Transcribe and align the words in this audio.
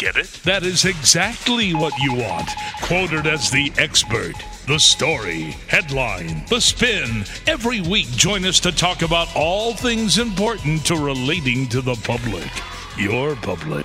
Get 0.00 0.16
it? 0.16 0.32
That 0.44 0.62
is 0.62 0.86
exactly 0.86 1.74
what 1.74 1.92
you 1.98 2.14
want. 2.14 2.48
Quoted 2.80 3.26
as 3.26 3.50
the 3.50 3.70
expert. 3.76 4.32
The 4.66 4.78
story, 4.78 5.54
headline, 5.68 6.46
the 6.46 6.58
spin. 6.58 7.26
Every 7.46 7.82
week, 7.82 8.06
join 8.12 8.46
us 8.46 8.60
to 8.60 8.72
talk 8.72 9.02
about 9.02 9.28
all 9.36 9.74
things 9.74 10.16
important 10.16 10.86
to 10.86 10.96
relating 10.96 11.68
to 11.68 11.82
the 11.82 11.96
public. 11.96 12.50
Your 12.96 13.36
public. 13.36 13.84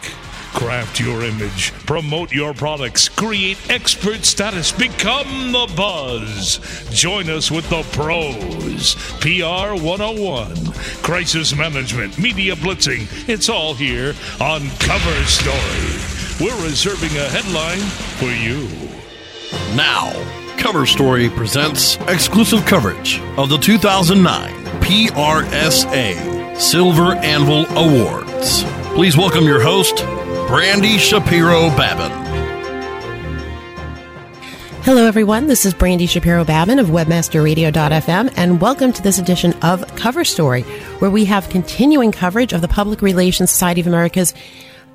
Craft 0.56 1.02
your 1.02 1.22
image, 1.22 1.74
promote 1.86 2.32
your 2.32 2.54
products, 2.54 3.10
create 3.10 3.58
expert 3.70 4.24
status, 4.24 4.72
become 4.72 5.52
the 5.52 5.72
buzz. 5.76 6.60
Join 6.92 7.30
us 7.30 7.52
with 7.52 7.70
the 7.70 7.84
pros. 7.92 8.96
PR 9.20 9.76
101, 9.76 10.56
crisis 11.04 11.54
management, 11.56 12.18
media 12.18 12.56
blitzing. 12.56 13.06
It's 13.28 13.50
all 13.50 13.74
here 13.74 14.16
on 14.40 14.70
Cover 14.80 15.26
Story. 15.26 16.40
We're 16.40 16.64
reserving 16.64 17.18
a 17.18 17.28
headline 17.30 17.80
for 18.18 18.32
you. 18.32 18.70
Now, 19.76 20.14
Cover 20.58 20.86
Story 20.86 21.30
presents 21.30 21.98
exclusive 22.08 22.66
coverage 22.66 23.20
of 23.38 23.50
the 23.50 23.58
2009 23.58 24.54
PRSA 24.82 26.58
Silver 26.58 27.16
Anvil 27.16 27.66
Awards. 27.78 28.64
Please 28.96 29.18
welcome 29.18 29.44
your 29.44 29.60
host, 29.62 30.06
Brandy 30.48 31.00
Shapiro 31.00 31.70
Babin. 31.72 32.12
Hello, 34.84 35.08
everyone. 35.08 35.48
This 35.48 35.66
is 35.66 35.74
Brandy 35.74 36.06
Shapiro 36.06 36.46
Babin 36.46 36.78
of 36.78 36.88
WebmasterRadio.fm, 36.88 38.32
and 38.38 38.62
welcome 38.62 38.94
to 38.94 39.02
this 39.02 39.18
edition 39.18 39.54
of 39.64 39.84
Cover 39.96 40.24
Story, 40.24 40.62
where 41.00 41.10
we 41.10 41.26
have 41.26 41.50
continuing 41.50 42.12
coverage 42.12 42.54
of 42.54 42.62
the 42.62 42.68
Public 42.68 43.02
Relations 43.02 43.50
Society 43.50 43.82
of 43.82 43.88
America's 43.88 44.36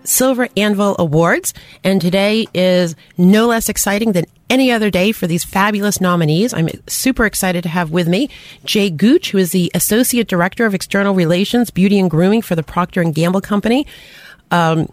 Silver 0.04 0.48
Anvil 0.56 0.94
Awards. 1.00 1.52
And 1.82 2.00
today 2.00 2.46
is 2.54 2.94
no 3.18 3.48
less 3.48 3.68
exciting 3.68 4.12
than 4.12 4.26
any 4.48 4.70
other 4.70 4.88
day 4.88 5.10
for 5.10 5.26
these 5.26 5.42
fabulous 5.42 6.00
nominees. 6.00 6.54
I'm 6.54 6.68
super 6.86 7.26
excited 7.26 7.64
to 7.64 7.68
have 7.68 7.90
with 7.90 8.06
me 8.06 8.30
Jay 8.64 8.88
Gooch, 8.88 9.32
who 9.32 9.38
is 9.38 9.50
the 9.50 9.72
Associate 9.74 10.28
Director 10.28 10.64
of 10.64 10.74
External 10.74 11.12
Relations, 11.12 11.70
Beauty 11.70 11.98
and 11.98 12.08
Grooming 12.08 12.42
for 12.42 12.54
the 12.54 12.62
Procter 12.62 13.02
& 13.02 13.12
Gamble 13.12 13.40
Company. 13.40 13.88
Um, 14.52 14.88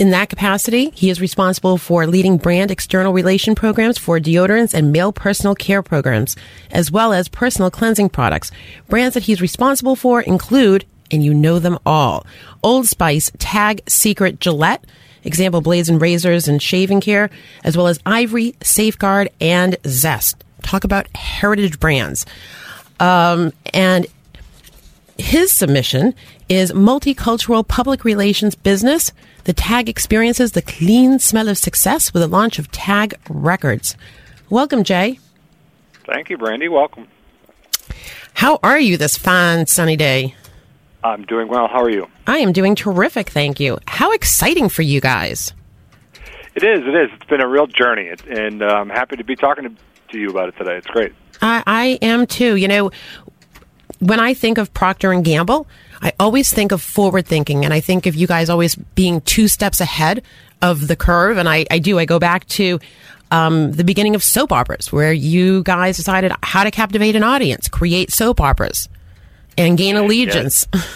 in 0.00 0.10
that 0.12 0.30
capacity, 0.30 0.90
he 0.94 1.10
is 1.10 1.20
responsible 1.20 1.76
for 1.76 2.06
leading 2.06 2.38
brand 2.38 2.70
external 2.70 3.12
relation 3.12 3.54
programs 3.54 3.98
for 3.98 4.18
deodorants 4.18 4.72
and 4.72 4.92
male 4.92 5.12
personal 5.12 5.54
care 5.54 5.82
programs, 5.82 6.36
as 6.70 6.90
well 6.90 7.12
as 7.12 7.28
personal 7.28 7.70
cleansing 7.70 8.08
products. 8.08 8.50
Brands 8.88 9.12
that 9.12 9.24
he's 9.24 9.42
responsible 9.42 9.96
for 9.96 10.22
include, 10.22 10.86
and 11.10 11.22
you 11.22 11.34
know 11.34 11.58
them 11.58 11.78
all, 11.84 12.24
Old 12.62 12.86
Spice, 12.86 13.30
Tag, 13.38 13.82
Secret, 13.86 14.40
Gillette, 14.40 14.86
example 15.22 15.60
blades 15.60 15.90
and 15.90 16.00
razors 16.00 16.48
and 16.48 16.62
shaving 16.62 17.02
care, 17.02 17.28
as 17.62 17.76
well 17.76 17.86
as 17.86 18.00
Ivory, 18.06 18.54
Safeguard, 18.62 19.28
and 19.38 19.76
Zest. 19.86 20.42
Talk 20.62 20.84
about 20.84 21.14
heritage 21.14 21.78
brands. 21.78 22.24
Um, 22.98 23.52
and 23.74 24.06
his 25.20 25.52
submission 25.52 26.14
is 26.48 26.72
multicultural 26.72 27.66
public 27.66 28.04
relations 28.04 28.54
business. 28.54 29.12
The 29.44 29.52
tag 29.52 29.88
experiences 29.88 30.52
the 30.52 30.62
clean 30.62 31.18
smell 31.18 31.48
of 31.48 31.58
success 31.58 32.12
with 32.12 32.22
the 32.22 32.28
launch 32.28 32.58
of 32.58 32.70
Tag 32.72 33.14
Records. 33.28 33.96
Welcome, 34.48 34.82
Jay. 34.82 35.18
Thank 36.06 36.30
you, 36.30 36.38
Brandy. 36.38 36.68
Welcome. 36.68 37.06
How 38.34 38.58
are 38.62 38.78
you 38.78 38.96
this 38.96 39.16
fine 39.16 39.66
sunny 39.66 39.96
day? 39.96 40.34
I'm 41.04 41.24
doing 41.24 41.48
well. 41.48 41.68
How 41.68 41.82
are 41.82 41.90
you? 41.90 42.08
I 42.26 42.38
am 42.38 42.52
doing 42.52 42.74
terrific, 42.74 43.30
thank 43.30 43.60
you. 43.60 43.78
How 43.86 44.12
exciting 44.12 44.68
for 44.68 44.82
you 44.82 45.00
guys! 45.00 45.52
It 46.54 46.64
is. 46.64 46.80
It 46.80 46.94
is. 46.94 47.10
It's 47.14 47.26
been 47.26 47.40
a 47.40 47.48
real 47.48 47.66
journey, 47.66 48.10
and 48.28 48.62
uh, 48.62 48.66
I'm 48.66 48.90
happy 48.90 49.16
to 49.16 49.24
be 49.24 49.36
talking 49.36 49.64
to, 49.64 49.74
to 50.12 50.18
you 50.18 50.30
about 50.30 50.48
it 50.48 50.56
today. 50.58 50.76
It's 50.76 50.86
great. 50.86 51.12
I, 51.40 51.62
I 51.66 51.86
am 52.02 52.26
too. 52.26 52.56
You 52.56 52.68
know, 52.68 52.90
when 54.00 54.20
I 54.20 54.34
think 54.34 54.58
of 54.58 54.72
Procter 54.74 55.12
and 55.12 55.24
Gamble, 55.24 55.66
I 56.02 56.12
always 56.18 56.52
think 56.52 56.72
of 56.72 56.82
forward 56.82 57.26
thinking, 57.26 57.64
and 57.64 57.72
I 57.72 57.80
think 57.80 58.06
of 58.06 58.14
you 58.14 58.26
guys 58.26 58.50
always 58.50 58.74
being 58.74 59.20
two 59.22 59.48
steps 59.48 59.80
ahead 59.80 60.22
of 60.62 60.88
the 60.88 60.96
curve. 60.96 61.36
And 61.36 61.48
I, 61.48 61.66
I 61.70 61.78
do. 61.78 61.98
I 61.98 62.04
go 62.06 62.18
back 62.18 62.46
to 62.48 62.80
um, 63.30 63.72
the 63.72 63.84
beginning 63.84 64.14
of 64.14 64.22
soap 64.22 64.52
operas, 64.52 64.90
where 64.92 65.12
you 65.12 65.62
guys 65.62 65.96
decided 65.96 66.32
how 66.42 66.64
to 66.64 66.70
captivate 66.70 67.14
an 67.14 67.22
audience, 67.22 67.68
create 67.68 68.10
soap 68.10 68.40
operas, 68.40 68.88
and 69.56 69.78
gain 69.78 69.96
allegiance. 69.96 70.66
Yeah. 70.74 70.82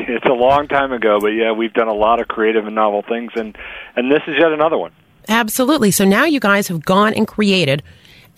It's 0.00 0.26
a 0.26 0.32
long 0.32 0.68
time 0.68 0.92
ago, 0.92 1.18
but 1.20 1.30
yeah, 1.30 1.50
we've 1.50 1.72
done 1.72 1.88
a 1.88 1.92
lot 1.92 2.20
of 2.20 2.28
creative 2.28 2.66
and 2.66 2.74
novel 2.76 3.02
things, 3.02 3.32
and 3.34 3.58
and 3.96 4.12
this 4.12 4.20
is 4.28 4.36
yet 4.38 4.52
another 4.52 4.78
one. 4.78 4.92
Absolutely. 5.28 5.90
So 5.90 6.04
now 6.04 6.24
you 6.24 6.38
guys 6.38 6.68
have 6.68 6.84
gone 6.84 7.14
and 7.14 7.26
created 7.26 7.82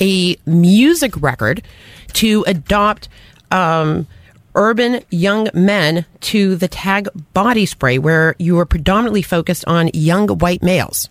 a 0.01 0.37
music 0.47 1.21
record 1.21 1.63
to 2.15 2.45
adopt 2.47 3.11
um, 3.51 4.07
urban 4.55 5.03
young 5.11 5.49
men 5.55 6.05
to 6.21 6.57
the 6.57 6.69
tag 6.69 7.09
body 7.33 7.67
spray, 7.67 7.99
where 7.99 8.35
you 8.39 8.59
are 8.59 8.67
predominantly 8.67 9.23
focused 9.23 9.65
on 9.67 9.91
young 9.95 10.29
white 10.29 10.63
males. 10.63 11.09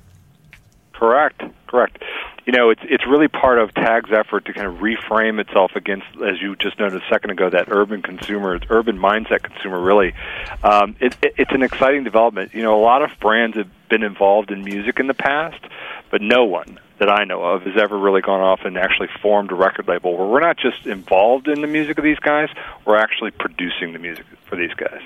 Correct. 0.94 1.42
Correct. 1.68 2.02
You 2.46 2.54
know, 2.54 2.72
it's 2.72 2.82
it's 2.84 3.06
really 3.06 3.28
part 3.28 3.60
of 3.60 3.72
Tag's 3.76 4.10
effort 4.12 4.46
to 4.46 4.54
kind 4.54 4.66
of 4.66 4.78
reframe 4.78 5.40
itself 5.40 5.74
against, 5.76 6.08
as 6.26 6.42
you 6.42 6.56
just 6.56 6.80
noted 6.80 7.00
a 7.00 7.08
second 7.08 7.30
ago, 7.30 7.48
that 7.48 7.68
urban 7.70 8.02
consumer, 8.02 8.60
urban 8.72 8.98
mindset 8.98 9.44
consumer. 9.44 9.80
Really, 9.80 10.16
um, 10.64 10.96
it, 11.00 11.16
it, 11.22 11.36
it's 11.38 11.52
an 11.52 11.62
exciting 11.62 12.04
development. 12.04 12.56
You 12.56 12.64
know, 12.64 12.76
a 12.76 12.82
lot 12.82 13.04
of 13.04 13.12
brands 13.20 13.56
have 13.56 13.70
been 13.88 14.02
involved 14.02 14.50
in 14.50 14.64
music 14.64 15.00
in 15.00 15.06
the 15.06 15.14
past, 15.14 15.64
but 16.10 16.24
no 16.24 16.46
one 16.46 16.80
that 17.00 17.10
I 17.10 17.24
know 17.24 17.42
of 17.42 17.64
has 17.64 17.78
ever 17.78 17.98
really 17.98 18.22
gone 18.22 18.42
off 18.42 18.62
and 18.66 18.78
actually 18.78 19.08
formed 19.22 19.52
a 19.52 19.56
record 19.56 19.88
label 19.88 20.18
where 20.18 20.28
we're 20.28 20.42
not 20.42 20.58
just 20.58 20.86
involved 20.86 21.48
in 21.48 21.62
the 21.62 21.68
music 21.68 21.98
of 21.98 22.04
these 22.04 22.20
guys, 22.20 22.50
we're 22.86 22.98
actually 22.98 23.32
producing 23.32 23.94
the 23.94 24.00
music 24.00 24.26
for 24.46 24.56
these 24.56 24.74
guys. 24.74 25.02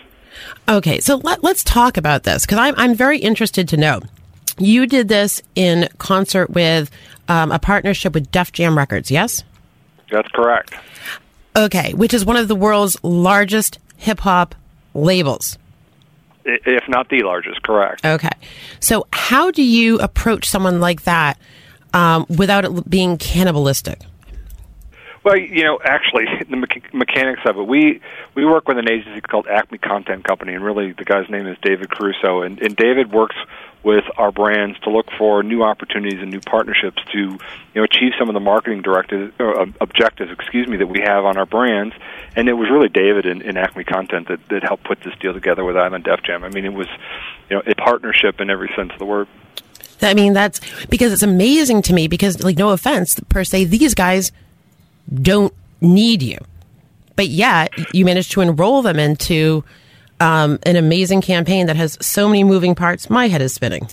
Okay, 0.67 0.99
so 0.99 1.17
let, 1.17 1.43
us 1.43 1.63
talk 1.63 1.95
about 1.95 2.23
this 2.23 2.45
because 2.45 2.57
I'm, 2.57 2.73
I'm 2.77 2.95
very 2.95 3.19
interested 3.19 3.67
to 3.69 3.77
know. 3.77 4.01
You 4.57 4.87
did 4.87 5.07
this 5.07 5.41
in 5.55 5.87
concert 5.99 6.49
with 6.49 6.89
um, 7.27 7.51
a 7.51 7.59
partnership 7.59 8.13
with 8.13 8.31
Def 8.31 8.51
Jam 8.51 8.75
Records, 8.77 9.11
yes? 9.11 9.43
That's 10.11 10.29
correct. 10.29 10.73
Okay, 11.55 11.93
which 11.93 12.13
is 12.13 12.25
one 12.25 12.37
of 12.37 12.47
the 12.47 12.55
world's 12.55 13.01
largest 13.03 13.77
hip 13.97 14.19
hop 14.19 14.55
labels. 14.95 15.57
If 16.45 16.89
not 16.89 17.09
the 17.09 17.21
largest, 17.21 17.63
correct. 17.63 18.05
Okay. 18.05 18.29
So, 18.79 19.07
how 19.13 19.49
do 19.49 19.63
you 19.63 19.99
approach 19.99 20.49
someone 20.49 20.81
like 20.81 21.03
that 21.03 21.39
um, 21.93 22.25
without 22.29 22.65
it 22.65 22.89
being 22.89 23.17
cannibalistic? 23.17 23.99
Well, 25.23 25.37
you 25.37 25.63
know, 25.63 25.79
actually, 25.83 26.25
the 26.39 26.57
mecha- 26.57 26.93
mechanics 26.93 27.41
of 27.45 27.57
it. 27.57 27.63
We 27.63 28.01
we 28.35 28.45
work 28.45 28.67
with 28.67 28.77
an 28.77 28.89
agency 28.89 29.21
called 29.21 29.47
Acme 29.47 29.77
Content 29.77 30.23
Company, 30.25 30.53
and 30.53 30.63
really, 30.63 30.91
the 30.91 31.05
guy's 31.05 31.29
name 31.29 31.47
is 31.47 31.57
David 31.61 31.89
Caruso, 31.89 32.41
and, 32.41 32.61
and 32.61 32.75
David 32.75 33.11
works 33.11 33.35
with 33.83 34.05
our 34.17 34.31
brands 34.31 34.79
to 34.79 34.89
look 34.89 35.07
for 35.17 35.43
new 35.43 35.61
opportunities 35.63 36.21
and 36.21 36.31
new 36.31 36.39
partnerships 36.39 37.01
to 37.11 37.19
you 37.19 37.39
know 37.75 37.83
achieve 37.83 38.13
some 38.17 38.29
of 38.29 38.33
the 38.33 38.39
marketing 38.39 38.81
directives 38.81 39.33
uh, 39.39 39.65
objectives 39.81 40.31
excuse 40.31 40.67
me 40.67 40.77
that 40.77 40.87
we 40.87 41.01
have 41.01 41.25
on 41.25 41.37
our 41.37 41.45
brands 41.45 41.93
and 42.35 42.47
it 42.47 42.53
was 42.53 42.69
really 42.69 42.87
David 42.87 43.25
in 43.25 43.57
Acme 43.57 43.83
Content 43.83 44.29
that, 44.29 44.39
that 44.47 44.63
helped 44.63 44.85
put 44.85 45.01
this 45.01 45.13
deal 45.19 45.33
together 45.33 45.65
with 45.65 45.75
Island 45.75 46.05
Def 46.05 46.23
Jam 46.23 46.45
I 46.45 46.49
mean 46.49 46.63
it 46.63 46.73
was 46.73 46.87
you 47.49 47.57
know 47.57 47.63
a 47.67 47.75
partnership 47.75 48.39
in 48.39 48.49
every 48.49 48.71
sense 48.73 48.93
of 48.93 48.99
the 48.99 49.05
word 49.05 49.27
I 50.01 50.13
mean 50.13 50.33
that's 50.33 50.59
because 50.87 51.13
it's 51.13 51.23
amazing 51.23 51.81
to 51.83 51.93
me 51.93 52.07
because 52.07 52.43
like 52.43 52.57
no 52.57 52.69
offense 52.69 53.19
per 53.29 53.43
se 53.43 53.65
these 53.65 53.93
guys 53.93 54.31
don't 55.13 55.53
need 55.81 56.21
you 56.21 56.37
but 57.15 57.27
yet 57.27 57.71
you 57.93 58.05
managed 58.05 58.31
to 58.33 58.41
enroll 58.41 58.81
them 58.81 58.99
into 58.99 59.63
um, 60.19 60.59
an 60.63 60.75
amazing 60.75 61.21
campaign 61.21 61.67
that 61.67 61.75
has 61.75 61.97
so 62.01 62.27
many 62.27 62.43
moving 62.43 62.75
parts. 62.75 63.09
My 63.09 63.27
head 63.27 63.41
is 63.41 63.53
spinning. 63.53 63.87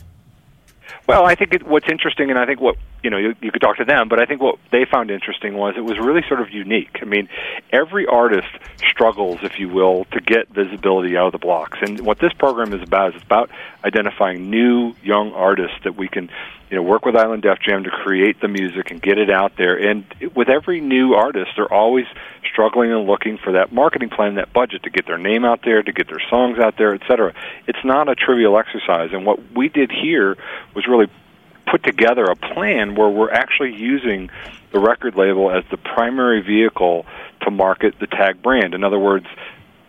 Well, 1.11 1.27
I 1.27 1.35
think 1.35 1.53
it, 1.53 1.67
what's 1.67 1.89
interesting, 1.91 2.31
and 2.31 2.39
I 2.39 2.47
think 2.47 2.61
what 2.61 2.77
you 3.03 3.11
know, 3.11 3.17
you, 3.17 3.35
you 3.41 3.51
could 3.51 3.63
talk 3.63 3.79
to 3.79 3.85
them, 3.85 4.09
but 4.09 4.21
I 4.21 4.27
think 4.27 4.41
what 4.41 4.59
they 4.71 4.85
found 4.85 5.11
interesting 5.11 5.55
was 5.55 5.75
it 5.77 5.81
was 5.81 5.99
really 5.99 6.23
sort 6.29 6.41
of 6.41 6.51
unique. 6.51 6.99
I 7.01 7.05
mean, 7.05 7.29
every 7.73 8.07
artist 8.07 8.49
struggles, 8.79 9.41
if 9.43 9.59
you 9.59 9.69
will, 9.69 10.05
to 10.13 10.21
get 10.21 10.49
visibility 10.51 11.17
out 11.17 11.27
of 11.27 11.33
the 11.33 11.39
blocks, 11.39 11.79
and 11.83 12.01
what 12.01 12.19
this 12.21 12.33
program 12.35 12.73
is 12.73 12.83
about 12.83 13.17
is 13.17 13.23
about 13.23 13.51
identifying 13.85 14.51
new 14.51 14.95
young 15.03 15.33
artists 15.33 15.79
that 15.85 15.97
we 15.97 16.09
can 16.09 16.31
you 16.71 16.77
know, 16.77 16.83
work 16.83 17.05
with 17.05 17.17
Island 17.17 17.43
Def 17.43 17.59
Jam 17.61 17.83
to 17.83 17.91
create 17.91 18.41
the 18.41 18.47
music 18.47 18.93
and 18.93 19.03
get 19.03 19.19
it 19.19 19.29
out 19.29 19.57
there. 19.59 19.77
And 19.77 20.05
with 20.37 20.49
every 20.49 20.81
new 20.81 21.15
artist, 21.15 21.51
they're 21.57 21.73
always 21.73 22.07
struggling 22.51 22.93
and 22.93 23.07
looking 23.07 23.39
for 23.39 23.53
that 23.53 23.73
marketing 23.73 24.09
plan, 24.09 24.37
that 24.37 24.53
budget 24.53 24.85
to 24.85 24.91
get 24.91 25.05
their 25.07 25.19
name 25.19 25.45
out 25.45 25.63
there, 25.65 25.83
to 25.83 25.93
get 25.93 26.07
their 26.07 26.23
songs 26.31 26.59
out 26.59 26.77
there, 26.79 26.95
et 26.95 27.03
cetera. 27.09 27.35
It's 27.67 27.85
not 27.85 28.09
a 28.09 28.15
trivial 28.15 28.57
exercise. 28.57 29.11
And 29.13 29.27
what 29.27 29.41
we 29.53 29.69
did 29.69 29.91
here 29.91 30.37
was 30.75 30.87
really 30.87 31.09
put 31.69 31.83
together 31.83 32.25
a 32.25 32.37
plan 32.37 32.95
where 32.95 33.09
we're 33.09 33.33
actually 33.33 33.75
using 33.75 34.31
the 34.73 34.79
record 34.79 35.17
label 35.17 35.51
as 35.51 35.65
the 35.71 35.77
primary 35.77 36.41
vehicle 36.41 37.05
to 37.43 37.51
market 37.51 37.97
the 37.99 38.07
tag 38.07 38.43
brand. 38.43 38.75
In 38.75 38.85
other 38.85 38.99
words, 38.99 39.27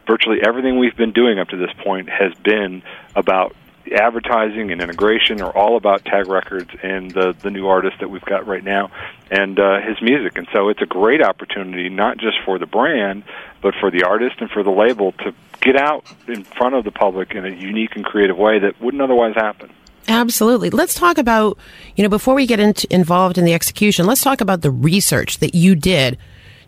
virtually 0.08 0.40
everything 0.44 0.80
we've 0.80 0.98
been 0.98 1.12
doing 1.12 1.38
up 1.38 1.50
to 1.50 1.58
this 1.58 1.72
point 1.84 2.10
has 2.10 2.34
been 2.44 2.82
about 3.16 3.56
advertising 3.92 4.72
and 4.72 4.82
integration 4.82 5.42
are 5.42 5.56
all 5.56 5.78
about 5.78 6.06
Tag 6.06 6.28
Records 6.28 6.70
and 6.84 7.12
the 7.12 7.36
the 7.42 7.50
new 7.50 7.68
artist 7.68 7.98
that 8.00 8.10
we've 8.10 8.26
got 8.26 8.48
right 8.48 8.64
now 8.64 8.92
and 9.30 9.60
uh, 9.60 9.80
his 9.82 10.02
music. 10.02 10.38
And 10.38 10.48
so 10.54 10.70
it's 10.70 10.82
a 10.82 10.86
great 10.86 11.22
opportunity 11.22 11.90
not 11.90 12.18
just 12.18 12.38
for 12.46 12.60
the 12.60 12.66
brand, 12.66 13.24
but 13.62 13.74
for 13.80 13.92
the 13.92 14.04
artist 14.04 14.36
and 14.40 14.50
for 14.50 14.64
the 14.64 14.72
label 14.72 15.14
to 15.14 15.34
get 15.62 15.76
out 15.76 16.06
in 16.28 16.44
front 16.44 16.76
of 16.76 16.84
the 16.84 16.92
public 16.92 17.32
in 17.32 17.46
a 17.46 17.50
unique 17.50 17.96
and 17.96 18.04
creative 18.04 18.38
way 18.38 18.60
that 18.60 18.82
wouldn't 18.82 19.02
otherwise 19.02 19.36
happen. 19.36 19.72
Absolutely. 20.08 20.70
Let's 20.70 20.96
talk 20.96 21.18
about, 21.18 21.58
you 21.96 22.04
know, 22.04 22.10
before 22.10 22.34
we 22.34 22.46
get 22.46 22.60
into, 22.60 22.88
involved 22.90 23.38
in 23.38 23.46
the 23.46 23.54
execution, 23.54 24.06
let's 24.06 24.22
talk 24.22 24.42
about 24.42 24.62
the 24.62 24.72
research 24.72 25.38
that 25.38 25.54
you 25.54 25.76
did 25.76 26.18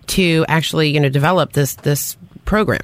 to 0.08 0.46
actually, 0.48 0.90
you 0.90 1.00
know, 1.00 1.10
develop 1.10 1.54
this 1.54 1.76
this 1.76 2.16
program. 2.46 2.82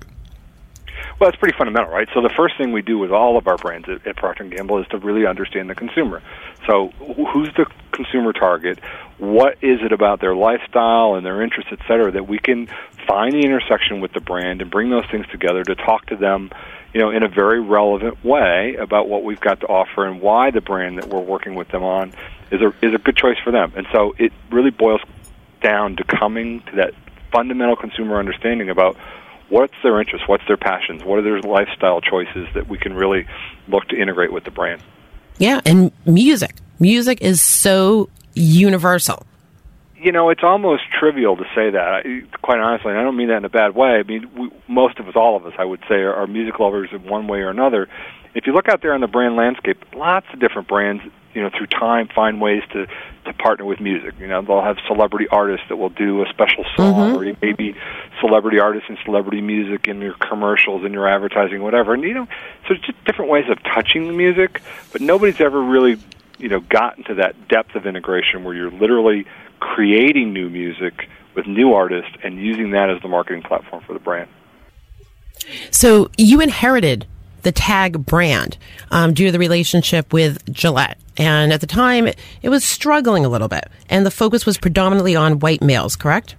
Well, 1.19 1.27
it's 1.27 1.37
pretty 1.37 1.57
fundamental, 1.57 1.91
right? 1.91 2.07
So 2.13 2.21
the 2.21 2.29
first 2.29 2.57
thing 2.57 2.71
we 2.71 2.81
do 2.81 2.97
with 2.97 3.11
all 3.11 3.37
of 3.37 3.45
our 3.47 3.57
brands 3.57 3.89
at, 3.89 4.07
at 4.07 4.15
Procter 4.15 4.45
Gamble 4.45 4.77
is 4.79 4.87
to 4.87 4.97
really 4.97 5.25
understand 5.25 5.69
the 5.69 5.75
consumer. 5.75 6.21
So 6.65 6.89
who's 7.33 7.49
the 7.57 7.65
consumer 7.91 8.31
target? 8.31 8.79
What 9.17 9.57
is 9.61 9.81
it 9.81 9.91
about 9.91 10.21
their 10.21 10.33
lifestyle 10.33 11.15
and 11.15 11.25
their 11.25 11.41
interests, 11.41 11.73
et 11.73 11.79
cetera, 11.89 12.09
that 12.11 12.29
we 12.29 12.39
can 12.39 12.69
find 13.05 13.33
the 13.33 13.41
intersection 13.41 13.99
with 13.99 14.13
the 14.13 14.21
brand 14.21 14.61
and 14.61 14.71
bring 14.71 14.89
those 14.89 15.05
things 15.11 15.27
together 15.27 15.61
to 15.65 15.75
talk 15.75 16.05
to 16.05 16.15
them, 16.15 16.51
you 16.93 17.01
know, 17.01 17.09
in 17.09 17.21
a 17.21 17.27
very 17.27 17.59
relevant 17.59 18.23
way 18.23 18.75
about 18.75 19.09
what 19.09 19.25
we've 19.25 19.41
got 19.41 19.59
to 19.59 19.67
offer 19.67 20.05
and 20.05 20.21
why 20.21 20.51
the 20.51 20.61
brand 20.61 20.99
that 20.99 21.09
we're 21.09 21.19
working 21.19 21.53
with 21.53 21.67
them 21.67 21.83
on 21.83 22.13
is 22.49 22.61
a 22.61 22.67
is 22.81 22.93
a 22.93 22.97
good 22.97 23.17
choice 23.17 23.37
for 23.43 23.51
them. 23.51 23.73
And 23.75 23.85
so 23.91 24.15
it 24.17 24.31
really 24.51 24.71
boils 24.71 25.01
down 25.61 25.97
to 25.97 26.03
coming 26.05 26.61
to 26.61 26.77
that 26.77 26.93
fundamental 27.33 27.75
consumer 27.75 28.17
understanding 28.17 28.69
about 28.69 28.95
what's 29.49 29.73
their 29.83 29.99
interests, 29.99 30.27
what's 30.27 30.45
their 30.47 30.57
passions, 30.57 31.03
what 31.03 31.19
are 31.19 31.21
their 31.21 31.41
lifestyle 31.41 32.01
choices 32.01 32.47
that 32.53 32.67
we 32.67 32.77
can 32.77 32.93
really 32.93 33.27
look 33.67 33.87
to 33.89 33.99
integrate 33.99 34.31
with 34.31 34.43
the 34.43 34.51
brand. 34.51 34.81
Yeah, 35.37 35.61
and 35.65 35.91
music. 36.05 36.55
Music 36.79 37.21
is 37.21 37.41
so 37.41 38.09
universal. 38.33 39.25
You 39.97 40.11
know, 40.13 40.29
it's 40.29 40.43
almost 40.43 40.83
trivial 40.97 41.35
to 41.35 41.43
say 41.55 41.71
that. 41.71 42.03
Quite 42.41 42.59
honestly, 42.59 42.91
and 42.91 42.99
I 42.99 43.03
don't 43.03 43.17
mean 43.17 43.27
that 43.29 43.37
in 43.37 43.45
a 43.45 43.49
bad 43.49 43.75
way. 43.75 43.99
I 43.99 44.03
mean, 44.03 44.29
we, 44.33 44.49
most 44.67 44.97
of 44.99 45.07
us, 45.07 45.15
all 45.15 45.35
of 45.35 45.45
us, 45.45 45.53
I 45.57 45.65
would 45.65 45.81
say, 45.89 45.95
are, 45.95 46.13
are 46.13 46.27
music 46.27 46.59
lovers 46.59 46.89
in 46.91 47.03
one 47.03 47.27
way 47.27 47.39
or 47.39 47.49
another. 47.49 47.89
If 48.35 48.45
you 48.47 48.53
look 48.53 48.67
out 48.69 48.81
there 48.81 48.93
on 48.93 49.01
the 49.01 49.07
brand 49.07 49.35
landscape, 49.35 49.83
lots 49.93 50.27
of 50.33 50.39
different 50.39 50.67
brands 50.67 51.03
you 51.33 51.41
know 51.43 51.49
through 51.55 51.67
time 51.67 52.07
find 52.13 52.41
ways 52.41 52.63
to 52.73 52.87
to 53.25 53.33
partner 53.33 53.65
with 53.65 53.79
music. 53.79 54.15
You 54.19 54.27
know, 54.27 54.41
they'll 54.41 54.61
have 54.63 54.77
celebrity 54.87 55.27
artists 55.29 55.65
that 55.69 55.77
will 55.77 55.89
do 55.89 56.23
a 56.23 56.29
special 56.29 56.65
song, 56.75 57.13
Mhm. 57.13 57.31
or 57.31 57.37
maybe 57.41 57.75
celebrity 58.19 58.59
artists 58.59 58.89
and 58.89 58.97
celebrity 59.05 59.41
music 59.41 59.87
in 59.87 60.01
your 60.01 60.13
commercials 60.13 60.83
and 60.83 60.93
your 60.93 61.07
advertising, 61.07 61.61
whatever. 61.61 61.93
And 61.93 62.03
you 62.03 62.13
know, 62.13 62.27
so 62.67 62.73
it's 62.73 62.85
just 62.85 63.03
different 63.05 63.29
ways 63.29 63.45
of 63.49 63.61
touching 63.63 64.07
the 64.07 64.13
music. 64.13 64.61
But 64.91 65.01
nobody's 65.01 65.39
ever 65.39 65.61
really 65.61 65.97
you 66.39 66.49
know 66.49 66.61
gotten 66.61 67.03
to 67.05 67.15
that 67.15 67.47
depth 67.47 67.75
of 67.75 67.85
integration 67.85 68.43
where 68.43 68.55
you're 68.55 68.71
literally 68.71 69.25
creating 69.59 70.33
new 70.33 70.49
music 70.49 71.09
with 71.35 71.45
new 71.45 71.73
artists 71.73 72.11
and 72.23 72.39
using 72.39 72.71
that 72.71 72.89
as 72.89 73.01
the 73.01 73.07
marketing 73.07 73.43
platform 73.43 73.83
for 73.85 73.93
the 73.93 73.99
brand. 73.99 74.27
So 75.71 76.09
you 76.17 76.41
inherited 76.41 77.05
the 77.43 77.51
tag 77.51 78.05
brand 78.05 78.57
um, 78.91 79.13
due 79.13 79.27
to 79.27 79.31
the 79.31 79.39
relationship 79.39 80.13
with 80.13 80.51
Gillette. 80.51 80.97
And 81.17 81.51
at 81.51 81.61
the 81.61 81.67
time, 81.67 82.07
it, 82.07 82.17
it 82.41 82.49
was 82.49 82.63
struggling 82.63 83.25
a 83.25 83.29
little 83.29 83.47
bit. 83.47 83.67
And 83.89 84.05
the 84.05 84.11
focus 84.11 84.45
was 84.45 84.57
predominantly 84.57 85.15
on 85.15 85.39
white 85.39 85.61
males, 85.61 85.95
correct? 85.95 86.35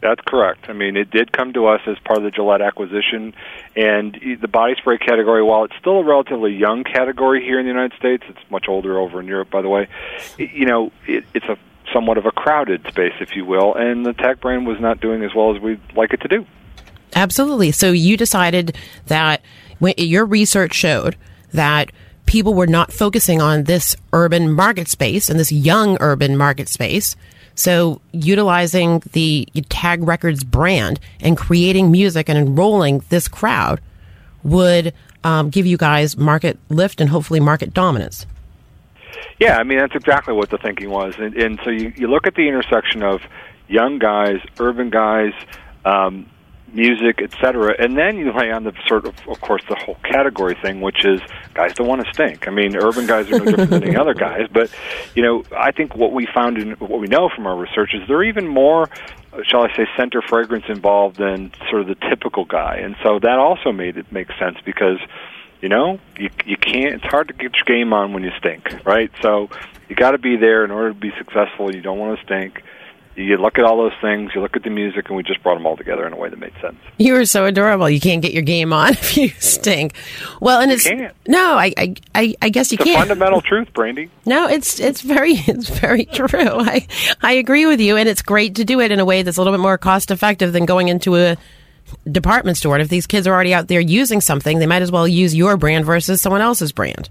That's 0.00 0.20
correct. 0.26 0.66
I 0.68 0.74
mean, 0.74 0.96
it 0.96 1.10
did 1.10 1.32
come 1.32 1.52
to 1.54 1.66
us 1.66 1.80
as 1.86 1.98
part 2.04 2.18
of 2.18 2.24
the 2.24 2.30
Gillette 2.30 2.62
acquisition, 2.62 3.34
and 3.74 4.16
the 4.40 4.46
body 4.46 4.76
spray 4.76 4.96
category, 4.96 5.42
while 5.42 5.64
it's 5.64 5.74
still 5.80 5.98
a 5.98 6.04
relatively 6.04 6.54
young 6.54 6.84
category 6.84 7.42
here 7.42 7.58
in 7.58 7.66
the 7.66 7.72
United 7.72 7.98
States, 7.98 8.22
it's 8.28 8.38
much 8.50 8.66
older 8.68 8.98
over 8.98 9.18
in 9.18 9.26
Europe, 9.26 9.50
by 9.50 9.60
the 9.60 9.68
way. 9.68 9.88
You 10.38 10.66
know, 10.66 10.92
it, 11.06 11.24
it's 11.34 11.46
a 11.46 11.58
somewhat 11.92 12.16
of 12.16 12.26
a 12.26 12.30
crowded 12.30 12.86
space, 12.86 13.14
if 13.20 13.34
you 13.34 13.44
will, 13.44 13.74
and 13.74 14.06
the 14.06 14.12
tag 14.12 14.40
brand 14.40 14.66
was 14.66 14.78
not 14.78 15.00
doing 15.00 15.24
as 15.24 15.34
well 15.34 15.56
as 15.56 15.60
we'd 15.60 15.80
like 15.96 16.12
it 16.12 16.20
to 16.20 16.28
do. 16.28 16.46
Absolutely. 17.16 17.72
So 17.72 17.90
you 17.90 18.16
decided 18.16 18.76
that 19.06 19.42
when, 19.78 19.94
your 19.96 20.24
research 20.24 20.74
showed 20.74 21.16
that 21.52 21.90
people 22.26 22.54
were 22.54 22.66
not 22.66 22.92
focusing 22.92 23.40
on 23.40 23.64
this 23.64 23.96
urban 24.12 24.52
market 24.52 24.88
space 24.88 25.28
and 25.28 25.40
this 25.40 25.50
young 25.50 25.96
urban 26.00 26.36
market 26.36 26.68
space. 26.68 27.16
So 27.54 28.00
utilizing 28.12 29.02
the 29.12 29.48
Tag 29.68 30.02
Records 30.02 30.44
brand 30.44 31.00
and 31.20 31.36
creating 31.36 31.90
music 31.90 32.28
and 32.28 32.38
enrolling 32.38 33.02
this 33.08 33.26
crowd 33.26 33.80
would 34.44 34.94
um, 35.24 35.50
give 35.50 35.66
you 35.66 35.76
guys 35.76 36.16
market 36.16 36.58
lift 36.68 37.00
and 37.00 37.10
hopefully 37.10 37.40
market 37.40 37.74
dominance. 37.74 38.26
Yeah, 39.40 39.58
I 39.58 39.62
mean 39.64 39.78
that's 39.78 39.94
exactly 39.94 40.34
what 40.34 40.50
the 40.50 40.58
thinking 40.58 40.90
was, 40.90 41.14
and, 41.18 41.34
and 41.34 41.60
so 41.64 41.70
you, 41.70 41.92
you 41.96 42.08
look 42.08 42.26
at 42.26 42.34
the 42.34 42.48
intersection 42.48 43.02
of 43.02 43.22
young 43.68 43.98
guys, 43.98 44.40
urban 44.58 44.90
guys, 44.90 45.32
um, 45.84 46.28
music, 46.72 47.20
etc., 47.22 47.74
and 47.78 47.96
then 47.96 48.16
you 48.16 48.32
lay 48.32 48.50
on 48.50 48.64
the 48.64 48.72
sort 48.86 49.06
of, 49.06 49.14
of 49.28 49.40
course, 49.40 49.62
the 49.68 49.74
whole 49.74 49.96
category 50.04 50.56
thing, 50.60 50.80
which 50.80 51.04
is 51.04 51.20
guys 51.54 51.74
don't 51.74 51.86
want 51.86 52.04
to 52.04 52.12
stink. 52.12 52.46
I 52.46 52.50
mean, 52.50 52.76
urban 52.76 53.06
guys 53.06 53.30
are 53.30 53.38
no 53.38 53.44
different 53.44 53.70
than 53.70 53.84
any 53.84 53.96
other 53.96 54.14
guys, 54.14 54.48
but 54.52 54.70
you 55.14 55.22
know, 55.22 55.44
I 55.56 55.72
think 55.72 55.96
what 55.96 56.12
we 56.12 56.26
found 56.26 56.58
in 56.58 56.72
what 56.72 57.00
we 57.00 57.06
know 57.06 57.28
from 57.34 57.46
our 57.46 57.56
research 57.56 57.94
is 57.94 58.06
there 58.08 58.18
are 58.18 58.24
even 58.24 58.46
more, 58.46 58.88
shall 59.44 59.62
I 59.62 59.74
say, 59.76 59.86
center 59.96 60.22
fragrance 60.22 60.66
involved 60.68 61.16
than 61.16 61.52
sort 61.70 61.82
of 61.82 61.88
the 61.88 61.96
typical 62.08 62.44
guy, 62.44 62.76
and 62.76 62.96
so 63.02 63.18
that 63.20 63.38
also 63.38 63.72
made 63.72 63.96
it 63.96 64.10
make 64.12 64.28
sense 64.38 64.58
because 64.64 64.98
you 65.60 65.68
know 65.68 65.98
you 66.16 66.30
you 66.44 66.56
can't 66.56 66.94
it's 66.94 67.04
hard 67.04 67.28
to 67.28 67.34
get 67.34 67.54
your 67.56 67.64
game 67.66 67.92
on 67.92 68.12
when 68.12 68.22
you 68.22 68.30
stink 68.38 68.64
right 68.84 69.10
so 69.20 69.48
you 69.88 69.96
got 69.96 70.12
to 70.12 70.18
be 70.18 70.36
there 70.36 70.64
in 70.64 70.70
order 70.70 70.90
to 70.90 70.94
be 70.94 71.10
successful 71.18 71.74
you 71.74 71.80
don't 71.80 71.98
want 71.98 72.16
to 72.16 72.24
stink 72.24 72.62
you 73.22 73.36
look 73.36 73.58
at 73.58 73.64
all 73.64 73.76
those 73.78 73.92
things 74.00 74.30
you 74.34 74.40
look 74.40 74.56
at 74.56 74.62
the 74.62 74.70
music 74.70 75.08
and 75.08 75.16
we 75.16 75.22
just 75.22 75.42
brought 75.42 75.54
them 75.54 75.66
all 75.66 75.76
together 75.76 76.06
in 76.06 76.12
a 76.12 76.16
way 76.16 76.28
that 76.28 76.38
made 76.38 76.52
sense 76.60 76.76
You 76.98 77.16
are 77.16 77.24
so 77.24 77.44
adorable. 77.46 77.90
You 77.90 78.00
can't 78.00 78.22
get 78.22 78.32
your 78.32 78.42
game 78.42 78.72
on 78.72 78.92
if 78.92 79.16
you 79.16 79.28
stink. 79.38 79.94
Well, 80.40 80.60
and 80.60 80.70
it's 80.72 80.84
can't. 80.88 81.14
no, 81.26 81.54
I, 81.58 81.72
I, 81.76 81.94
I, 82.14 82.34
I 82.42 82.48
guess 82.50 82.70
you 82.72 82.76
it's 82.76 82.84
can't. 82.84 82.98
fundamental 82.98 83.40
truth 83.40 83.72
brandy 83.74 84.10
No, 84.24 84.46
it's 84.48 84.78
it's 84.80 85.00
very 85.02 85.32
it's 85.48 85.68
very 85.68 86.04
true. 86.04 86.28
I 86.32 86.86
I 87.22 87.32
agree 87.32 87.66
with 87.66 87.80
you, 87.80 87.96
and 87.96 88.08
it's 88.08 88.22
great 88.22 88.54
to 88.56 88.64
do 88.64 88.80
it 88.80 88.92
in 88.92 89.00
a 89.00 89.04
way 89.04 89.22
that's 89.22 89.36
a 89.36 89.40
little 89.40 89.52
bit 89.52 89.60
more 89.60 89.78
cost 89.78 90.10
effective 90.10 90.52
than 90.52 90.64
going 90.66 90.88
into 90.88 91.16
a 91.16 91.36
department 92.10 92.56
store. 92.56 92.74
And 92.74 92.82
if 92.82 92.88
these 92.88 93.06
kids 93.06 93.26
are 93.26 93.32
already 93.32 93.54
out 93.54 93.68
there 93.68 93.80
using 93.80 94.20
something, 94.20 94.58
they 94.58 94.66
might 94.66 94.82
as 94.82 94.92
well 94.92 95.08
use 95.08 95.34
your 95.34 95.56
brand 95.56 95.84
versus 95.86 96.20
someone 96.20 96.40
else's 96.42 96.72
brand. 96.72 97.08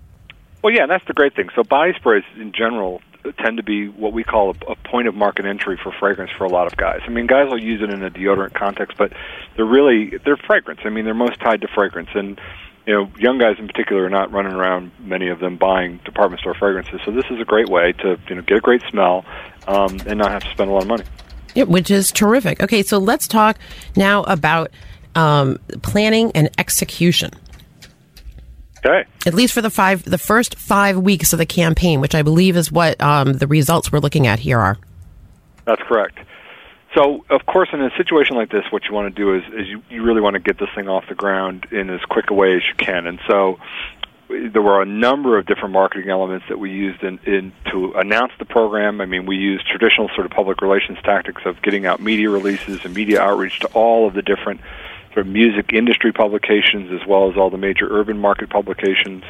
well 0.63 0.73
yeah 0.73 0.83
and 0.83 0.91
that's 0.91 1.05
the 1.07 1.13
great 1.13 1.35
thing 1.35 1.49
so 1.55 1.63
body 1.63 1.93
sprays 1.93 2.23
in 2.39 2.51
general 2.51 3.01
tend 3.33 3.57
to 3.57 3.63
be 3.63 3.87
what 3.87 4.13
we 4.13 4.23
call 4.23 4.51
a, 4.51 4.71
a 4.71 4.75
point 4.75 5.07
of 5.07 5.15
market 5.15 5.45
entry 5.45 5.79
for 5.81 5.91
fragrance 5.91 6.31
for 6.37 6.45
a 6.45 6.49
lot 6.49 6.67
of 6.67 6.77
guys. 6.77 7.01
I 7.05 7.09
mean, 7.09 7.27
guys 7.27 7.49
will 7.49 7.61
use 7.61 7.81
it 7.81 7.89
in 7.89 8.03
a 8.03 8.09
deodorant 8.09 8.53
context, 8.53 8.97
but 8.97 9.13
they're 9.55 9.65
really 9.65 10.17
they're 10.25 10.37
fragrance. 10.37 10.81
I 10.83 10.89
mean, 10.89 11.05
they're 11.05 11.13
most 11.13 11.39
tied 11.39 11.61
to 11.61 11.67
fragrance, 11.67 12.09
and 12.13 12.39
you 12.85 12.93
know, 12.93 13.11
young 13.19 13.37
guys 13.37 13.57
in 13.59 13.67
particular 13.67 14.05
are 14.05 14.09
not 14.09 14.31
running 14.31 14.53
around. 14.53 14.91
Many 14.99 15.27
of 15.29 15.39
them 15.39 15.57
buying 15.57 15.97
department 16.05 16.39
store 16.39 16.53
fragrances, 16.53 17.01
so 17.05 17.11
this 17.11 17.25
is 17.29 17.39
a 17.39 17.45
great 17.45 17.69
way 17.69 17.93
to 17.93 18.17
you 18.29 18.35
know 18.35 18.41
get 18.41 18.57
a 18.57 18.61
great 18.61 18.81
smell 18.89 19.25
um, 19.67 19.99
and 20.07 20.17
not 20.17 20.31
have 20.31 20.43
to 20.43 20.51
spend 20.51 20.69
a 20.69 20.73
lot 20.73 20.83
of 20.83 20.87
money. 20.87 21.03
Yeah, 21.53 21.63
which 21.63 21.91
is 21.91 22.11
terrific. 22.11 22.61
Okay, 22.61 22.83
so 22.83 22.97
let's 22.97 23.27
talk 23.27 23.57
now 23.95 24.23
about 24.23 24.71
um, 25.15 25.57
planning 25.81 26.31
and 26.35 26.49
execution. 26.57 27.31
Okay. 28.87 29.09
At 29.25 29.33
least 29.33 29.53
for 29.53 29.61
the 29.61 29.69
five, 29.69 30.03
the 30.03 30.17
first 30.17 30.55
five 30.55 30.97
weeks 30.97 31.33
of 31.33 31.39
the 31.39 31.45
campaign, 31.45 31.99
which 31.99 32.15
I 32.15 32.21
believe 32.21 32.55
is 32.55 32.71
what 32.71 33.01
um, 33.01 33.33
the 33.33 33.47
results 33.47 33.91
we're 33.91 33.99
looking 33.99 34.27
at 34.27 34.39
here 34.39 34.59
are. 34.59 34.77
That's 35.65 35.81
correct. 35.83 36.19
So, 36.95 37.25
of 37.29 37.45
course, 37.45 37.69
in 37.73 37.81
a 37.81 37.91
situation 37.97 38.37
like 38.37 38.49
this, 38.49 38.63
what 38.71 38.85
you 38.85 38.93
want 38.93 39.13
to 39.13 39.21
do 39.21 39.35
is, 39.35 39.43
is 39.53 39.67
you, 39.67 39.83
you 39.89 40.03
really 40.03 40.21
want 40.21 40.35
to 40.35 40.39
get 40.39 40.57
this 40.57 40.69
thing 40.73 40.87
off 40.87 41.03
the 41.09 41.15
ground 41.15 41.67
in 41.71 41.89
as 41.89 41.99
quick 42.09 42.29
a 42.29 42.33
way 42.33 42.55
as 42.55 42.61
you 42.67 42.75
can. 42.75 43.05
And 43.05 43.19
so, 43.27 43.59
there 44.29 44.61
were 44.61 44.81
a 44.81 44.85
number 44.85 45.37
of 45.37 45.45
different 45.45 45.71
marketing 45.71 46.09
elements 46.09 46.45
that 46.49 46.59
we 46.59 46.71
used 46.71 47.03
in, 47.03 47.19
in 47.25 47.53
to 47.71 47.93
announce 47.93 48.33
the 48.39 48.45
program. 48.45 48.99
I 48.99 49.05
mean, 49.05 49.25
we 49.25 49.37
used 49.37 49.65
traditional 49.67 50.09
sort 50.15 50.25
of 50.25 50.31
public 50.31 50.61
relations 50.61 50.97
tactics 51.03 51.43
of 51.45 51.61
getting 51.61 51.85
out 51.85 52.01
media 52.01 52.29
releases 52.29 52.83
and 52.83 52.93
media 52.93 53.21
outreach 53.21 53.59
to 53.59 53.67
all 53.67 54.07
of 54.07 54.13
the 54.13 54.21
different 54.21 54.61
of 55.19 55.27
music 55.27 55.73
industry 55.73 56.11
publications 56.11 56.91
as 56.91 57.05
well 57.07 57.29
as 57.29 57.37
all 57.37 57.49
the 57.49 57.57
major 57.57 57.87
urban 57.89 58.17
market 58.17 58.49
publications. 58.49 59.23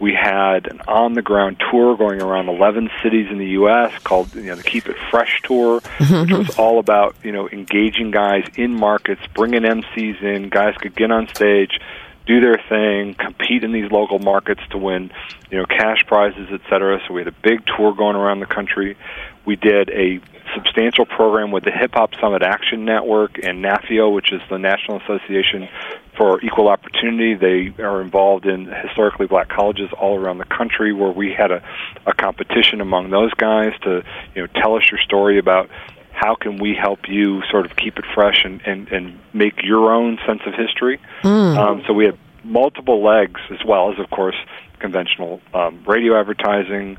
We 0.00 0.12
had 0.12 0.66
an 0.66 0.80
on 0.88 1.14
the 1.14 1.22
ground 1.22 1.62
tour 1.70 1.96
going 1.96 2.20
around 2.20 2.48
11 2.48 2.90
cities 3.02 3.28
in 3.30 3.38
the 3.38 3.50
U.S. 3.50 3.92
called 4.02 4.34
you 4.34 4.42
know 4.42 4.56
the 4.56 4.62
Keep 4.62 4.88
It 4.88 4.96
Fresh 5.10 5.42
tour, 5.42 5.74
which 5.74 6.10
was 6.10 6.48
mm-hmm. 6.48 6.60
all 6.60 6.78
about 6.78 7.14
you 7.22 7.32
know 7.32 7.48
engaging 7.48 8.10
guys 8.10 8.44
in 8.56 8.74
markets, 8.74 9.22
bringing 9.34 9.62
MCs 9.62 10.22
in. 10.22 10.48
Guys 10.48 10.74
could 10.78 10.96
get 10.96 11.12
on 11.12 11.28
stage, 11.28 11.78
do 12.26 12.40
their 12.40 12.60
thing, 12.68 13.14
compete 13.14 13.62
in 13.62 13.72
these 13.72 13.90
local 13.90 14.18
markets 14.18 14.62
to 14.70 14.78
win 14.78 15.12
you 15.50 15.58
know 15.58 15.64
cash 15.64 16.04
prizes, 16.06 16.48
et 16.50 16.60
cetera. 16.68 17.00
So 17.06 17.14
we 17.14 17.20
had 17.20 17.28
a 17.28 17.36
big 17.42 17.64
tour 17.76 17.94
going 17.94 18.16
around 18.16 18.40
the 18.40 18.46
country. 18.46 18.96
We 19.44 19.54
did 19.56 19.90
a 19.90 20.20
substantial 20.54 21.06
program 21.06 21.50
with 21.50 21.64
the 21.64 21.70
Hip 21.70 21.92
Hop 21.94 22.14
Summit 22.20 22.42
Action 22.42 22.84
Network 22.84 23.38
and 23.42 23.64
NAFEO, 23.64 24.12
which 24.12 24.32
is 24.32 24.40
the 24.50 24.58
National 24.58 25.00
Association 25.00 25.68
for 26.16 26.40
Equal 26.42 26.68
Opportunity. 26.68 27.34
They 27.34 27.82
are 27.82 28.00
involved 28.00 28.46
in 28.46 28.66
historically 28.66 29.26
black 29.26 29.48
colleges 29.48 29.90
all 29.98 30.18
around 30.18 30.38
the 30.38 30.44
country, 30.44 30.92
where 30.92 31.10
we 31.10 31.32
had 31.32 31.50
a, 31.50 31.62
a 32.06 32.12
competition 32.12 32.80
among 32.80 33.10
those 33.10 33.32
guys 33.34 33.72
to 33.82 34.02
you 34.34 34.42
know 34.42 34.48
tell 34.60 34.76
us 34.76 34.82
your 34.90 35.00
story 35.00 35.38
about 35.38 35.70
how 36.12 36.34
can 36.36 36.58
we 36.58 36.74
help 36.80 37.08
you 37.08 37.42
sort 37.50 37.66
of 37.66 37.76
keep 37.76 37.98
it 37.98 38.04
fresh 38.14 38.44
and, 38.44 38.60
and, 38.64 38.88
and 38.88 39.18
make 39.32 39.62
your 39.64 39.92
own 39.92 40.18
sense 40.26 40.40
of 40.46 40.54
history. 40.54 41.00
Um, 41.58 41.82
so 41.86 41.92
we 41.92 42.04
had 42.04 42.16
multiple 42.44 43.02
legs, 43.02 43.40
as 43.50 43.58
well 43.66 43.92
as, 43.92 43.98
of 43.98 44.10
course, 44.10 44.36
conventional 44.78 45.40
um, 45.52 45.82
radio 45.86 46.18
advertising, 46.18 46.98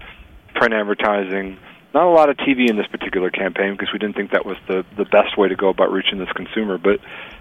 print 0.53 0.73
advertising. 0.73 1.57
Not 1.95 2.07
a 2.07 2.09
lot 2.09 2.29
of 2.29 2.35
TV 2.35 2.69
in 2.69 2.75
this 2.75 2.87
particular 2.87 3.29
campaign 3.29 3.71
because 3.71 3.93
we 3.93 3.99
didn't 3.99 4.17
think 4.17 4.31
that 4.31 4.45
was 4.45 4.57
the, 4.67 4.85
the 4.97 5.05
best 5.05 5.37
way 5.37 5.47
to 5.47 5.55
go 5.55 5.69
about 5.69 5.93
reaching 5.93 6.19
this 6.19 6.29
consumer, 6.33 6.77
but 6.77 6.99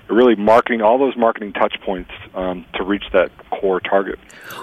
really 0.09 0.37
marketing 0.37 0.81
all 0.81 0.97
those 0.97 1.17
marketing 1.17 1.53
touch 1.53 1.75
points 1.85 2.13
um, 2.37 2.65
to 2.75 2.85
reach 2.85 3.03
that 3.13 3.33
core 3.51 3.81
target. 3.81 4.17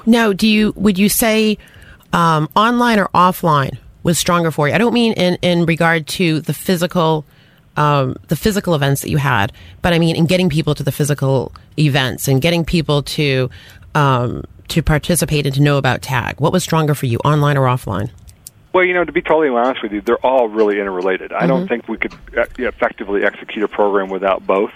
Now, 0.05 0.31
do 0.31 0.47
you 0.47 0.71
would 0.77 0.97
you 0.97 1.09
say 1.09 1.57
um, 2.13 2.47
online 2.55 2.99
or 2.99 3.09
offline 3.09 3.79
was 4.01 4.17
stronger 4.17 4.49
for 4.49 4.69
you? 4.69 4.73
I 4.73 4.77
don't 4.77 4.93
mean 4.93 5.11
in 5.11 5.37
in 5.41 5.65
regard 5.65 6.07
to 6.07 6.39
the 6.39 6.53
physical. 6.53 7.25
Um, 7.77 8.17
the 8.27 8.35
physical 8.35 8.75
events 8.75 9.01
that 9.01 9.09
you 9.09 9.15
had, 9.15 9.53
but 9.81 9.93
I 9.93 9.99
mean 9.99 10.17
in 10.17 10.25
getting 10.25 10.49
people 10.49 10.75
to 10.75 10.83
the 10.83 10.91
physical 10.91 11.53
events 11.79 12.27
and 12.27 12.41
getting 12.41 12.65
people 12.65 13.01
to 13.03 13.49
um, 13.95 14.43
to 14.67 14.81
participate 14.81 15.45
and 15.45 15.55
to 15.55 15.61
know 15.61 15.77
about 15.77 16.01
tag. 16.01 16.39
What 16.39 16.51
was 16.51 16.63
stronger 16.63 16.93
for 16.95 17.05
you, 17.05 17.17
online 17.19 17.57
or 17.57 17.67
offline? 17.67 18.09
Well, 18.73 18.85
you 18.85 18.93
know, 18.93 19.03
to 19.03 19.11
be 19.11 19.21
totally 19.21 19.49
honest 19.49 19.83
with 19.83 19.91
you, 19.91 20.01
they're 20.01 20.25
all 20.25 20.47
really 20.47 20.79
interrelated. 20.79 21.33
I 21.33 21.45
don't 21.45 21.67
think 21.67 21.89
we 21.89 21.97
could 21.97 22.13
uh, 22.37 22.45
effectively 22.57 23.23
execute 23.23 23.63
a 23.63 23.67
program 23.67 24.09
without 24.09 24.47
both, 24.47 24.71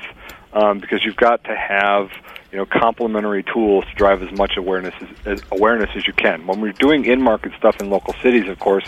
um, 0.52 0.80
because 0.80 1.06
you've 1.06 1.16
got 1.16 1.44
to 1.46 1.56
have 1.56 2.10
you 2.52 2.58
know 2.58 2.66
complementary 2.66 3.44
tools 3.44 3.86
to 3.86 3.96
drive 3.96 4.22
as 4.22 4.38
much 4.38 4.58
awareness 4.58 4.94
as, 5.02 5.40
as 5.40 5.42
awareness 5.52 5.90
as 5.96 6.06
you 6.08 6.14
can. 6.14 6.46
When 6.46 6.60
we're 6.60 6.74
doing 6.74 7.06
in-market 7.06 7.54
stuff 7.58 7.80
in 7.80 7.90
local 7.90 8.14
cities, 8.22 8.50
of 8.50 8.60
course, 8.60 8.84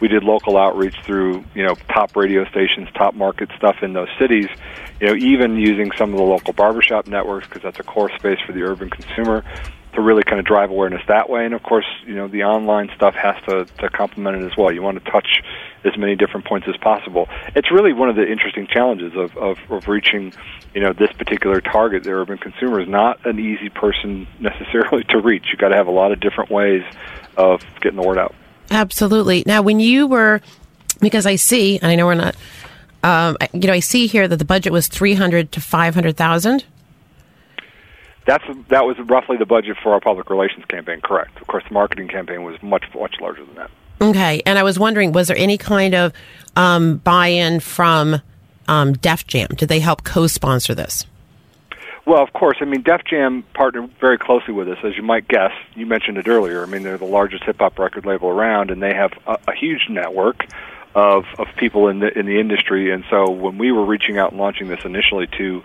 we 0.00 0.06
did 0.06 0.22
local 0.22 0.56
outreach 0.56 0.96
through 1.04 1.44
you 1.54 1.66
know 1.66 1.74
top 1.88 2.14
radio 2.14 2.44
stations, 2.44 2.88
top 2.94 3.16
market 3.16 3.50
stuff 3.56 3.82
in 3.82 3.94
those 3.94 4.10
cities. 4.16 4.48
You 5.00 5.08
know, 5.08 5.14
even 5.16 5.56
using 5.56 5.90
some 5.98 6.12
of 6.12 6.18
the 6.18 6.24
local 6.24 6.52
barbershop 6.52 7.08
networks 7.08 7.48
because 7.48 7.62
that's 7.62 7.80
a 7.80 7.82
core 7.82 8.10
space 8.16 8.38
for 8.46 8.52
the 8.52 8.62
urban 8.62 8.90
consumer 8.90 9.44
to 9.94 10.00
really 10.00 10.22
kind 10.22 10.38
of 10.38 10.46
drive 10.46 10.70
awareness 10.70 11.02
that 11.08 11.28
way. 11.28 11.44
And 11.44 11.54
of 11.54 11.62
course, 11.62 11.84
you 12.06 12.14
know, 12.14 12.28
the 12.28 12.44
online 12.44 12.90
stuff 12.96 13.14
has 13.14 13.36
to, 13.48 13.66
to 13.80 13.90
complement 13.90 14.42
it 14.42 14.46
as 14.50 14.56
well. 14.56 14.72
You 14.72 14.82
want 14.82 15.02
to 15.02 15.10
touch 15.10 15.42
as 15.84 15.96
many 15.98 16.16
different 16.16 16.46
points 16.46 16.66
as 16.68 16.76
possible. 16.78 17.28
It's 17.54 17.70
really 17.70 17.92
one 17.92 18.08
of 18.08 18.16
the 18.16 18.26
interesting 18.26 18.66
challenges 18.66 19.12
of, 19.14 19.36
of, 19.36 19.58
of 19.70 19.88
reaching, 19.88 20.32
you 20.74 20.80
know, 20.80 20.92
this 20.92 21.12
particular 21.12 21.60
target, 21.60 22.04
the 22.04 22.12
urban 22.12 22.38
consumer, 22.38 22.80
is 22.80 22.88
not 22.88 23.24
an 23.26 23.38
easy 23.38 23.68
person 23.68 24.26
necessarily 24.40 25.04
to 25.04 25.18
reach. 25.20 25.46
You've 25.50 25.60
got 25.60 25.68
to 25.68 25.76
have 25.76 25.88
a 25.88 25.92
lot 25.92 26.12
of 26.12 26.20
different 26.20 26.50
ways 26.50 26.82
of 27.36 27.62
getting 27.80 28.00
the 28.00 28.06
word 28.06 28.18
out. 28.18 28.34
Absolutely. 28.70 29.42
Now, 29.46 29.60
when 29.60 29.80
you 29.80 30.06
were, 30.06 30.40
because 31.00 31.26
I 31.26 31.36
see, 31.36 31.78
and 31.78 31.90
I 31.90 31.96
know 31.96 32.06
we're 32.06 32.14
not, 32.14 32.36
um, 33.04 33.36
you 33.52 33.66
know, 33.66 33.72
I 33.72 33.80
see 33.80 34.06
here 34.06 34.28
that 34.28 34.36
the 34.36 34.44
budget 34.44 34.72
was 34.72 34.86
three 34.86 35.14
hundred 35.14 35.52
to 35.52 35.60
five 35.60 35.94
hundred 35.94 36.16
thousand. 36.16 36.64
That's 38.26 38.44
that 38.68 38.84
was 38.84 38.96
roughly 39.00 39.36
the 39.36 39.46
budget 39.46 39.76
for 39.82 39.92
our 39.92 40.00
public 40.00 40.30
relations 40.30 40.64
campaign. 40.66 41.00
Correct. 41.00 41.40
Of 41.40 41.46
course, 41.46 41.64
the 41.66 41.74
marketing 41.74 42.08
campaign 42.08 42.44
was 42.44 42.62
much 42.62 42.84
much 42.94 43.16
larger 43.20 43.44
than 43.44 43.54
that. 43.56 43.70
Okay, 44.00 44.42
and 44.46 44.58
I 44.58 44.62
was 44.64 44.78
wondering, 44.78 45.12
was 45.12 45.28
there 45.28 45.36
any 45.36 45.56
kind 45.56 45.94
of 45.94 46.12
um, 46.56 46.96
buy-in 46.98 47.60
from 47.60 48.20
um, 48.66 48.94
Def 48.94 49.26
Jam? 49.28 49.48
Did 49.56 49.68
they 49.68 49.78
help 49.78 50.02
co-sponsor 50.02 50.74
this? 50.74 51.06
Well, 52.04 52.20
of 52.20 52.32
course. 52.32 52.56
I 52.60 52.64
mean, 52.64 52.82
Def 52.82 53.04
Jam 53.04 53.44
partnered 53.54 53.90
very 54.00 54.18
closely 54.18 54.54
with 54.54 54.68
us, 54.68 54.78
as 54.82 54.96
you 54.96 55.02
might 55.02 55.28
guess. 55.28 55.52
You 55.76 55.86
mentioned 55.86 56.18
it 56.18 56.26
earlier. 56.26 56.62
I 56.62 56.66
mean, 56.66 56.82
they're 56.82 56.98
the 56.98 57.04
largest 57.04 57.44
hip 57.44 57.58
hop 57.60 57.78
record 57.78 58.04
label 58.04 58.28
around, 58.28 58.70
and 58.70 58.82
they 58.82 58.92
have 58.92 59.12
a, 59.26 59.38
a 59.48 59.54
huge 59.54 59.86
network 59.88 60.44
of 60.94 61.24
of 61.38 61.46
people 61.56 61.88
in 61.88 62.00
the 62.00 62.18
in 62.18 62.26
the 62.26 62.40
industry. 62.40 62.90
And 62.90 63.04
so, 63.08 63.30
when 63.30 63.56
we 63.56 63.70
were 63.70 63.84
reaching 63.84 64.18
out 64.18 64.32
and 64.32 64.40
launching 64.40 64.66
this 64.66 64.84
initially 64.84 65.28
to, 65.38 65.62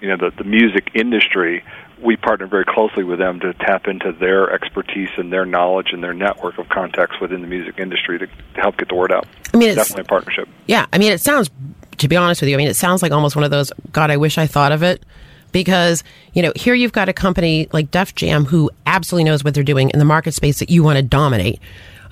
you 0.00 0.08
know, 0.08 0.16
the 0.16 0.30
the 0.36 0.44
music 0.44 0.90
industry, 0.94 1.64
we 2.02 2.16
partner 2.16 2.46
very 2.46 2.64
closely 2.64 3.04
with 3.04 3.18
them 3.18 3.40
to 3.40 3.52
tap 3.54 3.86
into 3.86 4.12
their 4.12 4.50
expertise 4.52 5.10
and 5.16 5.32
their 5.32 5.44
knowledge 5.44 5.88
and 5.92 6.02
their 6.02 6.14
network 6.14 6.58
of 6.58 6.68
contacts 6.68 7.20
within 7.20 7.42
the 7.42 7.46
music 7.46 7.78
industry 7.78 8.18
to, 8.18 8.26
to 8.26 8.32
help 8.60 8.76
get 8.76 8.88
the 8.88 8.94
word 8.94 9.12
out. 9.12 9.26
I 9.52 9.56
mean, 9.56 9.68
it's- 9.70 9.88
definitely 9.88 10.02
a 10.02 10.08
partnership. 10.08 10.48
Yeah, 10.66 10.86
I 10.92 10.98
mean, 10.98 11.12
it 11.12 11.20
sounds, 11.20 11.50
to 11.98 12.08
be 12.08 12.16
honest 12.16 12.40
with 12.40 12.48
you, 12.48 12.56
I 12.56 12.58
mean, 12.58 12.68
it 12.68 12.76
sounds 12.76 13.02
like 13.02 13.12
almost 13.12 13.36
one 13.36 13.44
of 13.44 13.50
those, 13.50 13.72
God, 13.92 14.10
I 14.10 14.16
wish 14.16 14.38
I 14.38 14.46
thought 14.46 14.72
of 14.72 14.82
it. 14.82 15.04
Because, 15.52 16.04
you 16.32 16.42
know, 16.42 16.52
here 16.54 16.74
you've 16.74 16.92
got 16.92 17.08
a 17.08 17.12
company 17.12 17.68
like 17.72 17.90
Def 17.90 18.14
Jam 18.14 18.44
who 18.44 18.70
absolutely 18.86 19.24
knows 19.24 19.42
what 19.42 19.52
they're 19.52 19.64
doing 19.64 19.90
in 19.90 19.98
the 19.98 20.04
market 20.04 20.32
space 20.32 20.60
that 20.60 20.70
you 20.70 20.84
want 20.84 20.96
to 20.96 21.02
dominate. 21.02 21.58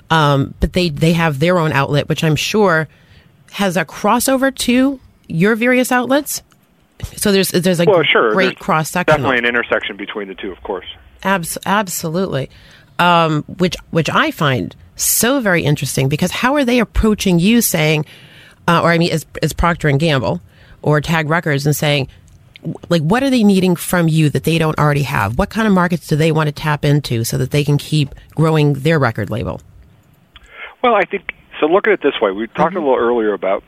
Um, 0.09 0.53
but 0.59 0.73
they, 0.73 0.89
they 0.89 1.13
have 1.13 1.39
their 1.39 1.57
own 1.57 1.71
outlet, 1.71 2.09
which 2.09 2.21
I'm 2.21 2.35
sure 2.35 2.89
has 3.51 3.77
a 3.77 3.85
crossover 3.85 4.53
to 4.53 4.99
your 5.27 5.55
various 5.55 5.89
outlets. 5.89 6.43
So 7.15 7.31
there's 7.31 7.49
there's 7.51 7.79
a 7.79 7.85
Well, 7.85 8.03
sure. 8.03 8.31
great 8.33 8.59
cross 8.59 8.91
section. 8.91 9.21
Definitely 9.21 9.39
an 9.39 9.45
intersection 9.45 9.97
between 9.97 10.27
the 10.27 10.35
two, 10.35 10.51
of 10.51 10.61
course. 10.63 10.85
Abs- 11.23 11.57
absolutely. 11.65 12.49
Um, 12.97 13.43
which 13.57 13.75
which 13.91 14.09
I 14.09 14.31
find 14.31 14.75
so 14.95 15.39
very 15.39 15.63
interesting 15.63 16.09
because 16.09 16.31
how 16.31 16.55
are 16.55 16.65
they 16.65 16.79
approaching 16.79 17.39
you 17.39 17.61
saying, 17.61 18.05
uh, 18.67 18.81
or 18.81 18.91
I 18.91 18.97
mean, 18.97 19.11
as, 19.11 19.25
as 19.41 19.53
Procter 19.53 19.87
and 19.87 19.99
Gamble 19.99 20.41
or 20.81 20.99
Tag 20.99 21.29
Records 21.29 21.65
and 21.65 21.73
saying, 21.75 22.09
like, 22.89 23.01
what 23.01 23.23
are 23.23 23.29
they 23.29 23.43
needing 23.43 23.77
from 23.77 24.09
you 24.09 24.29
that 24.31 24.43
they 24.43 24.57
don't 24.57 24.77
already 24.77 25.03
have? 25.03 25.37
What 25.37 25.49
kind 25.49 25.65
of 25.67 25.73
markets 25.73 26.07
do 26.07 26.17
they 26.17 26.33
want 26.33 26.47
to 26.47 26.51
tap 26.51 26.83
into 26.83 27.23
so 27.23 27.37
that 27.37 27.51
they 27.51 27.63
can 27.63 27.77
keep 27.77 28.13
growing 28.35 28.73
their 28.73 28.99
record 28.99 29.29
label? 29.29 29.61
Well, 30.83 30.93
I 30.95 31.03
think 31.03 31.33
so. 31.61 31.67
Look 31.67 31.87
at 31.87 31.93
it 31.93 32.01
this 32.01 32.19
way: 32.21 32.31
we 32.31 32.47
talked 32.47 32.75
a 32.75 32.79
little 32.79 32.97
earlier 32.97 33.33
about 33.33 33.63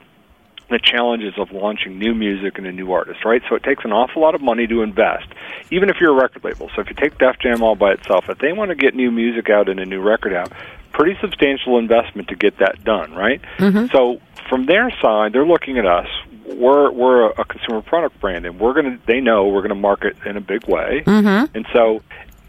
the 0.71 0.79
challenges 0.79 1.33
of 1.37 1.51
launching 1.51 1.99
new 1.99 2.15
music 2.15 2.57
and 2.57 2.65
a 2.65 2.71
new 2.71 2.91
artist, 2.91 3.23
right? 3.23 3.41
So 3.49 3.55
it 3.55 3.63
takes 3.63 3.85
an 3.85 3.91
awful 3.91 4.21
lot 4.21 4.35
of 4.35 4.41
money 4.41 4.67
to 4.67 4.81
invest, 4.81 5.27
even 5.69 5.89
if 5.89 5.97
you're 5.99 6.11
a 6.11 6.21
record 6.21 6.43
label. 6.43 6.69
So 6.75 6.81
if 6.81 6.89
you 6.89 6.95
take 6.95 7.17
Def 7.17 7.37
Jam 7.39 7.61
all 7.61 7.75
by 7.75 7.91
itself, 7.91 8.29
if 8.29 8.39
they 8.39 8.53
want 8.53 8.69
to 8.69 8.75
get 8.75 8.95
new 8.95 9.11
music 9.11 9.49
out 9.49 9.69
and 9.69 9.79
a 9.79 9.85
new 9.85 10.01
record 10.01 10.33
out, 10.33 10.51
pretty 10.91 11.17
substantial 11.21 11.77
investment 11.77 12.29
to 12.29 12.35
get 12.35 12.57
that 12.57 12.83
done, 12.83 13.13
right? 13.13 13.41
Mm-hmm. 13.57 13.95
So 13.95 14.19
from 14.49 14.65
their 14.65 14.91
side, 15.01 15.33
they're 15.33 15.45
looking 15.45 15.77
at 15.77 15.85
us. 15.85 16.07
We're 16.45 16.91
we're 16.91 17.29
a, 17.29 17.41
a 17.41 17.45
consumer 17.45 17.81
product 17.81 18.19
brand, 18.19 18.45
and 18.45 18.59
we're 18.59 18.73
gonna. 18.73 18.99
They 19.05 19.21
know 19.21 19.47
we're 19.47 19.61
gonna 19.61 19.75
market 19.75 20.17
in 20.25 20.35
a 20.35 20.41
big 20.41 20.67
way, 20.67 21.01
mm-hmm. 21.05 21.55
and 21.55 21.65
so 21.71 22.01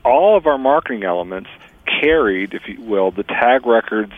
all 0.05 0.37
of 0.37 0.47
our 0.47 0.59
marketing 0.59 1.05
elements 1.05 1.51
carried, 2.01 2.55
if 2.55 2.63
you 2.67 2.81
will, 2.81 3.13
the 3.13 3.23
tag 3.23 3.67
records 3.67 4.13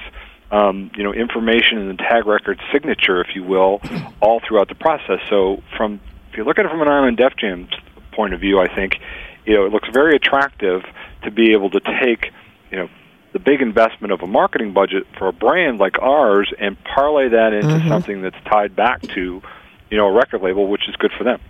um, 0.50 0.90
you 0.96 1.02
know, 1.02 1.12
information 1.12 1.78
and 1.78 1.90
the 1.90 2.02
tag 2.02 2.26
record 2.26 2.60
signature, 2.72 3.20
if 3.20 3.34
you 3.34 3.42
will, 3.42 3.80
all 4.20 4.40
throughout 4.46 4.68
the 4.68 4.74
process. 4.74 5.20
So, 5.28 5.62
from 5.76 6.00
if 6.30 6.36
you 6.36 6.44
look 6.44 6.58
at 6.58 6.66
it 6.66 6.70
from 6.70 6.82
an 6.82 6.88
Island 6.88 7.16
Def 7.16 7.36
Jam 7.36 7.68
point 8.12 8.34
of 8.34 8.40
view, 8.40 8.60
I 8.60 8.72
think 8.72 8.98
you 9.44 9.54
know 9.54 9.66
it 9.66 9.72
looks 9.72 9.88
very 9.92 10.16
attractive 10.16 10.82
to 11.22 11.30
be 11.30 11.52
able 11.52 11.70
to 11.70 11.80
take 11.80 12.32
you 12.70 12.78
know 12.78 12.88
the 13.32 13.38
big 13.38 13.62
investment 13.62 14.12
of 14.12 14.22
a 14.22 14.26
marketing 14.26 14.72
budget 14.72 15.06
for 15.18 15.28
a 15.28 15.32
brand 15.32 15.78
like 15.78 15.98
ours 16.00 16.52
and 16.58 16.76
parlay 16.84 17.28
that 17.30 17.52
into 17.52 17.88
something 17.88 18.22
that's 18.22 18.36
tied 18.44 18.76
back 18.76 19.02
to 19.02 19.42
you 19.90 19.96
know 19.96 20.06
a 20.06 20.12
record 20.12 20.42
label, 20.42 20.68
which 20.68 20.88
is 20.88 20.96
good 20.96 21.12
for 21.16 21.24
them. 21.24 21.40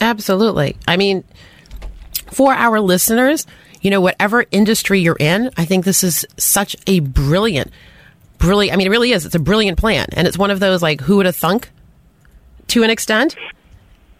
Absolutely. 0.00 0.76
I 0.86 0.96
mean, 0.96 1.24
for 2.30 2.52
our 2.52 2.80
listeners, 2.80 3.46
you 3.80 3.90
know, 3.90 4.00
whatever 4.00 4.44
industry 4.50 5.00
you're 5.00 5.16
in, 5.18 5.50
I 5.56 5.64
think 5.64 5.84
this 5.84 6.04
is 6.04 6.26
such 6.36 6.76
a 6.86 7.00
brilliant, 7.00 7.72
brilliant. 8.38 8.74
I 8.74 8.76
mean, 8.76 8.86
it 8.86 8.90
really 8.90 9.12
is. 9.12 9.26
It's 9.26 9.34
a 9.34 9.40
brilliant 9.40 9.78
plan, 9.78 10.06
and 10.12 10.26
it's 10.26 10.38
one 10.38 10.50
of 10.50 10.60
those 10.60 10.82
like, 10.82 11.00
who 11.00 11.16
would 11.16 11.26
have 11.26 11.36
thunk? 11.36 11.70
To 12.68 12.82
an 12.82 12.90
extent, 12.90 13.34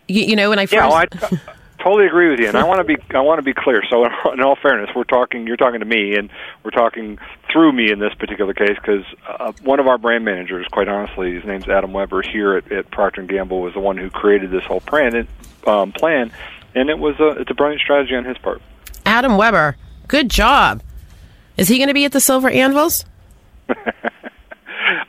you, 0.07 0.25
you 0.25 0.37
know. 0.37 0.49
When 0.51 0.59
I 0.59 0.65
first, 0.65 0.73
Yeah, 0.73 0.89
well, 0.89 0.97
I 0.97 1.07
totally 1.83 2.07
agree 2.07 2.31
with 2.31 2.41
you, 2.41 2.49
and 2.49 2.57
I 2.57 2.65
want 2.65 2.79
to 2.79 2.85
be 2.85 2.97
I 3.15 3.21
want 3.21 3.39
to 3.39 3.43
be 3.43 3.53
clear. 3.53 3.83
So, 3.91 4.07
in 4.33 4.41
all 4.41 4.57
fairness, 4.57 4.89
we're 4.97 5.05
talking 5.05 5.47
you're 5.47 5.59
talking 5.59 5.81
to 5.81 5.87
me, 5.87 6.15
and 6.15 6.31
we're 6.65 6.71
talking 6.71 7.19
through 7.53 7.73
me 7.73 7.91
in 7.91 7.99
this 7.99 8.15
particular 8.15 8.55
case 8.55 8.77
because 8.81 9.05
uh, 9.29 9.53
one 9.63 9.81
of 9.81 9.87
our 9.87 9.99
brand 9.99 10.25
managers, 10.25 10.67
quite 10.69 10.89
honestly, 10.89 11.35
his 11.35 11.45
name's 11.45 11.69
Adam 11.69 11.93
Weber 11.93 12.23
here 12.23 12.57
at, 12.57 12.73
at 12.73 12.91
Procter 12.91 13.21
and 13.21 13.29
Gamble, 13.29 13.61
was 13.61 13.75
the 13.75 13.81
one 13.81 13.99
who 13.99 14.09
created 14.09 14.51
this 14.51 14.65
whole 14.65 14.81
plan. 14.81 15.15
And, 15.15 15.29
um, 15.67 15.93
plan, 15.93 16.33
and 16.75 16.89
it 16.89 16.99
was 16.99 17.21
a 17.21 17.41
it's 17.41 17.51
a 17.51 17.55
brilliant 17.55 17.83
strategy 17.83 18.15
on 18.15 18.25
his 18.25 18.39
part. 18.39 18.63
Adam 19.05 19.37
Weber, 19.37 19.77
good 20.07 20.31
job. 20.31 20.83
Is 21.57 21.69
he 21.69 21.77
going 21.77 21.89
to 21.89 21.95
be 21.95 22.05
at 22.05 22.13
the 22.13 22.21
Silver 22.21 22.49
Anvils? 22.49 23.05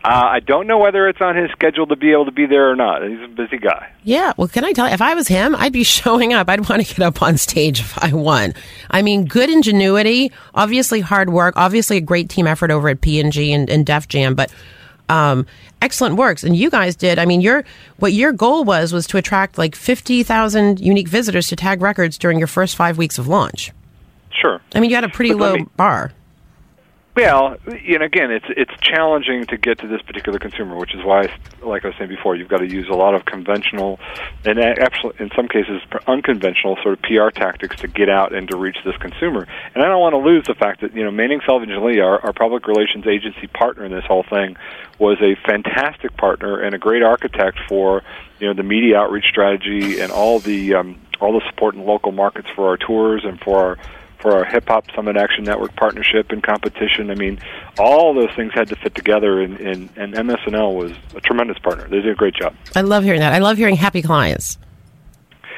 Uh, 0.03 0.07
I 0.07 0.39
don't 0.39 0.65
know 0.65 0.77
whether 0.77 1.09
it's 1.09 1.19
on 1.19 1.35
his 1.35 1.51
schedule 1.51 1.85
to 1.87 1.95
be 1.97 2.11
able 2.13 2.25
to 2.25 2.31
be 2.31 2.45
there 2.45 2.69
or 2.71 2.75
not. 2.75 3.03
He's 3.03 3.19
a 3.21 3.27
busy 3.27 3.57
guy. 3.57 3.91
Yeah, 4.03 4.31
well, 4.37 4.47
can 4.47 4.63
I 4.63 4.71
tell 4.71 4.87
you, 4.87 4.93
if 4.93 5.01
I 5.01 5.13
was 5.13 5.27
him, 5.27 5.55
I'd 5.55 5.73
be 5.73 5.83
showing 5.83 6.33
up. 6.33 6.47
I'd 6.49 6.69
want 6.69 6.85
to 6.85 6.95
get 6.95 7.05
up 7.05 7.21
on 7.21 7.37
stage 7.37 7.81
if 7.81 7.97
I 8.01 8.13
won. 8.13 8.53
I 8.89 9.01
mean, 9.01 9.25
good 9.25 9.49
ingenuity, 9.49 10.31
obviously 10.55 11.01
hard 11.01 11.31
work, 11.31 11.55
obviously 11.57 11.97
a 11.97 12.01
great 12.01 12.29
team 12.29 12.47
effort 12.47 12.71
over 12.71 12.87
at 12.87 13.01
P&G 13.01 13.51
and, 13.51 13.69
and 13.69 13.85
Def 13.85 14.07
Jam, 14.07 14.35
but 14.35 14.51
um, 15.09 15.45
excellent 15.81 16.15
works. 16.15 16.43
And 16.43 16.55
you 16.55 16.69
guys 16.69 16.95
did. 16.95 17.19
I 17.19 17.25
mean, 17.25 17.41
your 17.41 17.65
what 17.97 18.13
your 18.13 18.31
goal 18.31 18.63
was 18.63 18.93
was 18.93 19.07
to 19.07 19.17
attract 19.17 19.57
like 19.57 19.75
fifty 19.75 20.23
thousand 20.23 20.79
unique 20.79 21.07
visitors 21.07 21.47
to 21.47 21.55
Tag 21.55 21.81
Records 21.81 22.17
during 22.17 22.37
your 22.37 22.47
first 22.47 22.75
five 22.75 22.97
weeks 22.97 23.17
of 23.17 23.27
launch. 23.27 23.71
Sure. 24.31 24.61
I 24.73 24.79
mean, 24.79 24.91
you 24.91 24.95
had 24.95 25.03
a 25.03 25.09
pretty 25.09 25.33
low 25.33 25.55
me- 25.55 25.65
bar. 25.75 26.11
Well, 27.15 27.57
know, 27.99 28.05
again, 28.05 28.31
it's 28.31 28.45
it's 28.49 28.71
challenging 28.81 29.45
to 29.47 29.57
get 29.57 29.79
to 29.79 29.87
this 29.87 30.01
particular 30.03 30.39
consumer, 30.39 30.75
which 30.75 30.93
is 30.93 31.03
why, 31.03 31.29
like 31.61 31.83
I 31.83 31.89
was 31.89 31.97
saying 31.97 32.09
before, 32.09 32.35
you've 32.35 32.47
got 32.47 32.59
to 32.59 32.67
use 32.67 32.87
a 32.87 32.93
lot 32.93 33.15
of 33.15 33.25
conventional 33.25 33.99
and 34.45 34.59
actually, 34.59 35.15
in 35.19 35.29
some 35.35 35.47
cases, 35.47 35.81
unconventional 36.07 36.77
sort 36.83 36.97
of 36.97 37.01
PR 37.01 37.29
tactics 37.29 37.77
to 37.77 37.87
get 37.87 38.09
out 38.09 38.33
and 38.33 38.47
to 38.49 38.57
reach 38.57 38.77
this 38.85 38.95
consumer. 38.97 39.47
And 39.73 39.83
I 39.83 39.87
don't 39.87 39.99
want 39.99 40.13
to 40.13 40.19
lose 40.19 40.45
the 40.45 40.53
fact 40.53 40.81
that 40.81 40.95
you 40.95 41.03
know 41.03 41.11
Manning 41.11 41.41
Selvage 41.45 41.69
and 41.69 41.83
Lee, 41.83 41.99
our, 41.99 42.19
our 42.21 42.31
public 42.31 42.67
relations 42.67 43.05
agency 43.07 43.47
partner 43.47 43.85
in 43.85 43.91
this 43.91 44.05
whole 44.05 44.23
thing, 44.23 44.55
was 44.99 45.17
a 45.21 45.35
fantastic 45.47 46.15
partner 46.15 46.61
and 46.61 46.75
a 46.75 46.77
great 46.77 47.01
architect 47.01 47.57
for 47.67 48.03
you 48.39 48.47
know 48.47 48.53
the 48.53 48.63
media 48.63 48.97
outreach 48.97 49.25
strategy 49.29 49.99
and 49.99 50.11
all 50.11 50.39
the 50.39 50.75
um, 50.75 50.99
all 51.19 51.33
the 51.33 51.45
support 51.49 51.75
in 51.75 51.83
local 51.83 52.11
markets 52.11 52.47
for 52.55 52.67
our 52.69 52.77
tours 52.77 53.23
and 53.25 53.39
for 53.41 53.57
our 53.57 53.77
for 54.19 54.33
our 54.33 54.45
Hip 54.45 54.67
Hop 54.67 54.85
Summit 54.95 55.17
Action 55.17 55.43
Network 55.43 55.75
partnership 55.75 56.31
and 56.31 56.43
competition. 56.43 57.09
I 57.09 57.15
mean, 57.15 57.39
all 57.77 58.13
those 58.13 58.33
things 58.35 58.51
had 58.53 58.67
to 58.69 58.75
fit 58.75 58.95
together, 58.95 59.41
and, 59.41 59.59
and, 59.59 59.89
and 59.95 60.27
MS&L 60.27 60.75
was 60.75 60.91
a 61.15 61.21
tremendous 61.21 61.57
partner. 61.59 61.87
They 61.87 62.01
did 62.01 62.11
a 62.11 62.15
great 62.15 62.35
job. 62.35 62.55
I 62.75 62.81
love 62.81 63.03
hearing 63.03 63.21
that. 63.21 63.33
I 63.33 63.39
love 63.39 63.57
hearing 63.57 63.75
happy 63.75 64.01
clients. 64.01 64.57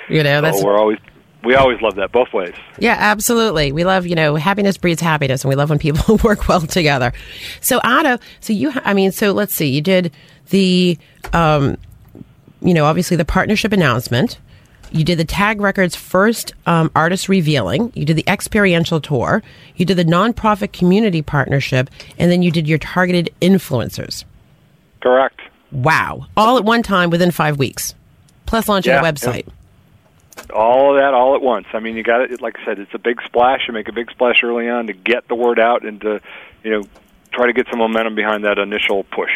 You 0.10 0.24
know, 0.24 0.41
that's 0.41 0.60
so 0.60 0.65
we're 0.65 0.77
always 0.77 1.00
we 1.44 1.56
always 1.56 1.82
love 1.82 1.96
that 1.96 2.12
both 2.12 2.34
ways. 2.34 2.53
Yeah, 2.77 2.96
absolutely. 3.00 3.72
We 3.72 3.84
love, 3.84 4.06
you 4.06 4.15
know, 4.15 4.36
happiness 4.36 4.77
breeds 4.77 5.01
happiness, 5.01 5.44
and 5.44 5.50
we 5.50 5.56
love 5.56 5.70
when 5.70 5.80
people 5.80 6.18
work 6.24 6.48
well 6.48 6.62
together. 6.62 7.13
So, 7.62 7.80
Otto, 7.84 8.20
so 8.39 8.53
you, 8.53 8.72
I 8.84 8.94
mean, 8.94 9.12
so 9.12 9.32
let's 9.32 9.53
see, 9.53 9.68
you 9.68 9.82
did 9.82 10.13
the, 10.50 10.98
um, 11.34 11.77
you 12.62 12.74
know, 12.74 12.86
obviously 12.86 13.18
the 13.18 13.25
partnership 13.25 13.72
announcement. 13.72 14.39
You 14.92 15.06
did 15.06 15.18
the 15.18 15.26
Tag 15.26 15.62
Records 15.62 15.96
first 15.96 16.54
um, 16.66 16.92
artist 16.96 17.30
revealing. 17.30 17.94
You 17.96 18.04
did 18.06 18.18
the 18.18 18.26
experiential 18.28 19.00
tour. 19.00 19.42
You 19.76 19.86
did 19.86 19.96
the 19.96 20.06
nonprofit 20.06 20.74
community 20.74 21.22
partnership, 21.22 21.90
and 22.18 22.30
then 22.30 22.42
you 22.42 22.52
did 22.52 22.68
your 22.68 22.78
targeted 22.78 23.34
influencers. 23.42 24.26
Correct. 25.02 25.40
Wow! 25.72 26.28
All 26.36 26.58
at 26.58 26.66
one 26.66 26.84
time 26.84 27.10
within 27.10 27.32
five 27.32 27.58
weeks, 27.58 27.96
plus 28.46 28.68
launching 28.68 28.92
Yeah, 28.92 29.00
a 29.00 29.04
website. 29.12 29.48
All 30.54 30.94
of 30.94 31.02
that 31.02 31.14
all 31.14 31.36
at 31.36 31.42
once. 31.42 31.68
I 31.74 31.80
mean, 31.80 31.96
you 31.96 32.04
got 32.04 32.22
it. 32.22 32.42
Like 32.42 32.58
I 32.60 32.66
said, 32.66 32.80
it's 32.80 32.94
a 32.94 33.00
big 33.00 33.22
splash. 33.24 33.62
You 33.68 33.74
make 33.74 33.88
a 33.88 33.94
big 33.94 34.12
splash 34.12 34.44
early 34.44 34.68
on 34.68 34.88
to 34.88 34.94
get 34.94 35.28
the 35.30 35.36
word 35.36 35.60
out 35.60 35.86
and 35.86 36.02
to, 36.02 36.20
you 36.64 36.72
know, 36.72 36.84
try 37.32 37.48
to 37.48 37.54
get 37.54 37.68
some 37.70 37.80
momentum 37.80 38.16
behind 38.16 38.44
that 38.44 38.58
initial 38.58 39.04
push. 39.04 39.32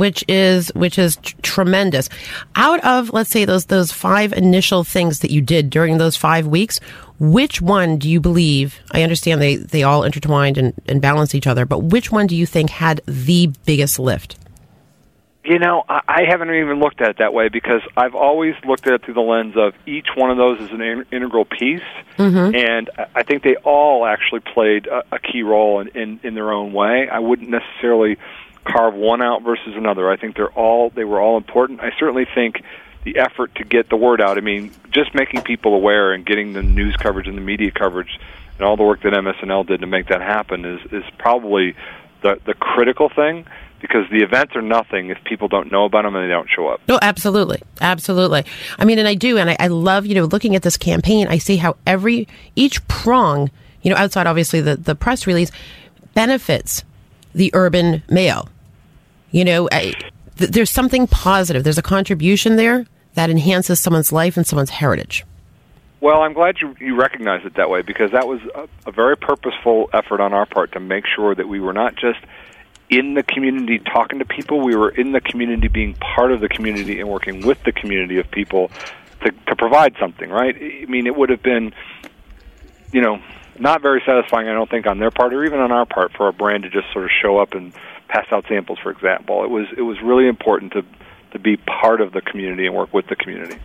Which 0.00 0.24
is 0.26 0.68
which 0.74 0.98
is 0.98 1.16
tr- 1.16 1.36
tremendous. 1.42 2.08
Out 2.56 2.82
of 2.84 3.12
let's 3.12 3.30
say 3.30 3.44
those 3.44 3.66
those 3.66 3.92
five 3.92 4.32
initial 4.32 4.82
things 4.82 5.20
that 5.20 5.30
you 5.30 5.40
did 5.40 5.70
during 5.70 5.98
those 5.98 6.16
five 6.16 6.46
weeks, 6.46 6.80
which 7.20 7.60
one 7.60 7.98
do 7.98 8.08
you 8.10 8.18
believe? 8.20 8.80
I 8.90 9.02
understand 9.02 9.40
they 9.40 9.56
they 9.56 9.82
all 9.84 10.02
intertwined 10.02 10.58
and, 10.58 10.72
and 10.88 11.00
balance 11.00 11.34
each 11.34 11.46
other, 11.46 11.66
but 11.66 11.80
which 11.84 12.10
one 12.10 12.26
do 12.26 12.34
you 12.34 12.46
think 12.46 12.70
had 12.70 13.02
the 13.06 13.52
biggest 13.66 13.98
lift? 13.98 14.36
You 15.44 15.58
know, 15.58 15.84
I 15.88 16.00
I 16.06 16.22
haven't 16.28 16.50
even 16.50 16.80
looked 16.80 17.00
at 17.00 17.10
it 17.10 17.18
that 17.18 17.32
way 17.32 17.48
because 17.48 17.80
I've 17.96 18.14
always 18.14 18.54
looked 18.66 18.86
at 18.86 18.92
it 18.92 19.04
through 19.04 19.14
the 19.14 19.20
lens 19.20 19.54
of 19.56 19.74
each 19.86 20.08
one 20.14 20.30
of 20.30 20.36
those 20.36 20.60
is 20.60 20.70
an 20.70 20.82
in- 20.82 21.06
integral 21.10 21.46
piece, 21.46 21.80
mm-hmm. 22.18 22.54
and 22.54 22.90
I- 22.98 23.06
I 23.16 23.22
think 23.22 23.42
they 23.42 23.56
all 23.56 24.04
actually 24.04 24.40
played 24.40 24.86
a, 24.86 25.02
a 25.12 25.18
key 25.18 25.42
role 25.42 25.80
in, 25.80 25.88
in 25.88 26.20
in 26.22 26.34
their 26.34 26.52
own 26.52 26.74
way. 26.74 27.08
I 27.10 27.20
wouldn't 27.20 27.48
necessarily 27.48 28.18
carve 28.64 28.94
one 28.94 29.22
out 29.22 29.42
versus 29.42 29.74
another. 29.76 30.10
I 30.10 30.16
think 30.16 30.36
they're 30.36 30.52
all 30.52 30.90
they 30.90 31.04
were 31.04 31.20
all 31.20 31.36
important. 31.36 31.80
I 31.80 31.90
certainly 31.98 32.26
think 32.34 32.62
the 33.04 33.18
effort 33.18 33.54
to 33.56 33.64
get 33.64 33.88
the 33.88 33.96
word 33.96 34.20
out. 34.20 34.36
I 34.36 34.40
mean, 34.40 34.72
just 34.90 35.14
making 35.14 35.42
people 35.42 35.74
aware 35.74 36.12
and 36.12 36.24
getting 36.24 36.52
the 36.52 36.62
news 36.62 36.96
coverage 36.96 37.26
and 37.26 37.36
the 37.36 37.42
media 37.42 37.70
coverage 37.70 38.18
and 38.58 38.66
all 38.66 38.76
the 38.76 38.82
work 38.82 39.02
that 39.02 39.10
MS&L 39.10 39.64
did 39.64 39.80
to 39.80 39.86
make 39.86 40.08
that 40.08 40.20
happen 40.20 40.64
is 40.64 40.80
is 40.92 41.04
probably 41.18 41.74
the 42.22 42.38
the 42.44 42.54
critical 42.54 43.08
thing 43.08 43.46
because 43.80 44.04
the 44.10 44.22
events 44.22 44.54
are 44.54 44.62
nothing 44.62 45.08
if 45.08 45.16
people 45.24 45.48
don't 45.48 45.72
know 45.72 45.86
about 45.86 46.02
them 46.02 46.14
and 46.14 46.24
they 46.24 46.32
don't 46.32 46.50
show 46.50 46.68
up. 46.68 46.82
No, 46.86 46.98
absolutely, 47.00 47.62
absolutely. 47.80 48.44
I 48.78 48.84
mean, 48.84 48.98
and 48.98 49.08
I 49.08 49.14
do, 49.14 49.38
and 49.38 49.48
I, 49.48 49.56
I 49.58 49.68
love 49.68 50.04
you 50.04 50.14
know 50.14 50.24
looking 50.24 50.54
at 50.54 50.62
this 50.62 50.76
campaign. 50.76 51.26
I 51.28 51.38
see 51.38 51.56
how 51.56 51.76
every 51.86 52.28
each 52.56 52.86
prong, 52.88 53.50
you 53.82 53.90
know, 53.90 53.96
outside 53.96 54.26
obviously 54.26 54.60
the 54.60 54.76
the 54.76 54.94
press 54.94 55.26
release, 55.26 55.50
benefits 56.14 56.84
the 57.34 57.50
urban 57.54 58.02
male. 58.08 58.48
You 59.30 59.44
know, 59.44 59.68
I, 59.70 59.94
th- 60.36 60.50
there's 60.50 60.70
something 60.70 61.06
positive. 61.06 61.64
There's 61.64 61.78
a 61.78 61.82
contribution 61.82 62.56
there 62.56 62.86
that 63.14 63.30
enhances 63.30 63.80
someone's 63.80 64.12
life 64.12 64.36
and 64.36 64.46
someone's 64.46 64.70
heritage. 64.70 65.24
Well, 66.00 66.22
I'm 66.22 66.32
glad 66.32 66.56
you, 66.60 66.74
you 66.80 66.96
recognize 66.96 67.44
it 67.44 67.54
that 67.54 67.68
way 67.68 67.82
because 67.82 68.12
that 68.12 68.26
was 68.26 68.40
a, 68.54 68.68
a 68.86 68.92
very 68.92 69.16
purposeful 69.16 69.90
effort 69.92 70.20
on 70.20 70.32
our 70.32 70.46
part 70.46 70.72
to 70.72 70.80
make 70.80 71.04
sure 71.06 71.34
that 71.34 71.46
we 71.46 71.60
were 71.60 71.74
not 71.74 71.94
just 71.94 72.18
in 72.88 73.14
the 73.14 73.22
community 73.22 73.78
talking 73.78 74.18
to 74.18 74.24
people, 74.24 74.60
we 74.60 74.74
were 74.74 74.88
in 74.88 75.12
the 75.12 75.20
community 75.20 75.68
being 75.68 75.94
part 75.94 76.32
of 76.32 76.40
the 76.40 76.48
community 76.48 76.98
and 77.00 77.08
working 77.08 77.46
with 77.46 77.62
the 77.62 77.72
community 77.72 78.18
of 78.18 78.28
people 78.30 78.70
to, 79.22 79.30
to 79.46 79.54
provide 79.56 79.94
something, 80.00 80.28
right? 80.30 80.56
I 80.56 80.86
mean, 80.86 81.06
it 81.06 81.14
would 81.14 81.30
have 81.30 81.42
been, 81.42 81.72
you 82.92 83.00
know, 83.00 83.22
not 83.60 83.82
very 83.82 84.02
satisfying, 84.06 84.48
I 84.48 84.52
don't 84.52 84.70
think, 84.70 84.86
on 84.86 84.98
their 84.98 85.10
part 85.10 85.32
or 85.32 85.44
even 85.44 85.60
on 85.60 85.70
our 85.70 85.86
part 85.86 86.12
for 86.16 86.28
a 86.28 86.32
brand 86.32 86.64
to 86.64 86.70
just 86.70 86.92
sort 86.92 87.04
of 87.04 87.10
show 87.22 87.38
up 87.38 87.52
and 87.52 87.72
pass 88.08 88.26
out 88.32 88.44
samples, 88.48 88.78
for 88.82 88.90
example. 88.90 89.44
It 89.44 89.50
was 89.50 89.66
it 89.76 89.82
was 89.82 90.00
really 90.02 90.26
important 90.26 90.72
to 90.72 90.84
to 91.32 91.38
be 91.38 91.56
part 91.56 92.00
of 92.00 92.12
the 92.12 92.20
community 92.20 92.66
and 92.66 92.74
work 92.74 92.92
with 92.92 93.06
the 93.06 93.16
community. 93.16 93.58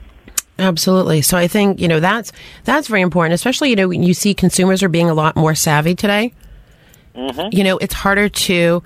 Absolutely. 0.57 1.21
So 1.21 1.37
I 1.37 1.47
think 1.47 1.79
you 1.79 1.87
know 1.87 1.99
that's 1.99 2.31
that's 2.63 2.87
very 2.87 3.01
important, 3.01 3.33
especially 3.33 3.69
you 3.69 3.75
know 3.75 3.87
when 3.87 4.03
you 4.03 4.13
see 4.13 4.33
consumers 4.33 4.83
are 4.83 4.89
being 4.89 5.09
a 5.09 5.13
lot 5.13 5.35
more 5.35 5.55
savvy 5.55 5.95
today. 5.95 6.33
You 7.51 7.63
know, 7.63 7.77
it's 7.77 7.93
harder 7.93 8.27
to 8.27 8.83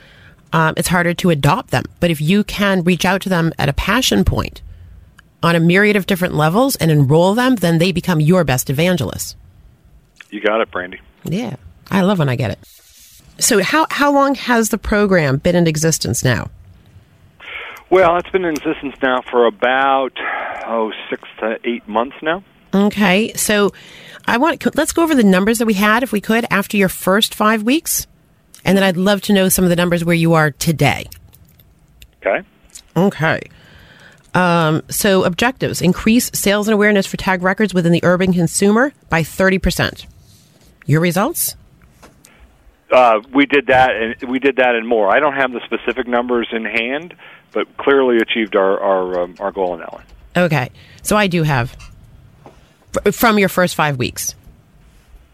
um, 0.54 0.74
it's 0.78 0.88
harder 0.88 1.14
to 1.16 1.30
adopt 1.30 1.72
them. 1.72 1.84
But 2.00 2.12
if 2.12 2.22
you 2.22 2.44
can 2.44 2.84
reach 2.84 3.06
out 3.06 3.22
to 3.22 3.30
them 3.30 3.52
at 3.58 3.70
a 3.70 3.74
passion 3.74 4.24
point 4.24 4.62
on 5.42 5.56
a 5.56 5.60
myriad 5.60 5.96
of 5.96 6.06
different 6.06 6.36
levels 6.36 6.76
and 6.76 6.92
enroll 6.92 7.34
them, 7.34 7.56
then 7.56 7.78
they 7.78 7.92
become 7.92 8.20
your 8.20 8.44
best 8.44 8.70
evangelists. 8.70 9.36
You 10.30 10.42
got 10.42 10.62
it, 10.62 10.72
Brandy. 10.72 11.00
Yeah, 11.24 11.56
I 11.90 12.02
love 12.02 12.20
when 12.20 12.30
I 12.30 12.36
get 12.36 12.52
it. 12.52 12.60
So 13.40 13.64
how 13.64 13.88
how 13.90 14.12
long 14.12 14.36
has 14.36 14.70
the 14.70 14.78
program 14.78 15.38
been 15.38 15.56
in 15.56 15.68
existence 15.68 16.24
now? 16.24 16.50
Well, 17.90 18.18
it's 18.18 18.30
been 18.30 18.46
in 18.46 18.56
existence 18.56 18.96
now 19.02 19.22
for 19.22 19.46
about 19.46 20.14
oh 20.68 20.92
six 21.10 21.24
to 21.40 21.58
eight 21.64 21.88
months 21.88 22.18
now. 22.22 22.44
Okay, 22.74 23.34
so 23.34 23.74
I 24.28 24.38
want 24.38 24.76
let's 24.76 24.92
go 24.92 25.04
over 25.04 25.16
the 25.16 25.24
numbers 25.24 25.58
that 25.58 25.66
we 25.66 25.74
had, 25.74 26.04
if 26.04 26.12
we 26.12 26.22
could, 26.22 26.46
after 26.52 26.78
your 26.78 26.90
first 26.90 27.34
five 27.34 27.64
weeks, 27.64 28.06
and 28.64 28.78
then 28.78 28.84
I'd 28.84 28.98
love 28.98 29.22
to 29.24 29.34
know 29.34 29.50
some 29.50 29.64
of 29.64 29.70
the 29.70 29.76
numbers 29.76 30.06
where 30.06 30.16
you 30.16 30.34
are 30.34 30.52
today. 30.52 31.08
Okay. 32.22 32.46
Okay. 32.96 33.42
Um, 34.36 34.84
so 34.90 35.24
objectives: 35.24 35.82
increase 35.82 36.30
sales 36.34 36.68
and 36.68 36.76
awareness 36.76 37.08
for 37.08 37.18
Tag 37.18 37.42
Records 37.42 37.74
within 37.74 37.92
the 37.92 38.04
urban 38.04 38.34
consumer 38.34 38.94
by 39.10 39.24
thirty 39.24 39.58
percent. 39.58 40.06
Your 40.90 41.02
results? 41.02 41.56
Uh, 42.92 43.20
we 43.32 43.46
did 43.46 43.68
that, 43.68 43.92
and 43.96 44.28
we 44.28 44.40
did 44.40 44.56
that 44.56 44.74
and 44.74 44.88
more. 44.88 45.16
I 45.16 45.20
don't 45.20 45.36
have 45.36 45.52
the 45.52 45.62
specific 45.64 46.08
numbers 46.08 46.48
in 46.52 46.66
hand, 46.66 47.14
but 47.52 47.78
clearly 47.78 48.18
achieved 48.18 48.56
our 48.56 48.80
our 48.80 49.20
um, 49.22 49.36
our 49.40 49.52
goal 49.52 49.76
in 49.76 49.82
that 49.82 49.94
one. 49.94 50.04
Okay, 50.36 50.72
so 51.04 51.16
I 51.16 51.28
do 51.28 51.44
have 51.44 51.78
f- 53.06 53.14
from 53.14 53.38
your 53.38 53.50
first 53.50 53.76
five 53.76 54.00
weeks. 54.00 54.34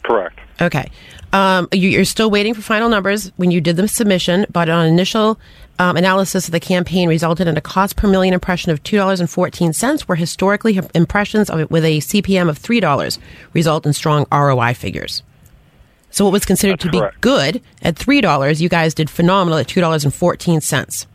Correct. 0.04 0.38
Okay. 0.60 0.92
Um, 1.32 1.70
you, 1.72 1.88
you're 1.88 2.04
still 2.04 2.30
waiting 2.30 2.54
for 2.54 2.62
final 2.62 2.90
numbers 2.90 3.32
when 3.38 3.50
you 3.50 3.62
did 3.62 3.78
the 3.78 3.88
submission, 3.88 4.46
but 4.52 4.68
on 4.68 4.86
initial 4.86 5.40
um, 5.80 5.96
analysis 5.96 6.50
of 6.50 6.52
the 6.52 6.60
campaign 6.60 7.08
resulted 7.08 7.48
in 7.48 7.56
a 7.56 7.62
cost 7.62 7.96
per 7.96 8.10
million 8.10 8.34
impression 8.34 8.74
of 8.74 8.84
$2.14, 8.84 10.02
where 10.02 10.16
historically 10.18 10.82
impressions 10.94 11.50
of 11.50 11.62
it 11.62 11.72
with 11.72 11.86
a 11.86 12.00
CPM 12.00 12.50
of 12.50 12.60
$3 12.60 13.20
result 13.54 13.86
in 13.86 13.94
strong 13.94 14.26
ROI 14.34 14.74
figures. 14.74 15.24
So 16.16 16.24
what 16.24 16.32
was 16.32 16.46
considered 16.46 16.80
That's 16.80 16.96
to 16.96 17.12
be 17.12 17.18
good 17.20 17.62
at 17.82 17.96
$3, 17.96 18.62
you 18.62 18.70
guys 18.70 18.94
did 18.94 19.10
phenomenal 19.10 19.60
at 19.60 19.68
$2.14. 19.68 21.08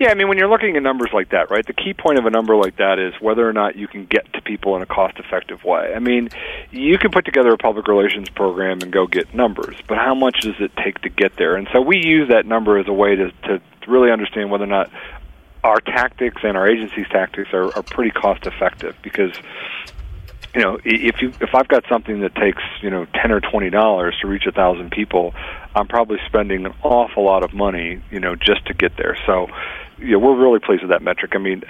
Yeah, 0.00 0.10
I 0.10 0.14
mean, 0.14 0.26
when 0.26 0.36
you're 0.36 0.48
looking 0.48 0.76
at 0.76 0.82
numbers 0.82 1.10
like 1.12 1.30
that, 1.30 1.48
right, 1.48 1.64
the 1.64 1.72
key 1.72 1.94
point 1.94 2.18
of 2.18 2.26
a 2.26 2.30
number 2.30 2.56
like 2.56 2.74
that 2.78 2.98
is 2.98 3.14
whether 3.20 3.48
or 3.48 3.52
not 3.52 3.76
you 3.76 3.86
can 3.86 4.04
get 4.04 4.32
to 4.32 4.42
people 4.42 4.74
in 4.74 4.82
a 4.82 4.86
cost 4.86 5.20
effective 5.20 5.62
way. 5.62 5.92
I 5.94 6.00
mean, 6.00 6.28
you 6.72 6.98
can 6.98 7.12
put 7.12 7.24
together 7.24 7.52
a 7.52 7.56
public 7.56 7.86
relations 7.86 8.30
program 8.30 8.80
and 8.82 8.90
go 8.90 9.06
get 9.06 9.32
numbers, 9.32 9.76
but 9.86 9.98
how 9.98 10.16
much 10.16 10.40
does 10.40 10.56
it 10.58 10.72
take 10.76 11.00
to 11.02 11.08
get 11.08 11.36
there? 11.36 11.54
And 11.54 11.68
so 11.72 11.80
we 11.80 12.04
use 12.04 12.28
that 12.30 12.44
number 12.44 12.78
as 12.78 12.88
a 12.88 12.92
way 12.92 13.14
to, 13.14 13.30
to 13.44 13.62
really 13.86 14.10
understand 14.10 14.50
whether 14.50 14.64
or 14.64 14.66
not 14.66 14.90
our 15.62 15.78
tactics 15.78 16.42
and 16.42 16.56
our 16.56 16.66
agency's 16.66 17.06
tactics 17.10 17.50
are, 17.52 17.72
are 17.76 17.84
pretty 17.84 18.10
cost 18.10 18.44
effective 18.44 18.96
because 19.02 19.30
you 20.54 20.60
know, 20.60 20.78
if 20.84 21.22
you 21.22 21.32
if 21.40 21.54
I've 21.54 21.68
got 21.68 21.84
something 21.88 22.20
that 22.20 22.34
takes 22.34 22.62
you 22.82 22.90
know 22.90 23.06
ten 23.14 23.32
or 23.32 23.40
twenty 23.40 23.70
dollars 23.70 24.16
to 24.20 24.28
reach 24.28 24.44
a 24.46 24.52
thousand 24.52 24.90
people, 24.90 25.34
I'm 25.74 25.88
probably 25.88 26.18
spending 26.26 26.66
an 26.66 26.74
awful 26.82 27.24
lot 27.24 27.42
of 27.42 27.54
money, 27.54 28.02
you 28.10 28.20
know, 28.20 28.36
just 28.36 28.66
to 28.66 28.74
get 28.74 28.96
there. 28.96 29.16
So, 29.26 29.48
yeah, 29.98 30.16
we're 30.16 30.36
really 30.36 30.60
pleased 30.60 30.82
with 30.82 30.90
that 30.90 31.02
metric. 31.02 31.32
I 31.34 31.38
mean, 31.38 31.62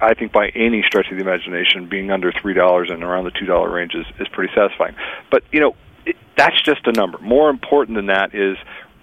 I 0.00 0.14
think 0.14 0.32
by 0.32 0.48
any 0.48 0.82
stretch 0.82 1.10
of 1.10 1.16
the 1.16 1.22
imagination, 1.22 1.88
being 1.88 2.10
under 2.10 2.32
three 2.32 2.54
dollars 2.54 2.90
and 2.90 3.04
around 3.04 3.24
the 3.24 3.30
two 3.30 3.46
dollar 3.46 3.70
range 3.70 3.94
is 3.94 4.06
is 4.18 4.26
pretty 4.28 4.52
satisfying. 4.54 4.96
But 5.30 5.44
you 5.52 5.60
know, 5.60 5.76
it, 6.04 6.16
that's 6.36 6.60
just 6.60 6.86
a 6.86 6.92
number. 6.92 7.18
More 7.18 7.50
important 7.50 7.96
than 7.96 8.06
that 8.06 8.34
is 8.34 8.56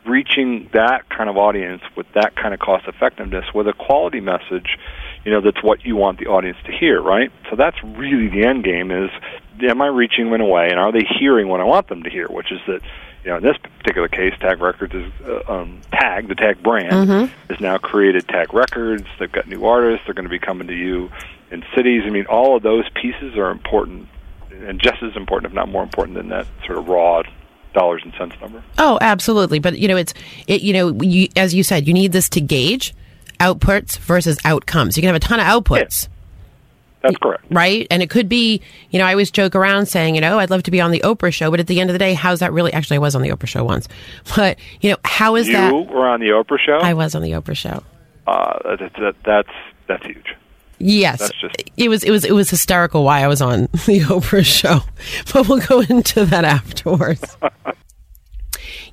reaching 0.05 0.69
that 0.73 1.07
kind 1.09 1.29
of 1.29 1.37
audience 1.37 1.83
with 1.95 2.07
that 2.15 2.35
kind 2.35 2.53
of 2.53 2.59
cost 2.59 2.87
effectiveness 2.87 3.45
with 3.53 3.67
a 3.67 3.73
quality 3.73 4.19
message 4.19 4.77
you 5.25 5.31
know 5.31 5.41
that's 5.41 5.63
what 5.63 5.85
you 5.85 5.95
want 5.95 6.19
the 6.19 6.27
audience 6.27 6.57
to 6.65 6.71
hear 6.71 7.01
right 7.01 7.31
so 7.49 7.55
that's 7.55 7.81
really 7.83 8.27
the 8.27 8.45
end 8.45 8.63
game 8.63 8.91
is 8.91 9.09
am 9.61 9.81
i 9.81 9.87
reaching 9.87 10.25
them 10.25 10.33
in 10.35 10.41
a 10.41 10.45
way 10.45 10.69
and 10.69 10.79
are 10.79 10.91
they 10.91 11.05
hearing 11.19 11.47
what 11.47 11.59
i 11.59 11.63
want 11.63 11.87
them 11.87 12.03
to 12.03 12.09
hear 12.09 12.27
which 12.27 12.51
is 12.51 12.59
that 12.67 12.81
you 13.23 13.29
know 13.29 13.37
in 13.37 13.43
this 13.43 13.57
particular 13.79 14.07
case 14.07 14.33
tag 14.39 14.61
records 14.61 14.93
is 14.93 15.11
uh, 15.25 15.41
um, 15.51 15.79
tag 15.91 16.27
the 16.27 16.35
tag 16.35 16.61
brand 16.63 16.91
mm-hmm. 16.91 17.51
has 17.51 17.59
now 17.59 17.77
created 17.77 18.27
tag 18.27 18.53
records 18.53 19.05
they've 19.19 19.31
got 19.31 19.47
new 19.47 19.65
artists 19.65 20.05
they're 20.05 20.15
going 20.15 20.25
to 20.25 20.29
be 20.29 20.39
coming 20.39 20.67
to 20.67 20.75
you 20.75 21.09
in 21.51 21.63
cities 21.75 22.03
i 22.05 22.09
mean 22.09 22.25
all 22.25 22.57
of 22.57 22.63
those 22.63 22.89
pieces 22.95 23.37
are 23.37 23.51
important 23.51 24.07
and 24.51 24.81
just 24.81 25.01
as 25.03 25.15
important 25.15 25.51
if 25.51 25.55
not 25.55 25.69
more 25.69 25.83
important 25.83 26.17
than 26.17 26.29
that 26.29 26.47
sort 26.65 26.77
of 26.77 26.87
raw 26.87 27.21
dollars 27.73 28.01
and 28.03 28.13
cents 28.17 28.35
number. 28.41 28.61
Oh, 28.77 28.97
absolutely. 28.99 29.59
But 29.59 29.79
you 29.79 29.87
know, 29.87 29.95
it's 29.95 30.13
it. 30.45 30.61
You 30.61 30.73
know, 30.73 31.01
you, 31.01 31.29
as 31.37 31.53
you 31.53 31.63
said, 31.63 31.87
you 31.87 31.93
need 31.93 32.11
this 32.11 32.27
to 32.29 32.41
gauge 32.41 32.93
outputs 33.41 33.97
versus 33.97 34.37
outcomes. 34.45 34.95
You 34.95 35.01
can 35.01 35.07
have 35.07 35.15
a 35.15 35.19
ton 35.19 35.39
of 35.39 35.45
outputs. 35.45 36.07
Yeah. 36.07 36.15
That's 37.01 37.17
correct. 37.17 37.45
Right? 37.49 37.87
And 37.89 38.03
it 38.03 38.11
could 38.11 38.29
be, 38.29 38.61
you 38.91 38.99
know, 38.99 39.05
I 39.05 39.11
always 39.11 39.31
joke 39.31 39.55
around 39.55 39.87
saying, 39.87 40.13
you 40.13 40.21
know, 40.21 40.37
I'd 40.37 40.51
love 40.51 40.63
to 40.63 40.71
be 40.71 40.79
on 40.79 40.91
the 40.91 40.99
Oprah 40.99 41.33
show, 41.33 41.49
but 41.49 41.59
at 41.59 41.65
the 41.65 41.79
end 41.81 41.89
of 41.89 41.95
the 41.95 41.99
day, 41.99 42.13
how's 42.13 42.39
that 42.39 42.53
really? 42.53 42.71
Actually, 42.73 42.97
I 42.97 42.99
was 42.99 43.15
on 43.15 43.23
the 43.23 43.29
Oprah 43.29 43.47
show 43.47 43.63
once. 43.63 43.87
But, 44.35 44.59
you 44.81 44.91
know, 44.91 44.97
how 45.03 45.35
is 45.35 45.47
you 45.47 45.53
that? 45.53 45.73
You 45.73 45.81
were 45.81 46.07
on 46.07 46.19
the 46.19 46.27
Oprah 46.27 46.59
show? 46.59 46.77
I 46.77 46.93
was 46.93 47.15
on 47.15 47.23
the 47.23 47.31
Oprah 47.31 47.55
show. 47.55 47.83
Uh, 48.27 48.75
that, 48.77 48.93
that, 48.99 49.15
that's, 49.25 49.49
that's 49.87 50.05
huge. 50.05 50.35
Yes, 50.83 51.29
just... 51.39 51.55
it 51.77 51.89
was 51.89 52.03
it 52.03 52.09
was 52.09 52.25
it 52.25 52.31
was 52.31 52.49
hysterical 52.49 53.03
why 53.03 53.23
I 53.23 53.27
was 53.27 53.39
on 53.39 53.61
the 53.85 54.01
Oprah 54.07 54.43
show, 54.43 54.79
but 55.33 55.47
we'll 55.47 55.59
go 55.59 55.81
into 55.81 56.25
that 56.25 56.43
afterwards. 56.43 57.37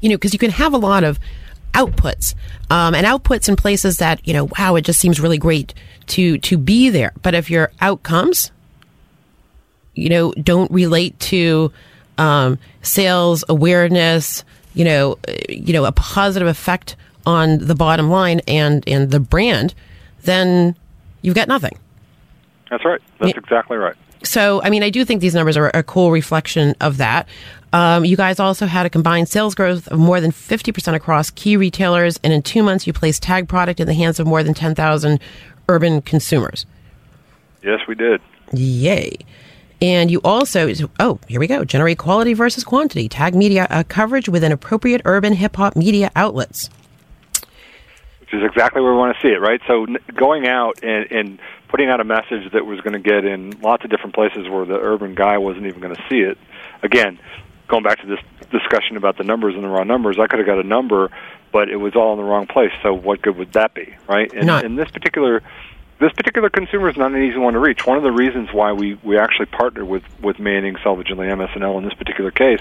you 0.00 0.11
know, 0.11 0.16
because 0.16 0.34
you 0.34 0.38
can 0.38 0.50
have 0.50 0.74
a 0.74 0.78
lot 0.78 1.02
of 1.02 1.18
outputs 1.78 2.34
um, 2.70 2.94
and 2.94 3.06
outputs 3.06 3.48
in 3.48 3.56
places 3.56 3.98
that 3.98 4.26
you 4.26 4.34
know 4.34 4.48
wow 4.58 4.74
it 4.74 4.82
just 4.82 4.98
seems 4.98 5.20
really 5.20 5.38
great 5.38 5.74
to 6.06 6.38
to 6.38 6.58
be 6.58 6.90
there. 6.90 7.12
But 7.22 7.34
if 7.34 7.50
your 7.50 7.70
outcomes 7.80 8.50
you 9.94 10.08
know 10.08 10.32
don't 10.32 10.70
relate 10.70 11.18
to 11.20 11.72
um, 12.18 12.58
sales 12.82 13.44
awareness 13.48 14.44
you 14.74 14.84
know 14.84 15.18
you 15.48 15.72
know 15.72 15.84
a 15.84 15.92
positive 15.92 16.48
effect 16.48 16.96
on 17.26 17.58
the 17.58 17.74
bottom 17.74 18.10
line 18.10 18.40
and 18.48 18.82
and 18.88 19.10
the 19.10 19.20
brand 19.20 19.74
then 20.22 20.76
you've 21.22 21.34
got 21.34 21.48
nothing. 21.48 21.78
That's 22.70 22.84
right. 22.84 23.00
That's 23.18 23.38
exactly 23.38 23.76
right. 23.76 23.94
So 24.24 24.60
i 24.62 24.70
mean 24.70 24.82
i 24.82 24.90
do 24.90 25.04
think 25.04 25.20
these 25.20 25.34
numbers 25.34 25.56
are 25.56 25.70
a 25.74 25.84
cool 25.84 26.10
reflection 26.10 26.74
of 26.80 26.96
that 26.96 27.28
um, 27.72 28.04
you 28.04 28.16
guys 28.16 28.40
also 28.40 28.66
had 28.66 28.87
a 28.87 28.90
combined 28.90 29.28
sales 29.28 29.54
growth 29.54 29.88
of 29.88 29.98
more 29.98 30.20
than 30.20 30.33
50% 30.33 30.94
across 30.94 31.31
key 31.31 31.57
retailers, 31.57 32.18
and 32.22 32.33
in 32.33 32.42
two 32.42 32.62
months, 32.62 32.87
you 32.87 32.92
placed 32.92 33.22
tag 33.22 33.48
product 33.48 33.81
in 33.81 33.87
the 33.87 33.94
hands 33.94 34.18
of 34.18 34.26
more 34.26 34.42
than 34.42 34.54
10,000 34.54 35.20
urban 35.68 36.00
consumers. 36.02 36.66
Yes, 37.62 37.81
we 37.87 37.94
did. 37.94 38.20
Yay. 38.52 39.18
And 39.81 40.11
you 40.11 40.20
also, 40.24 40.72
oh, 40.98 41.20
here 41.28 41.38
we 41.38 41.46
go, 41.46 41.64
generate 41.64 41.98
quality 41.98 42.35
versus 42.35 42.64
quantity, 42.64 43.09
tag 43.09 43.35
media 43.35 43.66
uh, 43.70 43.85
coverage 43.88 44.28
within 44.28 44.50
appropriate 44.50 45.02
urban 45.04 45.35
hip 45.35 45.57
hop 45.57 45.76
media 45.76 46.11
outlets. 46.16 46.68
Which 48.20 48.35
is 48.35 48.42
exactly 48.42 48.83
where 48.83 48.92
we 48.92 48.98
want 48.98 49.16
to 49.16 49.22
see 49.22 49.33
it, 49.33 49.40
right? 49.40 49.61
So 49.66 49.87
going 50.14 50.48
out 50.48 50.83
and, 50.83 51.11
and 51.12 51.38
putting 51.68 51.88
out 51.88 52.00
a 52.00 52.04
message 52.04 52.52
that 52.52 52.66
was 52.66 52.81
going 52.81 52.94
to 52.94 52.98
get 52.98 53.24
in 53.24 53.52
lots 53.61 53.85
of 53.85 53.90
different 53.90 54.14
places 54.14 54.48
where 54.48 54.64
the 54.64 54.78
urban 54.78 55.14
guy 55.14 55.38
wasn't 55.38 55.66
even 55.66 55.81
going 55.81 55.94
to 55.94 56.02
see 56.11 56.20
it. 56.20 56.38
Again, 56.83 57.18
going 57.68 57.83
back 57.83 58.00
to 58.00 58.07
this 58.07 58.20
discussion 58.50 58.96
about 58.96 59.18
the 59.18 59.24
numbers 59.24 59.54
and 59.54 59.62
the 59.62 59.68
wrong 59.68 59.87
numbers, 59.87 60.18
I 60.18 60.26
could 60.26 60.38
have 60.38 60.46
got 60.46 60.59
a 60.59 60.66
number, 60.66 61.11
but 61.52 61.68
it 61.68 61.76
was 61.76 61.94
all 61.94 62.12
in 62.12 62.18
the 62.18 62.24
wrong 62.24 62.46
place. 62.46 62.72
So 62.83 62.92
what 62.94 63.22
good 63.22 63.37
would 63.37 63.52
that 63.52 63.74
be, 63.74 63.94
right? 64.09 64.33
And 64.33 64.46
Not. 64.46 64.64
in 64.64 64.76
this 64.76 64.90
particular 64.90 65.42
this 66.00 66.12
particular 66.12 66.48
consumer 66.48 66.88
is 66.88 66.96
not 66.96 67.12
an 67.12 67.22
easy 67.22 67.38
one 67.38 67.54
to 67.54 67.59
reach. 67.59 67.85
One 67.85 67.96
of 67.96 68.04
the 68.04 68.12
reasons 68.12 68.50
why 68.52 68.72
we, 68.72 68.94
we 69.02 69.18
actually 69.18 69.46
partnered 69.46 69.88
with, 69.88 70.04
with 70.20 70.38
Manning, 70.38 70.76
Selvage, 70.83 71.11
and 71.11 71.18
MS&L 71.18 71.78
in 71.78 71.85
this 71.85 71.94
particular 71.94 72.31
case 72.31 72.61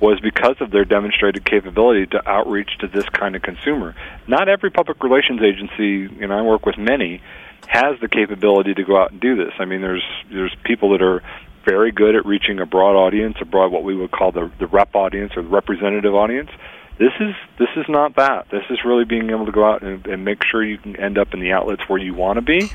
was 0.00 0.20
because 0.20 0.56
of 0.60 0.70
their 0.70 0.84
demonstrated 0.84 1.46
capability 1.46 2.06
to 2.08 2.28
outreach 2.28 2.76
to 2.80 2.86
this 2.86 3.08
kind 3.08 3.36
of 3.36 3.42
consumer. 3.42 3.94
Not 4.26 4.50
every 4.50 4.70
public 4.70 5.02
relations 5.02 5.40
agency, 5.40 6.22
and 6.22 6.30
I 6.30 6.42
work 6.42 6.66
with 6.66 6.76
many, 6.76 7.22
has 7.68 7.98
the 8.00 8.08
capability 8.08 8.74
to 8.74 8.84
go 8.84 8.98
out 8.98 9.12
and 9.12 9.20
do 9.20 9.34
this. 9.34 9.54
I 9.58 9.64
mean, 9.64 9.80
there's 9.80 10.04
there's 10.30 10.54
people 10.64 10.90
that 10.90 11.00
are 11.00 11.22
very 11.64 11.92
good 11.92 12.14
at 12.14 12.26
reaching 12.26 12.60
a 12.60 12.66
broad 12.66 12.96
audience, 12.96 13.36
a 13.40 13.44
broad 13.44 13.72
what 13.72 13.84
we 13.84 13.94
would 13.94 14.10
call 14.10 14.32
the 14.32 14.50
the 14.58 14.66
rep 14.66 14.94
audience 14.94 15.32
or 15.36 15.42
the 15.42 15.48
representative 15.48 16.14
audience. 16.14 16.50
This 16.98 17.12
is 17.20 17.34
this 17.58 17.68
is 17.76 17.86
not 17.88 18.16
that. 18.16 18.48
This 18.50 18.64
is 18.70 18.78
really 18.84 19.04
being 19.04 19.30
able 19.30 19.46
to 19.46 19.52
go 19.52 19.64
out 19.64 19.82
and, 19.82 20.06
and 20.06 20.24
make 20.24 20.44
sure 20.44 20.62
you 20.62 20.78
can 20.78 20.96
end 20.96 21.18
up 21.18 21.34
in 21.34 21.40
the 21.40 21.52
outlets 21.52 21.82
where 21.88 21.98
you 21.98 22.14
want 22.14 22.36
to 22.36 22.42
be, 22.42 22.70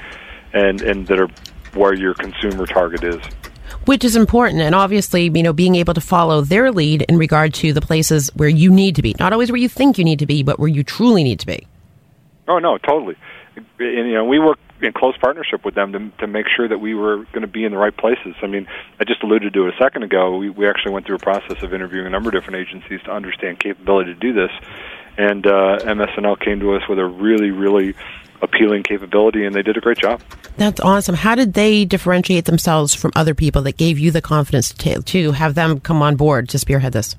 and 0.54 0.82
and 0.82 1.08
that 1.08 1.20
are 1.20 1.30
where 1.74 1.94
your 1.94 2.14
consumer 2.14 2.66
target 2.66 3.04
is. 3.04 3.22
Which 3.86 4.04
is 4.04 4.16
important, 4.16 4.62
and 4.62 4.76
obviously, 4.76 5.32
you 5.34 5.44
know, 5.44 5.54
being 5.54 5.76
able 5.76 5.94
to 5.94 6.02
follow 6.02 6.42
their 6.42 6.72
lead 6.72 7.04
in 7.04 7.18
regard 7.18 7.54
to 7.56 7.72
the 7.72 7.82
places 7.82 8.30
where 8.36 8.50
you 8.50 8.72
need 8.72 8.96
to 8.96 9.02
be, 9.02 9.16
not 9.20 9.32
always 9.32 9.52
where 9.52 9.60
you 9.60 9.70
think 9.70 9.98
you 9.98 10.04
need 10.04 10.20
to 10.20 10.26
be, 10.26 10.44
but 10.44 10.60
where 10.60 10.68
you 10.68 10.84
truly 10.84 11.24
need 11.24 11.40
to 11.40 11.48
be. 11.48 11.66
Oh 12.48 12.60
no, 12.60 12.78
totally. 12.78 13.16
And, 13.56 13.66
you 13.80 14.14
know, 14.14 14.26
we 14.26 14.40
work 14.40 14.58
in 14.82 14.94
close 14.94 15.18
partnership 15.18 15.66
with 15.66 15.76
them 15.76 15.92
to, 15.92 16.10
to 16.20 16.28
make 16.28 16.46
sure 16.56 16.68
that 16.68 16.80
we 16.80 16.94
were 16.94 17.18
going 17.32 17.42
to 17.42 17.48
be 17.48 17.66
in 17.66 17.72
the 17.72 17.78
right 17.78 17.96
places. 17.96 18.36
I 18.42 18.48
mean, 18.48 18.68
I 19.00 19.04
just 19.04 19.22
alluded 19.24 19.54
to 19.54 19.68
it 19.68 19.74
a 19.74 19.78
second 19.78 20.04
ago. 20.04 20.38
We, 20.38 20.50
we 20.50 20.68
actually 20.68 20.94
went 20.94 21.06
through 21.06 21.18
a 21.18 21.20
process 21.20 21.62
of 21.62 21.74
interviewing 21.74 22.08
a 22.08 22.10
number 22.10 22.30
of 22.30 22.34
different 22.34 22.68
agencies 22.68 23.02
to 23.04 23.12
understand 23.12 23.60
capability 23.60 24.14
to 24.14 24.20
do 24.20 24.34
this, 24.34 24.52
and 25.18 25.46
uh, 25.46 25.80
MS&L 25.86 26.36
came 26.38 26.60
to 26.62 26.76
us 26.76 26.84
with 26.88 27.00
a 27.00 27.06
really, 27.06 27.52
really 27.52 27.96
appealing 28.42 28.84
capability, 28.84 29.46
and 29.46 29.54
they 29.54 29.62
did 29.62 29.76
a 29.76 29.82
great 29.82 29.98
job. 29.98 30.22
That's 30.56 30.80
awesome. 30.80 31.16
How 31.16 31.36
did 31.36 31.54
they 31.54 31.84
differentiate 31.84 32.46
themselves 32.46 32.94
from 32.94 33.12
other 33.16 33.34
people 33.34 33.62
that 33.64 33.76
gave 33.76 34.00
you 34.00 34.12
the 34.12 34.22
confidence 34.22 34.74
to, 34.76 35.02
to 35.02 35.32
have 35.34 35.56
them 35.56 35.82
come 35.82 36.02
on 36.02 36.16
board 36.16 36.48
to 36.50 36.60
spearhead 36.60 36.94
this? 36.94 37.18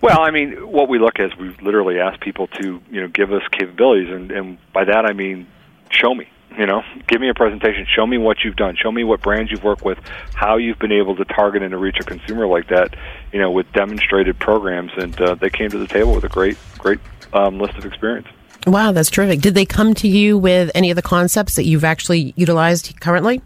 Well, 0.00 0.20
I 0.20 0.30
mean, 0.30 0.52
what 0.70 0.88
we 0.88 0.98
look 0.98 1.18
at 1.18 1.26
is 1.26 1.36
we 1.36 1.48
literally 1.62 1.98
ask 1.98 2.20
people 2.20 2.46
to, 2.46 2.80
you 2.90 3.00
know, 3.00 3.08
give 3.08 3.32
us 3.32 3.42
capabilities, 3.50 4.08
and, 4.08 4.30
and 4.30 4.58
by 4.72 4.84
that 4.84 5.04
I 5.04 5.12
mean, 5.12 5.48
show 5.90 6.14
me 6.14 6.28
you 6.58 6.66
know, 6.66 6.82
give 7.06 7.20
me 7.20 7.28
a 7.28 7.34
presentation. 7.34 7.86
Show 7.94 8.06
me 8.06 8.18
what 8.18 8.38
you've 8.44 8.56
done. 8.56 8.76
Show 8.76 8.90
me 8.92 9.04
what 9.04 9.22
brands 9.22 9.50
you've 9.50 9.64
worked 9.64 9.84
with, 9.84 9.98
how 10.34 10.56
you've 10.56 10.78
been 10.78 10.92
able 10.92 11.16
to 11.16 11.24
target 11.24 11.62
and 11.62 11.70
to 11.70 11.78
reach 11.78 11.96
a 12.00 12.04
consumer 12.04 12.46
like 12.46 12.68
that. 12.68 12.94
You 13.32 13.40
know, 13.40 13.50
with 13.50 13.72
demonstrated 13.72 14.38
programs, 14.38 14.92
and 14.96 15.18
uh, 15.20 15.34
they 15.34 15.50
came 15.50 15.70
to 15.70 15.78
the 15.78 15.86
table 15.86 16.14
with 16.14 16.24
a 16.24 16.28
great, 16.28 16.56
great 16.78 16.98
um, 17.32 17.58
list 17.58 17.76
of 17.76 17.86
experience. 17.86 18.28
Wow, 18.66 18.92
that's 18.92 19.10
terrific. 19.10 19.40
Did 19.40 19.54
they 19.54 19.64
come 19.64 19.94
to 19.94 20.08
you 20.08 20.36
with 20.36 20.70
any 20.74 20.90
of 20.90 20.96
the 20.96 21.02
concepts 21.02 21.54
that 21.54 21.64
you've 21.64 21.84
actually 21.84 22.34
utilized 22.36 23.00
currently? 23.00 23.40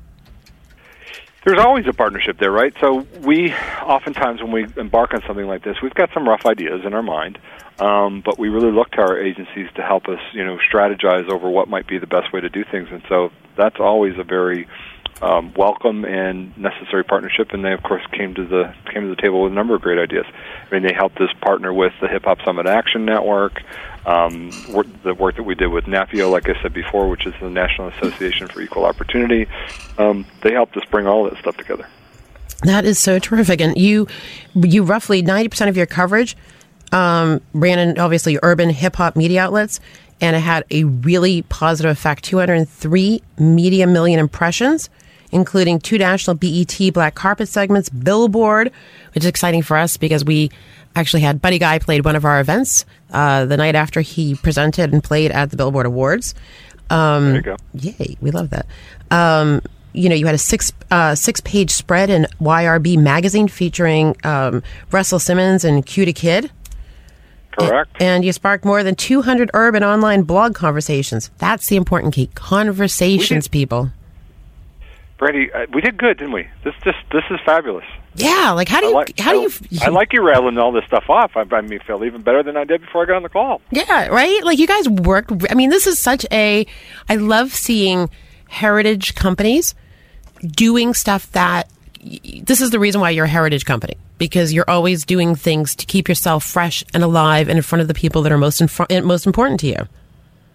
There's 1.45 1.59
always 1.59 1.87
a 1.87 1.93
partnership 1.93 2.39
there, 2.39 2.51
right? 2.51 2.73
So 2.81 3.07
we 3.21 3.53
oftentimes, 3.83 4.41
when 4.41 4.51
we 4.51 4.67
embark 4.79 5.13
on 5.13 5.23
something 5.27 5.47
like 5.47 5.63
this, 5.63 5.77
we've 5.83 5.95
got 5.95 6.09
some 6.15 6.27
rough 6.27 6.47
ideas 6.47 6.81
in 6.87 6.95
our 6.95 7.03
mind. 7.03 7.39
Um, 7.79 8.23
but 8.25 8.39
we 8.39 8.49
really 8.49 8.71
look 8.71 8.93
to 8.93 9.01
our 9.01 9.19
agencies 9.19 9.69
to 9.75 9.83
help 9.83 10.09
us, 10.09 10.21
you 10.33 10.45
know, 10.45 10.59
strategize 10.73 11.31
over 11.31 11.51
what 11.51 11.69
might 11.69 11.87
be 11.87 11.99
the 11.99 12.07
best 12.07 12.33
way 12.33 12.41
to 12.41 12.49
do 12.49 12.65
things. 12.71 12.89
And 12.91 13.03
so 13.09 13.31
that's 13.57 13.77
always 13.79 14.15
a 14.19 14.23
very 14.25 14.69
um, 15.23 15.53
welcome 15.55 16.05
and 16.05 16.57
necessary 16.59 17.05
partnership. 17.05 17.53
And 17.53 17.65
they, 17.65 17.73
of 17.73 17.83
course, 17.83 18.03
came 18.13 18.35
to 18.35 18.45
the 18.45 18.75
came 18.93 19.03
to 19.03 19.09
the 19.09 19.21
table 19.21 19.43
with 19.43 19.53
a 19.53 19.55
number 19.55 19.75
of 19.75 19.83
great 19.83 19.99
ideas. 19.99 20.27
I 20.29 20.75
mean, 20.75 20.83
they 20.83 20.93
helped 20.93 21.21
us 21.21 21.31
partner 21.41 21.73
with 21.73 21.93
the 22.01 22.09
Hip 22.09 22.25
Hop 22.25 22.39
Summit 22.45 22.67
Action 22.67 23.05
Network. 23.05 23.63
Um, 24.07 24.51
work, 24.71 24.87
the 25.03 25.15
work 25.15 25.37
that 25.37 25.45
we 25.45 25.55
did 25.55 25.69
with 25.69 25.85
NAFEO, 25.85 26.31
like 26.31 26.49
I 26.49 26.61
said 26.61 26.75
before, 26.75 27.09
which 27.09 27.27
is 27.27 27.33
the 27.41 27.49
National 27.49 27.89
Association 27.89 28.49
for 28.49 28.61
Equal 28.61 28.85
Opportunity, 28.85 29.47
um, 29.97 30.27
they 30.43 30.53
helped 30.53 30.77
us 30.77 30.85
bring 30.91 31.07
all 31.07 31.25
that 31.25 31.39
stuff 31.39 31.57
together. 31.57 31.87
That 32.65 32.85
is 32.85 32.99
so 32.99 33.19
terrific. 33.19 33.63
And 33.63 33.77
you, 33.79 34.07
you 34.55 34.83
roughly 34.83 35.23
ninety 35.23 35.49
percent 35.49 35.71
of 35.71 35.77
your 35.77 35.87
coverage 35.87 36.37
um, 36.93 37.41
ran 37.53 37.79
in 37.79 37.99
obviously 37.99 38.39
urban 38.43 38.71
hip 38.71 38.97
hop 38.97 39.17
media 39.17 39.43
outlets. 39.43 39.81
and 40.21 40.37
it 40.37 40.41
had 40.41 40.65
a 40.71 40.85
really 40.85 41.43
positive 41.43 41.91
effect 41.91 42.25
203 42.25 43.23
media 43.39 43.87
million 43.87 44.21
impressions 44.21 44.89
including 45.33 45.79
two 45.79 45.99
national 45.99 46.37
BET 46.37 46.79
black 46.93 47.15
carpet 47.15 47.49
segments, 47.49 47.89
Billboard, 47.89 48.71
which 49.15 49.25
is 49.25 49.29
exciting 49.29 49.63
for 49.63 49.77
us 49.77 49.97
because 49.97 50.25
we 50.25 50.51
actually 50.97 51.23
had 51.23 51.43
Buddy 51.43 51.59
Guy 51.59 51.79
played 51.79 52.05
one 52.05 52.17
of 52.17 52.25
our 52.25 52.41
events 52.41 52.85
uh, 53.13 53.45
the 53.47 53.57
night 53.57 53.75
after 53.75 54.01
he 54.01 54.35
presented 54.35 54.93
and 54.93 55.03
played 55.03 55.31
at 55.31 55.51
the 55.51 55.57
Billboard 55.57 55.87
Awards. 55.87 56.35
Um, 56.91 57.25
there 57.25 57.37
you 57.37 57.43
go. 57.43 57.57
Yay, 57.75 58.17
we 58.21 58.31
love 58.31 58.51
that. 58.51 58.67
Um, 59.11 59.63
you 59.93 60.09
know, 60.09 60.15
you 60.15 60.27
had 60.27 60.35
a 60.35 60.39
six 60.39 60.73
uh, 60.91 61.15
six 61.15 61.41
page 61.41 61.71
spread 61.71 62.11
in 62.11 62.27
YRB 62.41 62.99
magazine 62.99 63.49
featuring 63.49 64.17
um, 64.25 64.63
Russell 64.91 65.19
Simmons 65.19 65.65
and 65.65 65.87
Q 65.87 66.13
Kid. 66.13 66.51
Correct. 67.59 67.91
And, 67.95 68.03
and, 68.03 68.25
you 68.25 68.33
sparked 68.33 68.65
more 68.65 68.83
than 68.83 68.97
200 68.97 69.51
urban 69.55 69.85
online 69.85 70.23
blog 70.23 70.57
conversations. 70.57 71.31
That's 71.39 71.69
the 71.69 71.77
important 71.77 72.13
key. 72.13 72.27
Conversations, 72.35 73.47
people. 73.47 73.93
Brandy, 75.19 75.53
uh, 75.53 75.67
we 75.73 75.81
did 75.81 75.97
good, 75.97 76.19
didn't 76.19 76.33
we? 76.33 76.49
This 76.65 76.75
this 76.85 76.97
this 77.13 77.23
is 77.31 77.39
fabulous. 77.45 77.85
Yeah, 78.17 78.53
like 78.53 78.69
how 78.69 78.81
do 78.81 78.89
you 78.89 78.95
like, 78.95 79.19
how 79.19 79.33
do 79.33 79.41
you? 79.41 79.51
I 79.81 79.89
like 79.89 80.13
you 80.13 80.23
rattling 80.23 80.59
all 80.59 80.73
this 80.73 80.85
stuff 80.87 81.09
off. 81.09 81.37
I, 81.37 81.45
I 81.53 81.61
mean, 81.61 81.81
feel 81.81 82.05
even 82.05 82.23
better 82.23 82.43
than 82.43 82.57
I 82.57 82.65
did 82.65 82.81
before 82.81 83.03
I 83.03 83.07
got 83.07 83.17
on 83.17 83.23
the 83.23 83.29
call. 83.29 83.61
Yeah, 83.71 84.09
right. 84.09 84.43
Like 84.45 84.59
you 84.59 84.67
guys 84.67 84.89
worked. 84.89 85.33
I 85.51 85.55
mean, 85.55 85.71
this 85.71 85.87
is 85.87 85.99
such 85.99 86.27
a. 86.33 86.67
I 87.09 87.17
love 87.17 87.53
seeing 87.53 88.11
heritage 88.49 89.15
companies 89.15 89.75
doing 90.41 90.95
stuff 90.95 91.31
that. 91.33 91.71
This 92.43 92.61
is 92.61 92.71
the 92.71 92.79
reason 92.79 93.01
why 93.01 93.11
you're 93.11 93.25
a 93.25 93.29
heritage 93.29 93.65
company 93.65 93.97
because 94.19 94.53
you're 94.53 94.69
always 94.69 95.05
doing 95.05 95.35
things 95.35 95.75
to 95.77 95.87
keep 95.87 96.09
yourself 96.09 96.45
fresh 96.45 96.85
and 96.93 97.03
alive 97.03 97.49
and 97.49 97.57
in 97.57 97.63
front 97.63 97.83
of 97.83 97.89
the 97.89 97.95
people 97.95 98.23
that 98.23 98.33
are 98.33 98.39
most 98.39 98.61
in 98.61 98.69
front, 98.69 99.05
most 99.05 99.27
important 99.27 99.61
to 99.61 99.67
you. 99.67 99.89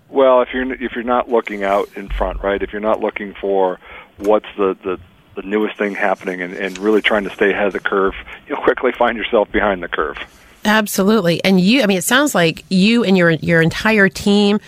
Well, 0.10 0.42
if 0.42 0.50
you're 0.54 0.74
if 0.74 0.94
you're 0.96 1.04
not 1.04 1.30
looking 1.30 1.64
out 1.64 1.90
in 1.96 2.10
front, 2.10 2.44
right? 2.44 2.62
If 2.62 2.72
you're 2.72 2.82
not 2.82 3.00
looking 3.00 3.36
for 3.40 3.80
what's 4.20 4.48
the, 4.58 4.78
the, 4.84 5.00
the 5.36 5.42
newest 5.42 5.78
thing 5.78 5.96
happening 5.96 6.42
and, 6.42 6.54
and 6.54 6.78
really 6.78 7.02
trying 7.02 7.24
to 7.24 7.30
stay 7.30 7.52
ahead 7.52 7.68
of 7.68 7.74
the 7.74 7.80
curve, 7.80 8.14
you'll 8.48 8.62
quickly 8.62 8.92
find 8.92 9.18
yourself 9.18 9.52
behind 9.52 9.82
the 9.84 9.88
curve. 9.88 10.18
Absolutely. 10.66 11.44
And 11.44 11.60
you, 11.60 11.82
I 11.82 11.86
mean, 11.86 11.98
it 11.98 12.04
sounds 12.04 12.36
like 12.36 12.66
you 12.70 13.04
and 13.04 13.18
your, 13.18 13.32
your 13.32 13.62
entire 13.62 14.10
team, 14.10 14.60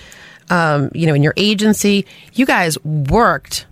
um, 0.49 0.89
you 0.93 1.07
know, 1.07 1.13
in 1.13 1.23
your 1.23 1.33
agency, 1.37 2.05
you 2.33 2.45
guys 2.45 2.81
worked 2.83 3.65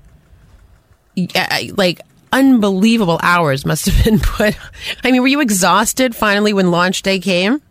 like 1.75 2.01
unbelievable 2.31 3.19
hours 3.21 3.65
must 3.65 3.85
have 3.87 4.03
been 4.03 4.19
put. 4.23 4.57
I 5.03 5.11
mean, 5.11 5.21
were 5.21 5.27
you 5.27 5.41
exhausted 5.41 6.15
finally 6.15 6.53
when 6.53 6.71
launch 6.71 7.01
day 7.01 7.19
came? 7.19 7.61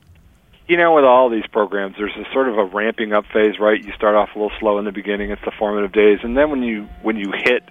You 0.66 0.76
know, 0.76 0.94
with 0.94 1.04
all 1.04 1.30
these 1.30 1.46
programs, 1.46 1.96
there's 1.96 2.14
a 2.16 2.30
sort 2.32 2.48
of 2.48 2.58
a 2.58 2.64
ramping 2.64 3.14
up 3.14 3.24
phase, 3.32 3.58
right? 3.58 3.82
You 3.82 3.92
start 3.92 4.14
off 4.14 4.30
a 4.34 4.38
little 4.38 4.56
slow 4.60 4.78
in 4.78 4.84
the 4.84 4.92
beginning; 4.92 5.30
it's 5.30 5.42
the 5.42 5.52
formative 5.58 5.92
days, 5.92 6.18
and 6.22 6.36
then 6.36 6.50
when 6.50 6.62
you 6.62 6.86
when 7.00 7.16
you 7.16 7.32
hit 7.32 7.62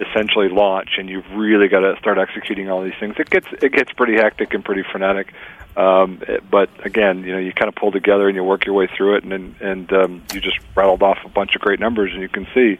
essentially 0.00 0.48
launch 0.48 0.90
and 0.98 1.08
you've 1.08 1.30
really 1.32 1.68
got 1.68 1.80
to 1.80 1.96
start 1.98 2.18
executing 2.18 2.70
all 2.70 2.82
these 2.82 2.94
things 3.00 3.14
it 3.18 3.30
gets 3.30 3.46
it 3.62 3.72
gets 3.72 3.92
pretty 3.92 4.14
hectic 4.14 4.54
and 4.54 4.64
pretty 4.64 4.82
frenetic. 4.90 5.32
Um, 5.76 6.22
but 6.50 6.70
again 6.84 7.22
you 7.22 7.32
know 7.32 7.38
you 7.38 7.52
kind 7.52 7.68
of 7.68 7.74
pull 7.74 7.92
together 7.92 8.28
and 8.28 8.36
you 8.36 8.42
work 8.42 8.64
your 8.64 8.74
way 8.74 8.88
through 8.94 9.16
it 9.16 9.24
and 9.24 9.54
and 9.60 9.92
um, 9.92 10.22
you 10.32 10.40
just 10.40 10.58
rattled 10.74 11.02
off 11.02 11.18
a 11.24 11.28
bunch 11.28 11.54
of 11.54 11.60
great 11.60 11.80
numbers 11.80 12.12
and 12.12 12.22
you 12.22 12.28
can 12.28 12.46
see 12.54 12.78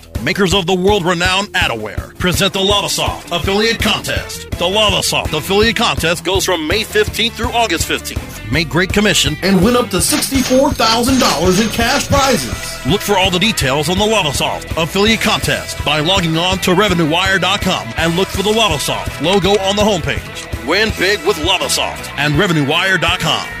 makers 0.23 0.53
of 0.53 0.65
the 0.65 0.73
world 0.73 1.05
renowned 1.05 1.47
Adaware, 1.49 2.17
present 2.17 2.53
the 2.53 2.59
Lavasoft 2.59 3.35
Affiliate 3.35 3.81
Contest. 3.81 4.49
The 4.51 4.65
Lavasoft 4.65 5.37
Affiliate 5.37 5.75
Contest 5.75 6.23
goes 6.23 6.45
from 6.45 6.67
May 6.67 6.83
15th 6.83 7.31
through 7.31 7.51
August 7.51 7.87
15th. 7.87 8.51
Make 8.51 8.69
great 8.69 8.91
commission 8.91 9.35
and 9.41 9.63
win 9.63 9.75
up 9.75 9.89
to 9.89 9.97
$64,000 9.97 11.61
in 11.61 11.69
cash 11.69 12.07
prizes. 12.07 12.85
Look 12.85 13.01
for 13.01 13.17
all 13.17 13.31
the 13.31 13.39
details 13.39 13.89
on 13.89 13.97
the 13.97 14.05
Lavasoft 14.05 14.81
Affiliate 14.81 15.21
Contest 15.21 15.83
by 15.85 15.99
logging 15.99 16.37
on 16.37 16.57
to 16.59 16.71
RevenueWire.com 16.71 17.93
and 17.97 18.15
look 18.15 18.27
for 18.27 18.43
the 18.43 18.51
Lavasoft 18.51 19.21
logo 19.21 19.51
on 19.61 19.75
the 19.75 19.81
homepage. 19.81 20.67
Win 20.67 20.89
big 20.99 21.25
with 21.25 21.37
Lavasoft 21.37 22.09
and 22.17 22.35
RevenueWire.com. 22.35 23.60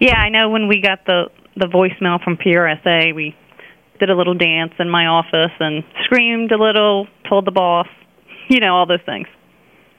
Yeah, 0.00 0.16
I 0.16 0.28
know 0.28 0.50
when 0.50 0.68
we 0.68 0.82
got 0.82 1.06
the, 1.06 1.30
the 1.56 1.64
voicemail 1.64 2.22
from 2.22 2.36
PRSA, 2.36 3.14
we 3.14 3.34
did 3.98 4.10
a 4.10 4.14
little 4.14 4.34
dance 4.34 4.74
in 4.78 4.90
my 4.90 5.06
office 5.06 5.52
and 5.60 5.82
screamed 6.04 6.52
a 6.52 6.58
little, 6.58 7.06
told 7.26 7.46
the 7.46 7.52
boss, 7.52 7.88
you 8.50 8.60
know, 8.60 8.74
all 8.76 8.84
those 8.84 9.02
things. 9.06 9.28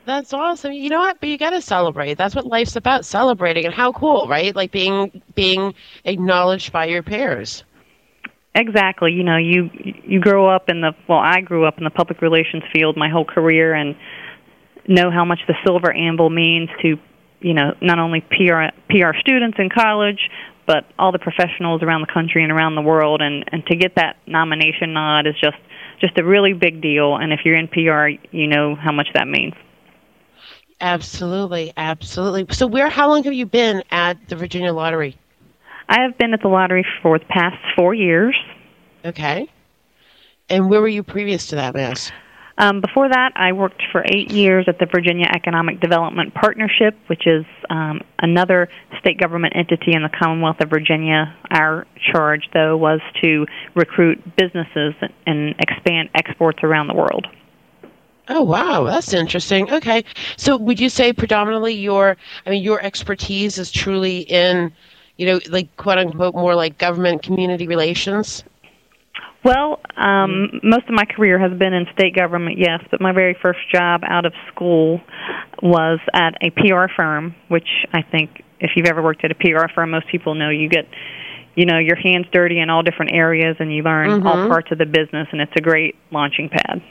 That's 0.05 0.33
awesome. 0.33 0.71
You 0.73 0.89
know 0.89 0.99
what? 0.99 1.19
But 1.19 1.29
you 1.29 1.37
got 1.37 1.49
to 1.51 1.61
celebrate. 1.61 2.15
That's 2.15 2.35
what 2.35 2.45
life's 2.45 2.75
about, 2.75 3.05
celebrating. 3.05 3.65
And 3.65 3.73
how 3.73 3.91
cool, 3.91 4.27
right? 4.27 4.55
Like 4.55 4.71
being 4.71 5.21
being 5.33 5.73
acknowledged 6.05 6.71
by 6.71 6.85
your 6.85 7.01
peers. 7.01 7.63
Exactly. 8.53 9.11
You 9.11 9.23
know, 9.23 9.37
you 9.37 9.69
you 10.05 10.19
grow 10.19 10.47
up 10.47 10.69
in 10.69 10.81
the 10.81 10.91
well, 11.09 11.19
I 11.19 11.41
grew 11.41 11.65
up 11.65 11.77
in 11.77 11.83
the 11.83 11.89
public 11.89 12.21
relations 12.21 12.63
field 12.73 12.95
my 12.97 13.09
whole 13.09 13.25
career 13.25 13.73
and 13.73 13.95
know 14.87 15.09
how 15.11 15.25
much 15.25 15.39
the 15.47 15.55
silver 15.65 15.91
anvil 15.91 16.29
means 16.29 16.69
to, 16.83 16.97
you 17.41 17.53
know, 17.53 17.73
not 17.81 17.97
only 17.97 18.21
PR 18.21 18.69
PR 18.89 19.17
students 19.19 19.57
in 19.59 19.69
college, 19.69 20.29
but 20.67 20.85
all 20.99 21.11
the 21.11 21.19
professionals 21.19 21.81
around 21.81 22.01
the 22.01 22.13
country 22.13 22.43
and 22.43 22.51
around 22.51 22.75
the 22.75 22.81
world 22.81 23.21
and 23.21 23.43
and 23.51 23.65
to 23.65 23.75
get 23.75 23.95
that 23.95 24.17
nomination 24.27 24.93
nod 24.93 25.25
is 25.25 25.35
just 25.41 25.57
just 25.99 26.17
a 26.19 26.23
really 26.23 26.53
big 26.53 26.81
deal 26.81 27.15
and 27.15 27.33
if 27.33 27.39
you're 27.43 27.57
in 27.57 27.67
PR, 27.67 28.07
you 28.31 28.47
know 28.47 28.75
how 28.75 28.91
much 28.91 29.07
that 29.15 29.27
means. 29.27 29.53
Absolutely, 30.85 31.73
absolutely. 31.75 32.45
So, 32.51 32.67
where? 32.67 32.89
How 32.89 33.09
long 33.09 33.23
have 33.23 33.33
you 33.33 33.47
been 33.47 33.81
at 33.89 34.29
the 34.29 34.35
Virginia 34.35 34.71
Lottery? 34.71 35.17
I 35.89 36.01
have 36.01 36.15
been 36.19 36.31
at 36.35 36.43
the 36.43 36.47
lottery 36.47 36.85
for 37.01 37.17
the 37.17 37.25
past 37.25 37.57
four 37.75 37.95
years. 37.95 38.35
Okay. 39.03 39.49
And 40.47 40.69
where 40.69 40.81
were 40.81 40.87
you 40.87 41.01
previous 41.01 41.47
to 41.47 41.55
that, 41.55 41.73
Miss? 41.73 42.11
Um, 42.59 42.81
before 42.81 43.09
that, 43.09 43.31
I 43.35 43.53
worked 43.53 43.81
for 43.91 44.05
eight 44.05 44.31
years 44.31 44.65
at 44.67 44.77
the 44.77 44.85
Virginia 44.85 45.25
Economic 45.35 45.79
Development 45.81 46.31
Partnership, 46.35 46.95
which 47.07 47.25
is 47.25 47.45
um, 47.71 48.01
another 48.19 48.69
state 48.99 49.19
government 49.19 49.53
entity 49.55 49.93
in 49.93 50.03
the 50.03 50.09
Commonwealth 50.09 50.57
of 50.61 50.69
Virginia. 50.69 51.35
Our 51.49 51.87
charge, 52.13 52.47
though, 52.53 52.77
was 52.77 52.99
to 53.23 53.47
recruit 53.73 54.23
businesses 54.37 54.93
and 55.25 55.55
expand 55.59 56.09
exports 56.13 56.59
around 56.61 56.87
the 56.87 56.95
world. 56.95 57.25
Oh 58.27 58.41
wow, 58.41 58.83
that's 58.83 59.13
interesting. 59.13 59.71
Okay, 59.71 60.03
so 60.37 60.57
would 60.57 60.79
you 60.79 60.89
say 60.89 61.13
predominantly 61.13 61.73
your, 61.73 62.17
I 62.45 62.49
mean, 62.49 62.63
your 62.63 62.81
expertise 62.81 63.57
is 63.57 63.71
truly 63.71 64.21
in, 64.21 64.71
you 65.17 65.27
know, 65.27 65.39
like 65.49 65.75
quote 65.77 65.97
unquote 65.97 66.33
more 66.33 66.55
like 66.55 66.77
government 66.77 67.21
community 67.23 67.67
relations? 67.67 68.43
Well, 69.43 69.79
um, 69.95 70.59
most 70.63 70.87
of 70.87 70.95
my 70.95 71.05
career 71.05 71.37
has 71.37 71.55
been 71.57 71.71
in 71.71 71.85
state 71.93 72.15
government, 72.15 72.57
yes, 72.57 72.81
but 72.89 72.99
my 72.99 73.11
very 73.11 73.37
first 73.39 73.59
job 73.71 74.01
out 74.07 74.25
of 74.25 74.33
school 74.51 74.99
was 75.61 75.99
at 76.15 76.33
a 76.41 76.49
PR 76.49 76.91
firm, 76.95 77.35
which 77.49 77.85
I 77.93 78.01
think 78.01 78.41
if 78.59 78.71
you've 78.75 78.87
ever 78.87 79.03
worked 79.03 79.23
at 79.23 79.29
a 79.29 79.35
PR 79.35 79.67
firm, 79.73 79.91
most 79.91 80.07
people 80.07 80.33
know 80.33 80.49
you 80.49 80.67
get 80.67 80.87
you 81.53 81.65
know 81.65 81.77
your 81.77 81.95
hands 81.95 82.25
dirty 82.31 82.59
in 82.59 82.71
all 82.71 82.81
different 82.81 83.11
areas 83.13 83.55
and 83.59 83.73
you 83.73 83.83
learn 83.83 84.09
mm-hmm. 84.09 84.27
all 84.27 84.47
parts 84.47 84.71
of 84.71 84.77
the 84.77 84.85
business 84.85 85.27
and 85.31 85.39
it's 85.39 85.53
a 85.55 85.61
great 85.61 85.95
launching 86.11 86.49
pad 86.49 86.81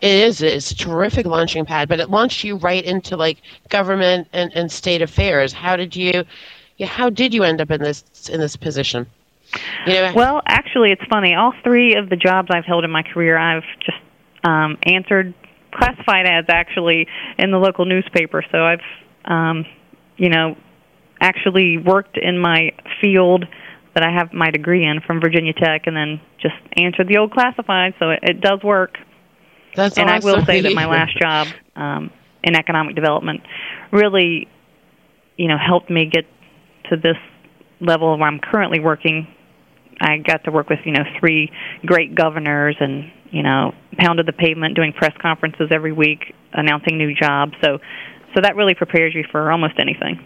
it 0.00 0.10
is. 0.10 0.42
It's 0.42 0.70
a 0.70 0.76
terrific 0.76 1.26
launching 1.26 1.64
pad, 1.64 1.88
but 1.88 2.00
it 2.00 2.10
launched 2.10 2.44
you 2.44 2.56
right 2.56 2.84
into 2.84 3.16
like 3.16 3.38
government 3.68 4.28
and, 4.32 4.52
and 4.54 4.70
state 4.70 5.02
affairs. 5.02 5.52
How 5.52 5.76
did 5.76 5.94
you? 5.96 6.24
How 6.82 7.10
did 7.10 7.34
you 7.34 7.44
end 7.44 7.60
up 7.60 7.70
in 7.70 7.82
this 7.82 8.04
in 8.32 8.40
this 8.40 8.56
position? 8.56 9.06
You 9.86 9.94
know, 9.94 10.12
well, 10.14 10.42
actually, 10.46 10.92
it's 10.92 11.04
funny. 11.10 11.34
All 11.34 11.52
three 11.64 11.96
of 11.96 12.08
the 12.08 12.16
jobs 12.16 12.48
I've 12.52 12.64
held 12.64 12.84
in 12.84 12.90
my 12.90 13.02
career, 13.02 13.36
I've 13.36 13.64
just 13.84 13.98
um, 14.44 14.78
answered 14.84 15.34
classified 15.72 16.26
ads 16.26 16.48
actually 16.48 17.06
in 17.38 17.50
the 17.50 17.58
local 17.58 17.84
newspaper. 17.84 18.44
So 18.50 18.58
I've, 18.64 18.80
um, 19.24 19.66
you 20.16 20.28
know, 20.28 20.56
actually 21.20 21.78
worked 21.78 22.16
in 22.16 22.38
my 22.38 22.72
field 23.00 23.44
that 23.94 24.04
I 24.04 24.12
have 24.12 24.32
my 24.32 24.50
degree 24.50 24.84
in 24.86 25.00
from 25.00 25.20
Virginia 25.20 25.52
Tech, 25.52 25.86
and 25.86 25.96
then 25.96 26.20
just 26.40 26.54
answered 26.76 27.08
the 27.08 27.18
old 27.18 27.32
classified. 27.32 27.94
So 27.98 28.10
it, 28.10 28.20
it 28.22 28.40
does 28.40 28.62
work. 28.62 28.96
That's 29.80 29.96
and 29.96 30.10
awesome. 30.10 30.28
I 30.28 30.32
will 30.32 30.44
say 30.44 30.60
that 30.60 30.74
my 30.74 30.84
last 30.90 31.18
job 31.18 31.48
um, 31.74 32.10
in 32.44 32.54
economic 32.54 32.94
development 32.94 33.40
really, 33.90 34.46
you 35.38 35.48
know, 35.48 35.56
helped 35.56 35.88
me 35.88 36.04
get 36.04 36.26
to 36.90 36.96
this 36.96 37.16
level 37.80 38.18
where 38.18 38.28
I'm 38.28 38.40
currently 38.40 38.78
working. 38.78 39.26
I 39.98 40.18
got 40.18 40.44
to 40.44 40.50
work 40.50 40.68
with 40.68 40.80
you 40.84 40.92
know 40.92 41.04
three 41.18 41.50
great 41.86 42.14
governors 42.14 42.76
and 42.78 43.10
you 43.30 43.42
know 43.42 43.72
pounded 43.96 44.26
the 44.26 44.32
pavement 44.32 44.76
doing 44.76 44.92
press 44.92 45.12
conferences 45.20 45.68
every 45.70 45.92
week 45.92 46.34
announcing 46.52 46.98
new 46.98 47.14
jobs. 47.14 47.52
So 47.64 47.78
so 48.34 48.42
that 48.42 48.56
really 48.56 48.74
prepares 48.74 49.14
you 49.14 49.24
for 49.30 49.50
almost 49.50 49.74
anything. 49.78 50.22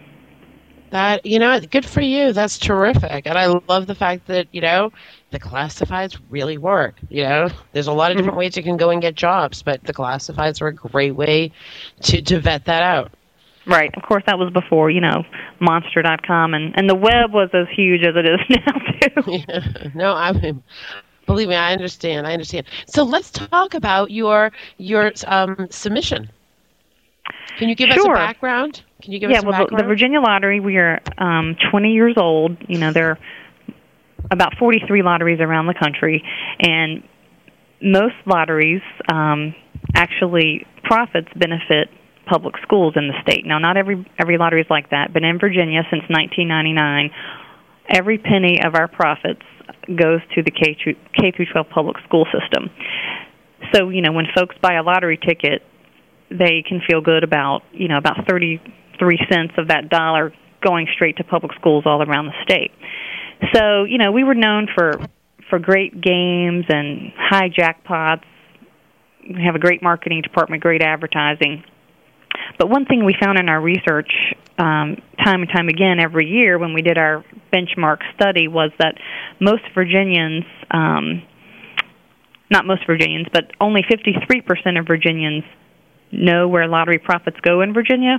That 0.95 1.27
you 1.27 1.41
know, 1.41 1.59
good 1.59 1.85
for 1.85 2.03
you. 2.03 2.33
That's 2.33 2.57
terrific, 2.57 3.27
and 3.27 3.37
I 3.37 3.47
love 3.47 3.89
the 3.89 3.97
fact 3.97 4.29
that 4.29 4.47
you 4.53 4.61
know 4.61 4.93
the 5.33 5.41
classifieds 5.41 6.17
really 6.31 6.57
work. 6.57 6.95
You 7.09 7.25
know, 7.25 7.49
there's 7.73 7.89
a 7.89 7.93
lot 7.93 8.13
of 8.13 8.17
different 8.17 8.35
mm-hmm. 8.35 8.39
ways 8.39 8.57
you 8.57 8.63
can 8.63 8.77
go 8.77 8.91
and 8.91 9.03
get 9.03 9.17
jobs, 9.17 9.61
but 9.61 9.83
the 9.83 9.93
classifieds 9.93 10.63
are 10.63 10.69
a 10.69 10.73
great 10.73 11.17
way 11.17 11.51
to 12.03 12.23
to 12.23 12.39
vet 12.39 12.67
that 12.67 12.85
out. 12.85 13.11
Right. 13.67 13.93
Of 13.97 14.05
course, 14.05 14.23
that 14.27 14.39
was 14.39 14.53
before 14.53 14.89
you 14.89 15.01
know 15.01 15.25
Monster.com 15.59 16.55
and 16.55 16.73
and 16.79 16.89
the 16.89 16.95
web 16.95 17.33
was 17.33 17.51
as 17.55 17.67
huge 17.75 18.05
as 18.05 18.15
it 18.15 18.27
is 18.27 18.41
now 18.51 19.23
too. 19.25 19.45
Yeah. 19.49 19.89
No, 19.97 20.15
I 20.15 20.31
mean, 20.31 20.63
believe 21.27 21.49
me, 21.49 21.57
I 21.57 21.73
understand. 21.73 22.29
I 22.29 22.35
understand. 22.35 22.67
So 22.87 23.03
let's 23.03 23.33
talk 23.33 23.75
about 23.75 24.13
your 24.13 24.53
your 24.79 25.11
um, 25.27 25.67
submission. 25.71 26.31
Can 27.57 27.69
you 27.69 27.75
give 27.75 27.91
sure. 27.91 28.13
us 28.13 28.21
a 28.23 28.27
background? 28.27 28.83
Can 29.05 29.13
you 29.13 29.21
give 29.21 29.31
yeah, 29.31 29.39
us 29.39 29.45
a 29.45 29.47
well, 29.47 29.67
the, 29.71 29.77
the 29.77 29.85
Virginia 29.85 30.21
Lottery, 30.21 30.61
we 30.61 30.79
are 30.79 30.99
um, 31.19 31.57
20 31.71 31.93
years 31.93 32.15
old. 32.17 32.57
You 32.67 32.79
know, 32.79 32.91
there 32.91 33.11
are 33.11 33.19
about 34.31 34.57
43 34.59 35.03
lotteries 35.03 35.41
around 35.41 35.67
the 35.67 35.75
country, 35.75 36.25
and 36.59 37.03
most 37.83 38.15
lotteries 38.25 38.81
um, 39.13 39.55
actually 39.95 40.67
profits 40.85 41.29
benefit 41.37 41.89
public 42.27 42.55
schools 42.63 42.95
in 42.97 43.09
the 43.09 43.15
state. 43.21 43.45
Now, 43.45 43.59
not 43.59 43.77
every 43.77 44.03
every 44.19 44.39
lottery 44.39 44.63
is 44.63 44.71
like 44.71 44.89
that, 44.89 45.13
but 45.13 45.23
in 45.23 45.39
Virginia, 45.39 45.83
since 45.91 46.05
1999, 46.09 47.11
every 47.91 48.17
penny 48.17 48.61
of 48.65 48.75
our 48.75 48.89
profits 48.89 49.45
goes 49.87 50.21
to 50.35 50.43
the 50.43 50.51
K 50.51 50.79
through, 50.83 50.95
K 51.13 51.31
through 51.37 51.53
12 51.53 51.67
public 51.69 51.97
school 52.09 52.27
system. 52.33 52.71
So, 53.75 53.91
you 53.91 54.01
know, 54.01 54.13
when 54.13 54.27
folks 54.35 54.57
buy 54.63 54.75
a 54.75 54.83
lottery 54.83 55.19
ticket, 55.19 55.61
they 56.31 56.65
can 56.67 56.81
feel 56.89 57.03
good 57.03 57.23
about, 57.23 57.63
you 57.73 57.89
know, 57.89 57.99
about 57.99 58.25
33 58.99 59.27
cents 59.31 59.53
of 59.59 59.69
that 59.69 59.89
dollar 59.89 60.33
going 60.63 60.87
straight 60.95 61.17
to 61.19 61.25
public 61.25 61.53
schools 61.59 61.85
all 61.87 62.03
around 62.03 62.27
the 62.27 62.43
state. 62.43 62.73
So, 63.55 63.85
you 63.85 63.99
know, 63.99 64.13
we 64.13 64.25
were 64.25 64.35
known 64.35 64.69
for 64.75 64.93
for 65.51 65.59
great 65.59 66.01
games 66.01 66.65
and 66.69 67.13
high 67.17 67.51
jackpots. 67.51 68.25
We 69.29 69.43
have 69.45 69.55
a 69.55 69.59
great 69.59 69.83
marketing 69.83 70.23
department, 70.23 70.63
great 70.63 70.83
advertising. 70.83 71.65
But 72.59 72.69
one 72.69 72.87
thing 72.87 73.05
we 73.05 73.15
found 73.21 73.39
in 73.39 73.49
our 73.49 73.61
research, 73.61 74.11
um, 74.59 74.97
time 75.23 75.43
and 75.43 75.51
time 75.55 75.69
again, 75.69 76.01
every 76.01 76.27
year 76.27 76.59
when 76.59 76.75
we 76.75 76.83
did 76.83 76.99
our 76.99 77.25
benchmark 77.53 77.99
study, 78.15 78.49
was 78.49 78.71
that 78.79 78.95
most 79.41 79.63
Virginians, 79.75 80.45
um, 80.71 81.23
not 82.51 82.67
most 82.67 82.87
Virginians, 82.87 83.27
but 83.33 83.53
only 83.61 83.83
53% 83.83 84.79
of 84.79 84.87
Virginians 84.87 85.45
know 86.13 86.49
where 86.49 86.67
lottery 86.69 86.99
profits 86.99 87.37
go 87.43 87.61
in 87.61 87.73
Virginia, 87.73 88.19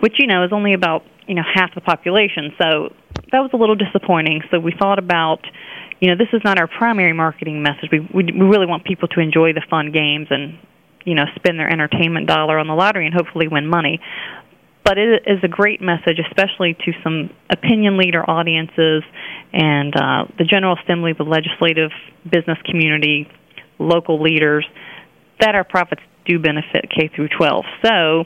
which 0.00 0.14
you 0.18 0.26
know 0.26 0.44
is 0.44 0.52
only 0.52 0.74
about 0.74 1.02
you 1.26 1.34
know 1.34 1.42
half 1.42 1.74
the 1.74 1.80
population. 1.80 2.52
So 2.58 2.94
that 3.32 3.40
was 3.40 3.50
a 3.52 3.56
little 3.56 3.76
disappointing. 3.76 4.42
So 4.50 4.58
we 4.58 4.72
thought 4.78 4.98
about, 4.98 5.40
you 6.00 6.08
know, 6.08 6.16
this 6.16 6.28
is 6.32 6.40
not 6.44 6.58
our 6.58 6.66
primary 6.66 7.12
marketing 7.12 7.62
message. 7.62 7.90
We 7.92 8.00
we, 8.00 8.24
we 8.24 8.46
really 8.46 8.66
want 8.66 8.84
people 8.84 9.08
to 9.08 9.20
enjoy 9.20 9.52
the 9.52 9.62
fun 9.68 9.92
games 9.92 10.28
and 10.30 10.58
you 11.04 11.14
know 11.14 11.24
spend 11.36 11.58
their 11.58 11.70
entertainment 11.70 12.26
dollar 12.26 12.58
on 12.58 12.66
the 12.66 12.74
lottery 12.74 13.06
and 13.06 13.14
hopefully 13.14 13.48
win 13.48 13.66
money. 13.66 14.00
But 14.84 14.96
it 14.96 15.24
is 15.26 15.38
a 15.42 15.48
great 15.48 15.82
message, 15.82 16.18
especially 16.18 16.72
to 16.72 16.92
some 17.04 17.28
opinion 17.50 17.98
leader 17.98 18.24
audiences 18.28 19.02
and 19.52 19.94
uh, 19.94 20.24
the 20.38 20.44
General 20.44 20.78
Assembly, 20.82 21.12
the 21.12 21.24
legislative 21.24 21.90
business 22.24 22.56
community, 22.64 23.28
local 23.78 24.22
leaders, 24.22 24.66
that 25.40 25.54
our 25.54 25.64
profits 25.64 26.00
do 26.24 26.38
benefit 26.38 26.88
K 26.88 27.10
through 27.14 27.28
12. 27.36 27.64
So 27.84 28.24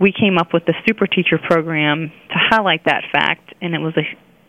we 0.00 0.12
came 0.12 0.38
up 0.38 0.52
with 0.52 0.64
the 0.66 0.74
Super 0.86 1.06
Teacher 1.06 1.38
program 1.38 2.12
to 2.28 2.34
highlight 2.34 2.84
that 2.84 3.04
fact, 3.12 3.54
and 3.60 3.74
it 3.74 3.78
was 3.78 3.94
a, 3.96 4.02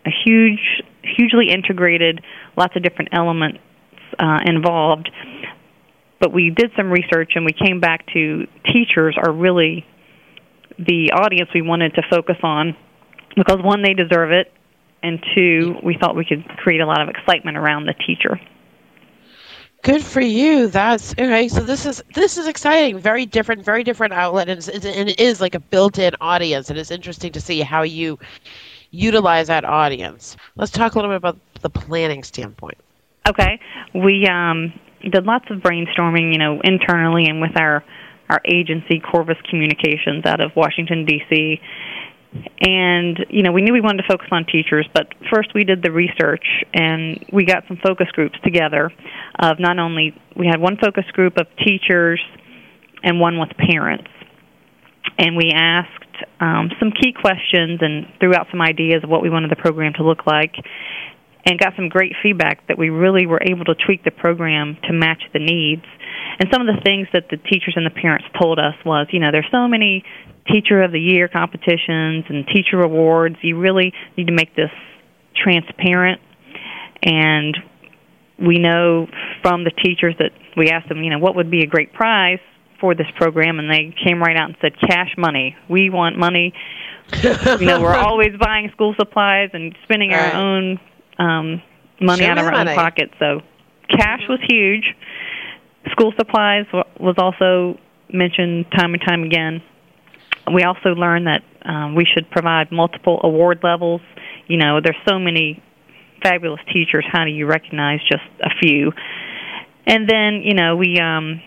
a 0.08 0.12
huge, 0.26 0.84
hugely 1.04 1.50
integrated, 1.50 2.22
lots 2.58 2.76
of 2.76 2.84
different 2.84 3.10
elements 3.14 3.60
uh, 4.20 4.40
involved. 4.46 5.10
But 6.20 6.34
we 6.34 6.50
did 6.50 6.72
some 6.76 6.92
research, 6.92 7.34
and 7.36 7.46
we 7.46 7.54
came 7.54 7.80
back 7.80 8.06
to 8.14 8.48
teachers 8.66 9.18
are 9.22 9.32
really 9.32 9.86
the 10.78 11.12
audience 11.14 11.50
we 11.54 11.62
wanted 11.62 11.96
to 11.96 12.04
focus 12.10 12.38
on 12.44 12.76
because 13.36 13.58
one, 13.62 13.84
they 13.84 13.94
deserve 13.94 14.32
it, 14.32 14.52
and 15.04 15.24
two, 15.36 15.76
we 15.84 15.96
thought 16.00 16.16
we 16.16 16.26
could 16.26 16.44
create 16.58 16.82
a 16.82 16.86
lot 16.86 17.02
of 17.02 17.10
excitement 17.10 17.56
around 17.56 17.86
the 17.86 17.94
teacher. 17.94 18.40
Good 19.84 20.04
for 20.04 20.22
you. 20.22 20.68
That's 20.68 21.14
okay. 21.14 21.48
So 21.48 21.62
this 21.62 21.86
is 21.86 22.04
this 22.14 22.38
is 22.38 22.48
exciting. 22.48 23.00
Very 23.00 23.26
different, 23.26 23.64
very 23.64 23.84
different 23.84 24.14
outlet, 24.14 24.50
and, 24.50 24.58
it's, 24.58 24.68
and 24.68 25.10
it 25.10 25.20
is 25.20 25.40
like 25.40 25.56
a 25.56 25.60
built-in 25.60 26.14
audience. 26.20 26.70
And 26.70 26.78
it's 26.78 26.92
interesting 26.92 27.32
to 27.34 27.42
see 27.42 27.62
how 27.62 27.84
you 27.84 28.20
utilize 28.92 29.48
that 29.48 29.64
audience. 29.64 30.36
Let's 30.56 30.72
talk 30.72 30.96
a 30.96 30.98
little 30.98 31.12
bit 31.12 31.18
about 31.18 31.38
the 31.62 31.70
planning 31.70 32.24
standpoint. 32.24 32.78
Okay, 33.30 33.60
we 33.94 34.28
um, 34.28 34.74
did 35.10 35.26
lots 35.26 35.46
of 35.50 35.60
brainstorming, 35.60 36.34
you 36.34 36.40
know, 36.40 36.60
internally 36.64 37.26
and 37.28 37.40
with 37.42 37.60
our 37.60 37.84
our 38.30 38.42
agency, 38.46 39.00
Corvus 39.00 39.38
Communications, 39.50 40.26
out 40.26 40.42
of 40.42 40.52
Washington 40.56 41.06
D.C 41.06 41.62
and 42.60 43.26
you 43.30 43.42
know 43.42 43.52
we 43.52 43.62
knew 43.62 43.74
we 43.74 43.82
wanted 43.82 44.02
to 44.02 44.08
focus 44.08 44.28
on 44.32 44.46
teachers 44.46 44.88
but 44.94 45.08
first 45.34 45.54
we 45.56 45.64
did 45.64 45.82
the 45.82 45.92
research 45.92 46.46
and 46.74 47.24
we 47.32 47.46
got 47.46 47.64
some 47.68 47.78
focus 47.82 48.08
groups 48.12 48.38
together 48.44 48.92
of 49.40 49.60
not 49.60 49.80
only 49.80 50.14
we 50.36 50.46
had 50.46 50.60
one 50.60 50.78
focus 50.78 51.06
group 51.14 51.38
of 51.38 51.48
teachers 51.66 52.20
and 53.04 53.20
one 53.20 53.40
with 53.40 53.50
parents. 53.58 54.10
And 55.18 55.36
we 55.36 55.52
asked 55.54 55.90
um, 56.40 56.70
some 56.80 56.92
key 56.92 57.14
questions 57.14 57.80
and 57.82 58.08
threw 58.20 58.36
out 58.36 58.48
some 58.52 58.62
ideas 58.62 59.04
of 59.04 59.10
what 59.10 59.22
we 59.22 59.30
wanted 59.30 59.50
the 59.50 59.56
program 59.56 59.94
to 59.94 60.04
look 60.04 60.28
like 60.28 60.54
and 61.46 61.58
got 61.58 61.74
some 61.76 61.90
great 61.90 62.14
feedback 62.22 62.68
that 62.68 62.78
we 62.78 62.90
really 62.90 63.26
were 63.26 63.42
able 63.42 63.66
to 63.66 63.76
tweak 63.86 64.04
the 64.04 64.12
program 64.12 64.78
to 64.84 64.94
match 64.94 65.24
the 65.34 65.40
needs 65.40 65.86
and 66.40 66.50
some 66.52 66.68
of 66.68 66.68
the 66.68 66.82
things 66.84 67.08
that 67.14 67.30
the 67.30 67.38
teachers 67.38 67.74
and 67.76 67.86
the 67.86 67.92
parents 67.92 68.26
told 68.40 68.60
us 68.60 68.76
was 68.86 69.08
you 69.12 69.20
know 69.20 69.32
there's 69.32 69.50
so 69.52 69.68
many 69.68 70.04
teacher 70.52 70.82
of 70.82 70.92
the 70.92 71.00
year 71.00 71.28
competitions 71.28 72.26
and 72.30 72.48
teacher 72.48 72.82
awards. 72.82 73.36
You 73.42 73.58
really 73.60 73.94
need 74.16 74.28
to 74.28 74.34
make 74.34 74.56
this 74.56 74.72
transparent. 75.36 76.22
And 77.04 77.58
we 78.40 78.60
know 78.60 79.08
from 79.42 79.64
the 79.64 79.72
teachers 79.72 80.16
that 80.20 80.32
we 80.56 80.70
asked 80.70 80.90
them, 80.90 81.04
you 81.04 81.10
know, 81.10 81.20
what 81.20 81.36
would 81.36 81.52
be 81.52 81.64
a 81.64 81.68
great 81.68 81.94
prize 81.94 82.40
for 82.80 82.94
this 82.94 83.08
program, 83.16 83.60
and 83.60 83.72
they 83.72 83.94
came 84.04 84.22
right 84.22 84.38
out 84.38 84.50
and 84.50 84.58
said, 84.62 84.74
cash 84.80 85.10
money. 85.18 85.56
We 85.70 85.90
want 85.90 86.18
money. 86.18 86.54
you 87.24 87.66
know, 87.66 87.82
we're 87.82 87.96
always 87.96 88.34
buying 88.40 88.70
school 88.72 88.94
supplies 88.98 89.50
and 89.54 89.76
spending 89.84 90.14
our 90.14 90.34
own 90.34 90.80
um, 91.18 91.62
money 92.00 92.24
Show 92.24 92.32
out 92.32 92.38
of 92.38 92.46
our 92.46 92.52
money. 92.52 92.72
own 92.72 92.76
pocket. 92.76 93.12
So, 93.20 93.42
cash 93.90 94.22
was 94.30 94.40
huge. 94.48 94.94
School 95.92 96.14
supplies 96.18 96.66
was 97.00 97.16
also 97.18 97.80
mentioned 98.12 98.66
time 98.72 98.94
and 98.94 99.02
time 99.06 99.24
again 99.24 99.62
we 100.54 100.64
also 100.64 100.90
learned 100.90 101.28
that 101.28 101.44
um, 101.66 101.96
we 101.96 102.06
should 102.06 102.30
provide 102.30 102.72
multiple 102.72 103.20
award 103.24 103.60
levels. 103.64 104.02
You 104.48 104.58
know, 104.58 104.80
there's 104.82 104.98
so 105.08 105.20
many 105.20 105.62
fabulous 106.24 106.62
teachers. 106.74 107.06
How 107.12 107.26
do 107.26 107.32
you 107.32 107.46
recognize 107.46 108.00
just 108.10 108.24
a 108.42 108.50
few? 108.60 108.92
And 109.86 110.10
then, 110.10 110.42
you 110.44 110.54
know, 110.54 110.76
we 110.76 111.00
um, 111.00 111.42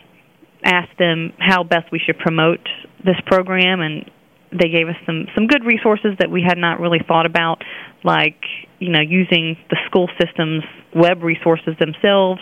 asked 0.64 0.98
them 0.98 1.32
how 1.38 1.62
best 1.64 1.90
we 1.90 1.98
should 1.98 2.18
promote 2.18 2.60
this 3.04 3.16
program, 3.26 3.80
and 3.80 4.10
they 4.52 4.68
gave 4.68 4.88
us 4.88 4.96
some 5.06 5.26
some 5.34 5.46
good 5.46 5.64
resources 5.64 6.12
that 6.18 6.30
we 6.30 6.42
had 6.46 6.58
not 6.58 6.80
really 6.80 7.00
thought 7.06 7.26
about, 7.26 7.62
like 8.04 8.42
you 8.78 8.90
know, 8.90 9.00
using 9.00 9.56
the 9.70 9.76
school 9.86 10.08
system's 10.20 10.64
web 10.94 11.22
resources 11.22 11.74
themselves 11.78 12.40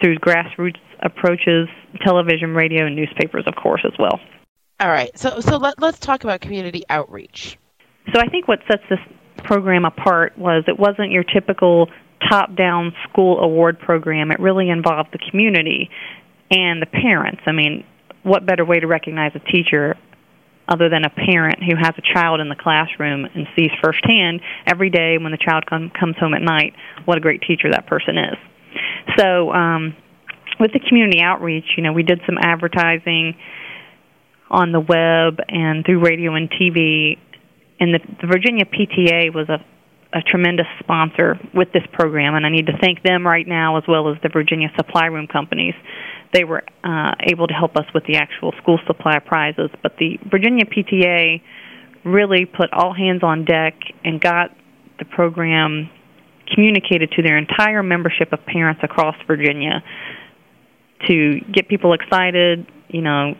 through 0.00 0.18
grassroots 0.18 0.80
approaches, 1.02 1.68
television, 2.04 2.54
radio, 2.54 2.86
and 2.86 2.96
newspapers, 2.96 3.44
of 3.46 3.54
course, 3.54 3.82
as 3.84 3.92
well. 3.98 4.20
All 4.80 4.88
right. 4.88 5.16
So 5.18 5.40
so 5.40 5.58
let, 5.58 5.80
let's 5.80 5.98
talk 5.98 6.24
about 6.24 6.40
community 6.40 6.82
outreach. 6.88 7.56
So 8.12 8.20
I 8.20 8.28
think 8.28 8.48
what 8.48 8.60
sets 8.68 8.82
this 8.90 8.98
program 9.44 9.84
apart 9.84 10.36
was 10.36 10.64
it 10.66 10.78
wasn't 10.78 11.10
your 11.10 11.24
typical 11.24 11.88
top 12.28 12.54
down 12.56 12.92
school 13.08 13.40
award 13.40 13.78
program. 13.78 14.30
It 14.30 14.40
really 14.40 14.70
involved 14.70 15.10
the 15.12 15.18
community 15.30 15.90
and 16.50 16.82
the 16.82 16.86
parents. 16.86 17.42
I 17.46 17.52
mean, 17.52 17.84
what 18.22 18.46
better 18.46 18.64
way 18.64 18.80
to 18.80 18.86
recognize 18.86 19.32
a 19.34 19.52
teacher 19.52 19.96
other 20.68 20.88
than 20.88 21.04
a 21.04 21.10
parent 21.10 21.58
who 21.62 21.76
has 21.76 21.92
a 21.98 22.14
child 22.14 22.40
in 22.40 22.48
the 22.48 22.56
classroom 22.56 23.24
and 23.24 23.46
sees 23.56 23.70
firsthand 23.82 24.40
every 24.66 24.90
day 24.90 25.18
when 25.18 25.32
the 25.32 25.38
child 25.38 25.66
come, 25.68 25.90
comes 25.98 26.16
home 26.18 26.34
at 26.34 26.42
night 26.42 26.72
what 27.04 27.18
a 27.18 27.20
great 27.20 27.42
teacher 27.42 27.68
that 27.70 27.86
person 27.86 28.16
is. 28.16 28.36
So, 29.18 29.52
um, 29.52 29.96
with 30.62 30.72
the 30.72 30.78
community 30.78 31.20
outreach, 31.20 31.74
you 31.76 31.82
know, 31.82 31.92
we 31.92 32.04
did 32.04 32.20
some 32.24 32.38
advertising 32.40 33.34
on 34.48 34.70
the 34.70 34.78
web 34.78 35.42
and 35.48 35.84
through 35.84 35.98
radio 36.00 36.36
and 36.36 36.48
TV. 36.50 37.18
And 37.80 37.92
the, 37.92 37.98
the 38.20 38.28
Virginia 38.28 38.64
PTA 38.64 39.34
was 39.34 39.48
a, 39.48 39.58
a 40.16 40.22
tremendous 40.22 40.68
sponsor 40.78 41.36
with 41.52 41.72
this 41.72 41.82
program, 41.92 42.36
and 42.36 42.46
I 42.46 42.50
need 42.50 42.66
to 42.66 42.78
thank 42.80 43.02
them 43.02 43.26
right 43.26 43.46
now 43.46 43.76
as 43.76 43.82
well 43.88 44.08
as 44.08 44.18
the 44.22 44.28
Virginia 44.28 44.68
Supply 44.76 45.06
Room 45.06 45.26
companies. 45.26 45.74
They 46.32 46.44
were 46.44 46.62
uh, 46.84 47.12
able 47.28 47.48
to 47.48 47.54
help 47.54 47.76
us 47.76 47.86
with 47.92 48.04
the 48.04 48.16
actual 48.16 48.52
school 48.62 48.78
supply 48.86 49.18
prizes, 49.18 49.70
but 49.82 49.96
the 49.98 50.18
Virginia 50.30 50.64
PTA 50.64 51.42
really 52.04 52.46
put 52.46 52.72
all 52.72 52.94
hands 52.94 53.22
on 53.24 53.44
deck 53.44 53.74
and 54.04 54.20
got 54.20 54.56
the 55.00 55.04
program 55.06 55.90
communicated 56.54 57.10
to 57.16 57.22
their 57.22 57.36
entire 57.36 57.82
membership 57.82 58.32
of 58.32 58.44
parents 58.46 58.80
across 58.84 59.16
Virginia 59.26 59.82
to 61.08 61.40
get 61.52 61.68
people 61.68 61.92
excited, 61.92 62.66
you 62.88 63.02
know, 63.02 63.34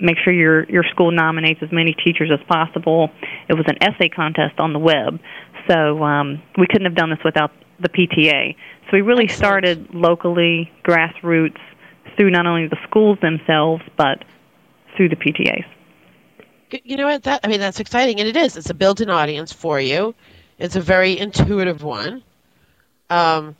make 0.00 0.16
sure 0.24 0.32
your 0.32 0.64
your 0.64 0.84
school 0.84 1.10
nominates 1.10 1.62
as 1.62 1.70
many 1.70 1.94
teachers 1.94 2.30
as 2.32 2.40
possible. 2.48 3.10
It 3.48 3.54
was 3.54 3.66
an 3.68 3.82
essay 3.82 4.08
contest 4.08 4.58
on 4.58 4.72
the 4.72 4.78
web, 4.78 5.20
so 5.68 6.02
um, 6.02 6.42
we 6.58 6.66
couldn't 6.66 6.86
have 6.86 6.94
done 6.94 7.10
this 7.10 7.20
without 7.24 7.52
the 7.78 7.88
PTA. 7.88 8.56
So 8.84 8.88
we 8.92 9.02
really 9.02 9.28
started 9.28 9.94
locally, 9.94 10.70
grassroots, 10.84 11.60
through 12.16 12.30
not 12.30 12.46
only 12.46 12.66
the 12.66 12.78
schools 12.88 13.18
themselves 13.20 13.82
but 13.96 14.24
through 14.96 15.08
the 15.08 15.16
PTAs. 15.16 15.64
you 16.84 16.96
know 16.96 17.06
what? 17.06 17.22
That 17.22 17.40
I 17.44 17.48
mean, 17.48 17.60
that's 17.60 17.80
exciting, 17.80 18.20
and 18.20 18.28
it 18.28 18.36
is. 18.36 18.56
It's 18.56 18.70
a 18.70 18.74
built-in 18.74 19.10
audience 19.10 19.52
for 19.52 19.80
you. 19.80 20.14
It's 20.58 20.76
a 20.76 20.80
very 20.80 21.18
intuitive 21.18 21.82
one. 21.82 22.22
Um, 23.08 23.56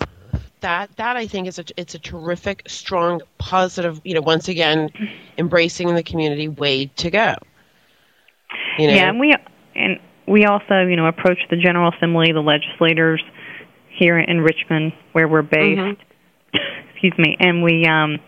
that 0.60 0.96
that 0.96 1.16
I 1.16 1.26
think 1.26 1.46
is 1.46 1.58
a 1.58 1.64
it's 1.76 1.94
a 1.94 1.98
terrific, 1.98 2.62
strong, 2.66 3.20
positive. 3.38 4.00
You 4.04 4.14
know, 4.14 4.20
once 4.20 4.48
again, 4.48 4.90
embracing 5.38 5.94
the 5.94 6.02
community 6.02 6.48
way 6.48 6.86
to 6.86 7.10
go. 7.10 7.34
You 8.78 8.88
know? 8.88 8.94
Yeah, 8.94 9.08
and 9.08 9.20
we 9.20 9.34
and 9.74 10.00
we 10.26 10.44
also 10.44 10.86
you 10.88 10.96
know 10.96 11.06
approach 11.06 11.38
the 11.50 11.56
General 11.56 11.92
Assembly, 11.96 12.32
the 12.32 12.40
legislators 12.40 13.22
here 13.88 14.18
in 14.18 14.40
Richmond, 14.40 14.92
where 15.12 15.28
we're 15.28 15.42
based. 15.42 15.80
Mm-hmm. 15.80 16.58
Excuse 16.92 17.14
me, 17.18 17.36
and 17.40 17.62
we 17.62 17.86
um 17.86 18.18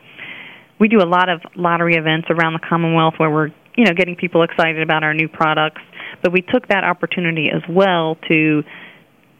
we 0.78 0.88
do 0.88 0.98
a 0.98 1.06
lot 1.06 1.28
of 1.28 1.40
lottery 1.54 1.94
events 1.94 2.28
around 2.30 2.54
the 2.54 2.66
Commonwealth 2.68 3.14
where 3.18 3.30
we're 3.30 3.48
you 3.76 3.84
know 3.84 3.92
getting 3.94 4.16
people 4.16 4.42
excited 4.42 4.82
about 4.82 5.04
our 5.04 5.14
new 5.14 5.28
products. 5.28 5.80
But 6.22 6.32
we 6.32 6.42
took 6.42 6.68
that 6.68 6.84
opportunity 6.84 7.50
as 7.50 7.62
well 7.68 8.16
to 8.28 8.62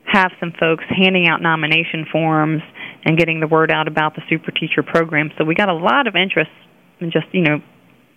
have 0.05 0.33
some 0.41 0.53
folks 0.59 0.85
handing 0.89 1.29
out 1.29 1.41
nomination 1.41 2.07
forms 2.11 2.63
and 3.05 3.19
getting 3.19 3.41
the 3.41 3.47
word 3.47 3.71
out 3.71 3.89
about 3.89 4.15
the 4.15 4.23
super 4.29 4.51
teacher 4.51 4.83
program. 4.83 5.31
So 5.39 5.45
we 5.45 5.55
got 5.55 5.69
a 5.69 5.75
lot 5.75 6.07
of 6.07 6.17
interest 6.17 6.51
in 7.01 7.11
just, 7.11 7.27
you 7.33 7.43
know, 7.43 7.61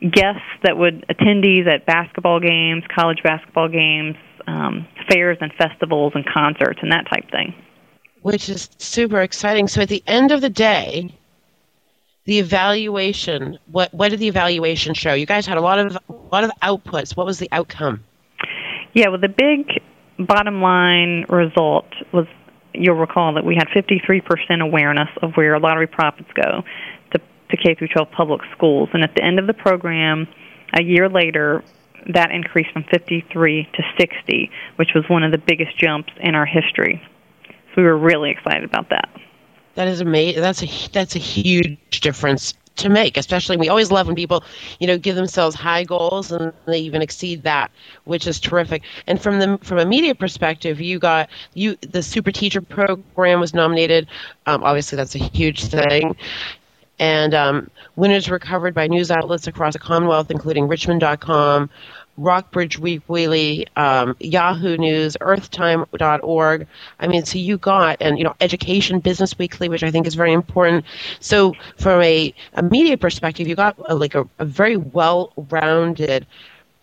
guests 0.02 0.42
that 0.64 0.78
would 0.78 1.06
attendees 1.10 1.68
at 1.68 1.86
basketball 1.86 2.40
games, 2.40 2.84
college 2.94 3.24
basketball 3.24 3.70
games, 3.70 4.16
um, 4.48 4.88
fairs 5.10 5.38
and 5.42 5.52
festivals 5.54 6.14
and 6.16 6.26
concerts 6.26 6.80
and 6.82 6.92
that 6.92 7.06
type 7.10 7.30
thing. 7.32 7.56
Which 8.22 8.50
is 8.50 8.70
super 8.78 9.22
exciting. 9.22 9.68
So 9.68 9.82
at 9.82 9.90
the 9.90 10.04
end 10.08 10.32
of 10.32 10.42
the 10.42 10.50
day, 10.50 11.16
the 12.26 12.40
evaluation, 12.40 13.60
what 13.72 13.94
what 13.94 14.10
did 14.10 14.20
the 14.20 14.28
evaluation 14.28 14.94
show? 14.94 15.14
You 15.14 15.26
guys 15.26 15.46
had 15.46 15.58
a 15.58 15.62
lot 15.62 15.80
of 15.80 15.98
a 16.10 16.14
lot 16.32 16.44
of 16.44 16.52
outputs. 16.62 17.16
What 17.16 17.26
was 17.26 17.40
the 17.40 17.50
outcome? 17.52 18.04
Yeah, 18.94 19.10
well 19.10 19.20
the 19.20 19.30
big 19.30 19.68
bottom 20.28 20.62
line 20.62 21.26
result 21.30 21.86
was 22.14 22.26
you'll 22.80 22.96
recall 22.96 23.34
that 23.34 23.46
we 23.46 23.56
had 23.56 23.68
53% 23.70 24.62
awareness 24.62 25.10
of 25.22 25.34
where 25.36 25.60
lottery 25.60 25.88
profits 25.88 26.30
go 26.34 26.64
to, 27.12 27.20
to 27.20 27.58
K 27.58 27.76
through 27.76 27.90
12 27.90 28.12
public 28.12 28.42
schools. 28.56 28.90
And 28.94 29.04
at 29.04 29.14
the 29.16 29.24
end 29.24 29.40
of 29.40 29.48
the 29.48 29.54
program, 29.54 30.28
a 30.74 30.84
year 30.84 31.10
later, 31.10 31.64
that 32.14 32.32
increased 32.32 32.72
from 32.72 32.84
53 32.92 33.70
to 33.74 33.84
60, 34.00 34.52
which 34.76 34.90
was 34.94 35.04
one 35.10 35.24
of 35.24 35.32
the 35.32 35.38
biggest 35.38 35.78
jumps 35.78 36.12
in 36.20 36.36
our 36.36 36.46
history. 36.46 37.02
So 37.48 37.82
we 37.82 37.84
were 37.84 37.98
really 37.98 38.32
excited 38.32 38.64
about 38.64 38.90
that. 38.90 39.10
That 39.76 39.88
is 39.88 40.00
amazing. 40.00 40.42
That's 40.42 40.64
a 40.64 40.90
that's 40.94 41.16
a 41.18 41.20
huge 41.20 42.00
difference 42.00 42.54
to 42.76 42.90
make 42.90 43.18
especially 43.18 43.58
we 43.58 43.70
always 43.70 43.92
love 43.92 44.08
when 44.08 44.16
people 44.16 44.44
you 44.80 44.88
know 44.88 44.98
give 44.98 45.16
themselves 45.16 45.56
high 45.56 45.84
goals 45.84 46.32
and 46.32 46.52
they 46.66 46.80
even 46.80 47.02
exceed 47.02 47.44
that 47.44 47.72
which 48.04 48.28
is 48.28 48.40
terrific. 48.40 48.84
And 49.08 49.22
from 49.22 49.40
the 49.40 49.58
from 49.62 49.80
a 49.80 49.86
media 49.86 50.16
perspective 50.16 50.80
you 50.80 51.00
got 51.00 51.30
you 51.54 51.76
the 51.82 52.04
super 52.04 52.32
teacher 52.32 52.62
program 52.62 53.40
was 53.40 53.54
nominated. 53.54 54.08
Um, 54.46 54.64
obviously 54.64 54.96
that's 54.96 55.16
a 55.16 55.20
huge 55.20 55.66
thing. 55.66 56.16
And 56.98 57.34
um, 57.34 57.70
winners 57.96 58.30
were 58.30 58.40
covered 58.40 58.74
by 58.74 58.88
news 58.88 59.12
outlets 59.12 59.48
across 59.48 59.74
the 59.74 59.80
Commonwealth, 59.80 60.32
including 60.32 60.70
Richmond.com, 60.70 61.70
Rockbridge 62.18 62.80
Weekly, 62.80 63.68
um, 63.76 64.16
Yahoo 64.20 64.78
News, 64.78 65.18
EarthTime.org. 65.20 66.68
I 67.00 67.08
mean, 67.08 67.26
so 67.26 67.38
you 67.38 67.58
got, 67.58 67.98
and 68.02 68.18
you 68.18 68.24
know, 68.24 68.36
Education 68.40 69.00
Business 69.00 69.38
Weekly, 69.38 69.70
which 69.70 69.84
I 69.84 69.92
think 69.92 70.08
is 70.08 70.16
very 70.16 70.34
important. 70.34 70.86
So 71.20 71.54
from 71.78 72.02
a, 72.02 72.34
a 72.54 72.64
media 72.64 72.98
perspective, 72.98 73.48
you 73.48 73.56
got 73.56 73.76
a, 73.90 73.96
like 73.96 74.16
a, 74.16 74.28
a 74.40 74.46
very 74.46 74.78
well-rounded 74.78 76.26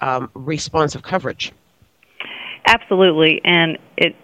um, 0.01 0.31
responsive 0.35 1.03
coverage. 1.03 1.53
Absolutely, 2.67 3.41
and 3.45 3.79
it, 3.97 4.15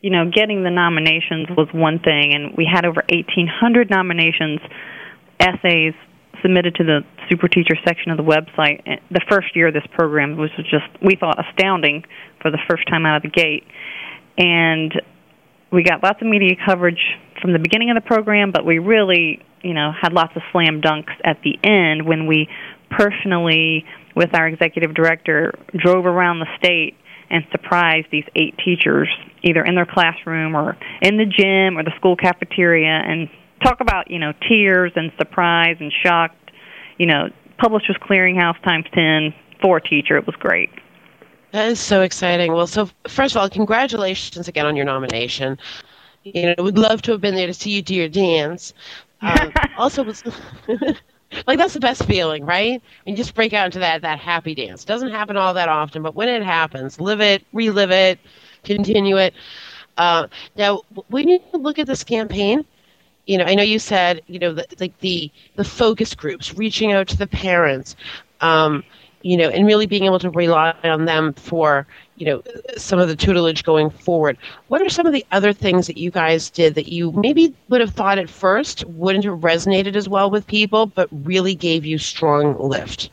you 0.00 0.10
know, 0.10 0.30
getting 0.30 0.64
the 0.64 0.70
nominations 0.70 1.48
was 1.56 1.68
one 1.72 1.98
thing, 1.98 2.34
and 2.34 2.54
we 2.56 2.68
had 2.70 2.84
over 2.84 3.02
1,800 3.08 3.88
nominations, 3.88 4.60
essays, 5.40 5.94
submitted 6.42 6.74
to 6.76 6.84
the 6.84 7.00
super 7.28 7.48
teacher 7.48 7.74
section 7.84 8.10
of 8.10 8.16
the 8.16 8.22
website 8.22 8.82
eh, 8.86 8.96
the 9.10 9.20
first 9.28 9.54
year 9.54 9.68
of 9.68 9.74
this 9.74 9.86
program 9.92 10.36
which 10.36 10.52
was 10.56 10.66
just 10.66 10.86
we 11.02 11.16
thought 11.16 11.38
astounding 11.38 12.04
for 12.40 12.50
the 12.50 12.58
first 12.68 12.86
time 12.88 13.06
out 13.06 13.16
of 13.16 13.22
the 13.22 13.28
gate. 13.28 13.64
And 14.36 14.92
we 15.72 15.82
got 15.82 16.02
lots 16.02 16.20
of 16.20 16.28
media 16.28 16.56
coverage 16.66 17.00
from 17.40 17.52
the 17.52 17.58
beginning 17.58 17.90
of 17.90 17.96
the 17.96 18.06
program 18.06 18.52
but 18.52 18.64
we 18.64 18.78
really 18.78 19.42
you 19.62 19.74
know 19.74 19.92
had 19.92 20.12
lots 20.12 20.34
of 20.36 20.42
slam 20.52 20.80
dunks 20.80 21.12
at 21.24 21.38
the 21.42 21.58
end 21.62 22.06
when 22.06 22.26
we 22.26 22.48
personally 22.90 23.84
with 24.14 24.34
our 24.34 24.46
executive 24.46 24.94
director 24.94 25.52
drove 25.76 26.06
around 26.06 26.38
the 26.38 26.46
state 26.58 26.94
and 27.30 27.44
surprised 27.50 28.06
these 28.12 28.24
eight 28.36 28.54
teachers 28.64 29.08
either 29.42 29.64
in 29.64 29.74
their 29.74 29.86
classroom 29.86 30.54
or 30.54 30.76
in 31.02 31.16
the 31.16 31.24
gym 31.24 31.76
or 31.78 31.82
the 31.82 31.92
school 31.96 32.16
cafeteria 32.16 32.86
and 32.86 33.28
talk 33.62 33.80
about 33.80 34.10
you 34.10 34.18
know 34.18 34.32
tears 34.48 34.92
and 34.96 35.12
surprise 35.18 35.76
and 35.80 35.92
shock. 35.92 36.32
You 36.98 37.06
know, 37.06 37.28
Publishers 37.58 37.96
Clearinghouse 38.02 38.60
times 38.62 38.86
ten 38.92 39.34
for 39.60 39.78
a 39.78 39.80
teacher. 39.80 40.16
It 40.16 40.26
was 40.26 40.36
great. 40.36 40.70
That 41.52 41.68
is 41.68 41.78
so 41.78 42.02
exciting. 42.02 42.52
Well, 42.52 42.66
so 42.66 42.88
first 43.06 43.36
of 43.36 43.40
all, 43.40 43.48
congratulations 43.48 44.48
again 44.48 44.66
on 44.66 44.74
your 44.74 44.84
nomination. 44.84 45.58
You 46.24 46.54
know, 46.56 46.64
we'd 46.64 46.78
love 46.78 47.02
to 47.02 47.12
have 47.12 47.20
been 47.20 47.34
there 47.34 47.46
to 47.46 47.54
see 47.54 47.70
you 47.70 47.82
do 47.82 47.94
your 47.94 48.08
dance. 48.08 48.72
Um, 49.20 49.52
also, 49.78 50.02
was 50.02 50.24
like 51.46 51.58
that's 51.58 51.74
the 51.74 51.80
best 51.80 52.04
feeling, 52.06 52.44
right? 52.44 52.82
And 53.06 53.16
just 53.16 53.34
break 53.34 53.52
out 53.52 53.66
into 53.66 53.78
that 53.78 54.02
that 54.02 54.18
happy 54.18 54.54
dance. 54.54 54.82
It 54.82 54.86
doesn't 54.86 55.10
happen 55.10 55.36
all 55.36 55.54
that 55.54 55.68
often, 55.68 56.02
but 56.02 56.14
when 56.14 56.28
it 56.28 56.42
happens, 56.42 57.00
live 57.00 57.20
it, 57.20 57.44
relive 57.52 57.90
it, 57.90 58.18
continue 58.64 59.16
it. 59.16 59.34
Uh, 59.96 60.26
now, 60.56 60.82
when 61.08 61.28
you 61.28 61.40
look 61.52 61.78
at 61.78 61.86
this 61.86 62.02
campaign, 62.02 62.64
you 63.26 63.38
know, 63.38 63.44
I 63.44 63.54
know 63.54 63.62
you 63.62 63.78
said, 63.78 64.22
you 64.26 64.38
know, 64.38 64.52
the, 64.52 64.66
like 64.80 64.98
the 64.98 65.30
the 65.56 65.64
focus 65.64 66.14
groups, 66.14 66.54
reaching 66.54 66.92
out 66.92 67.08
to 67.08 67.16
the 67.16 67.26
parents, 67.26 67.96
um, 68.40 68.84
you 69.22 69.36
know, 69.36 69.48
and 69.48 69.66
really 69.66 69.86
being 69.86 70.04
able 70.04 70.18
to 70.18 70.30
rely 70.30 70.74
on 70.84 71.06
them 71.06 71.32
for, 71.32 71.86
you 72.16 72.26
know, 72.26 72.42
some 72.76 72.98
of 72.98 73.08
the 73.08 73.16
tutelage 73.16 73.64
going 73.64 73.88
forward. 73.88 74.36
What 74.68 74.82
are 74.82 74.90
some 74.90 75.06
of 75.06 75.14
the 75.14 75.24
other 75.32 75.52
things 75.52 75.86
that 75.86 75.96
you 75.96 76.10
guys 76.10 76.50
did 76.50 76.74
that 76.74 76.92
you 76.92 77.10
maybe 77.12 77.54
would 77.70 77.80
have 77.80 77.94
thought 77.94 78.18
at 78.18 78.28
first 78.28 78.84
wouldn't 78.84 79.24
have 79.24 79.38
resonated 79.38 79.96
as 79.96 80.08
well 80.08 80.30
with 80.30 80.46
people, 80.46 80.86
but 80.86 81.08
really 81.24 81.54
gave 81.54 81.86
you 81.86 81.96
strong 81.96 82.56
lift? 82.58 83.08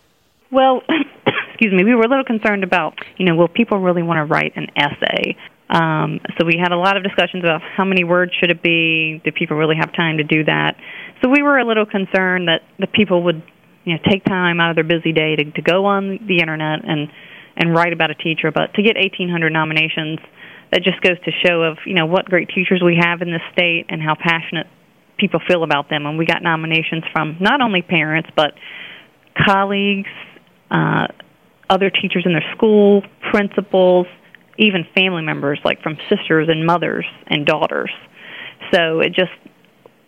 Well, 0.52 0.82
excuse 1.50 1.74
me, 1.74 1.86
we 1.86 1.96
were 1.96 2.04
a 2.04 2.10
little 2.10 2.26
concerned 2.26 2.66
about, 2.66 3.00
you 3.18 3.26
know, 3.26 3.36
will 3.36 3.48
people 3.48 3.80
really 3.80 4.04
want 4.04 4.18
to 4.18 4.26
write 4.26 4.54
an 4.58 4.68
essay? 4.76 5.38
Um, 5.72 6.20
so 6.38 6.46
we 6.46 6.60
had 6.62 6.74
a 6.74 6.78
lot 6.78 6.98
of 6.98 7.04
discussions 7.04 7.44
about 7.44 7.62
how 7.62 7.86
many 7.86 8.04
words 8.04 8.34
should 8.38 8.52
it 8.52 8.62
be. 8.62 9.22
Do 9.24 9.32
people 9.32 9.56
really 9.56 9.78
have 9.80 9.94
time 9.94 10.18
to 10.18 10.24
do 10.24 10.44
that? 10.44 10.76
So 11.24 11.30
we 11.30 11.42
were 11.42 11.58
a 11.58 11.66
little 11.66 11.86
concerned 11.86 12.50
that 12.50 12.62
the 12.78 12.88
people 12.88 13.24
would, 13.24 13.42
you 13.86 13.94
know, 13.94 14.00
take 14.10 14.26
time 14.26 14.60
out 14.60 14.72
of 14.72 14.76
their 14.76 14.84
busy 14.84 15.14
day 15.14 15.38
to, 15.38 15.52
to 15.52 15.62
go 15.62 15.86
on 15.86 16.20
the 16.28 16.40
internet 16.40 16.84
and 16.84 17.10
and 17.56 17.74
write 17.74 17.94
about 17.94 18.12
a 18.12 18.16
teacher. 18.16 18.52
But 18.52 18.74
to 18.76 18.82
get 18.82 18.96
1,800 18.96 19.52
nominations, 19.52 20.20
that 20.72 20.84
just 20.84 21.02
goes 21.02 21.20
to 21.26 21.32
show 21.46 21.64
of 21.64 21.78
you 21.86 21.94
know 21.94 22.06
what 22.06 22.26
great 22.26 22.50
teachers 22.50 22.82
we 22.84 23.00
have 23.00 23.22
in 23.22 23.32
this 23.32 23.42
state 23.54 23.86
and 23.88 24.02
how 24.02 24.16
passionate 24.16 24.68
people 25.18 25.40
feel 25.48 25.64
about 25.64 25.90
them. 25.90 26.06
And 26.06 26.18
we 26.18 26.26
got 26.26 26.44
nominations 26.44 27.04
from 27.14 27.38
not 27.40 27.62
only 27.62 27.82
parents 27.82 28.30
but 28.36 28.56
colleagues, 29.38 30.10
uh, 30.70 31.08
other 31.70 31.90
teachers 31.90 32.24
in 32.26 32.34
their 32.34 32.44
school, 32.56 33.04
principals 33.32 34.08
even 34.58 34.86
family 34.96 35.24
members, 35.24 35.60
like 35.64 35.82
from 35.82 35.98
sisters 36.10 36.48
and 36.50 36.66
mothers 36.66 37.06
and 37.28 37.46
daughters. 37.46 37.92
So 38.74 39.00
it 39.00 39.14
just, 39.14 39.32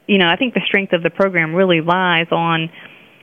you 0.07 0.17
know, 0.17 0.27
I 0.27 0.35
think 0.35 0.53
the 0.53 0.61
strength 0.65 0.93
of 0.93 1.03
the 1.03 1.09
program 1.09 1.55
really 1.55 1.81
lies 1.81 2.27
on, 2.31 2.69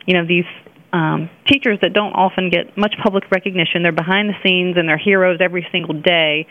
you 0.07 0.15
know, 0.15 0.27
these 0.27 0.47
um, 0.93 1.31
teachers 1.47 1.79
that 1.83 1.93
don't 1.93 2.13
often 2.13 2.51
get 2.51 2.77
much 2.77 2.95
public 3.03 3.31
recognition. 3.31 3.83
They're 3.83 3.93
behind 3.93 4.29
the 4.29 4.35
scenes 4.43 4.77
and 4.77 4.89
they're 4.89 4.99
heroes 4.99 5.39
every 5.41 5.67
single 5.71 5.95
day. 5.95 6.47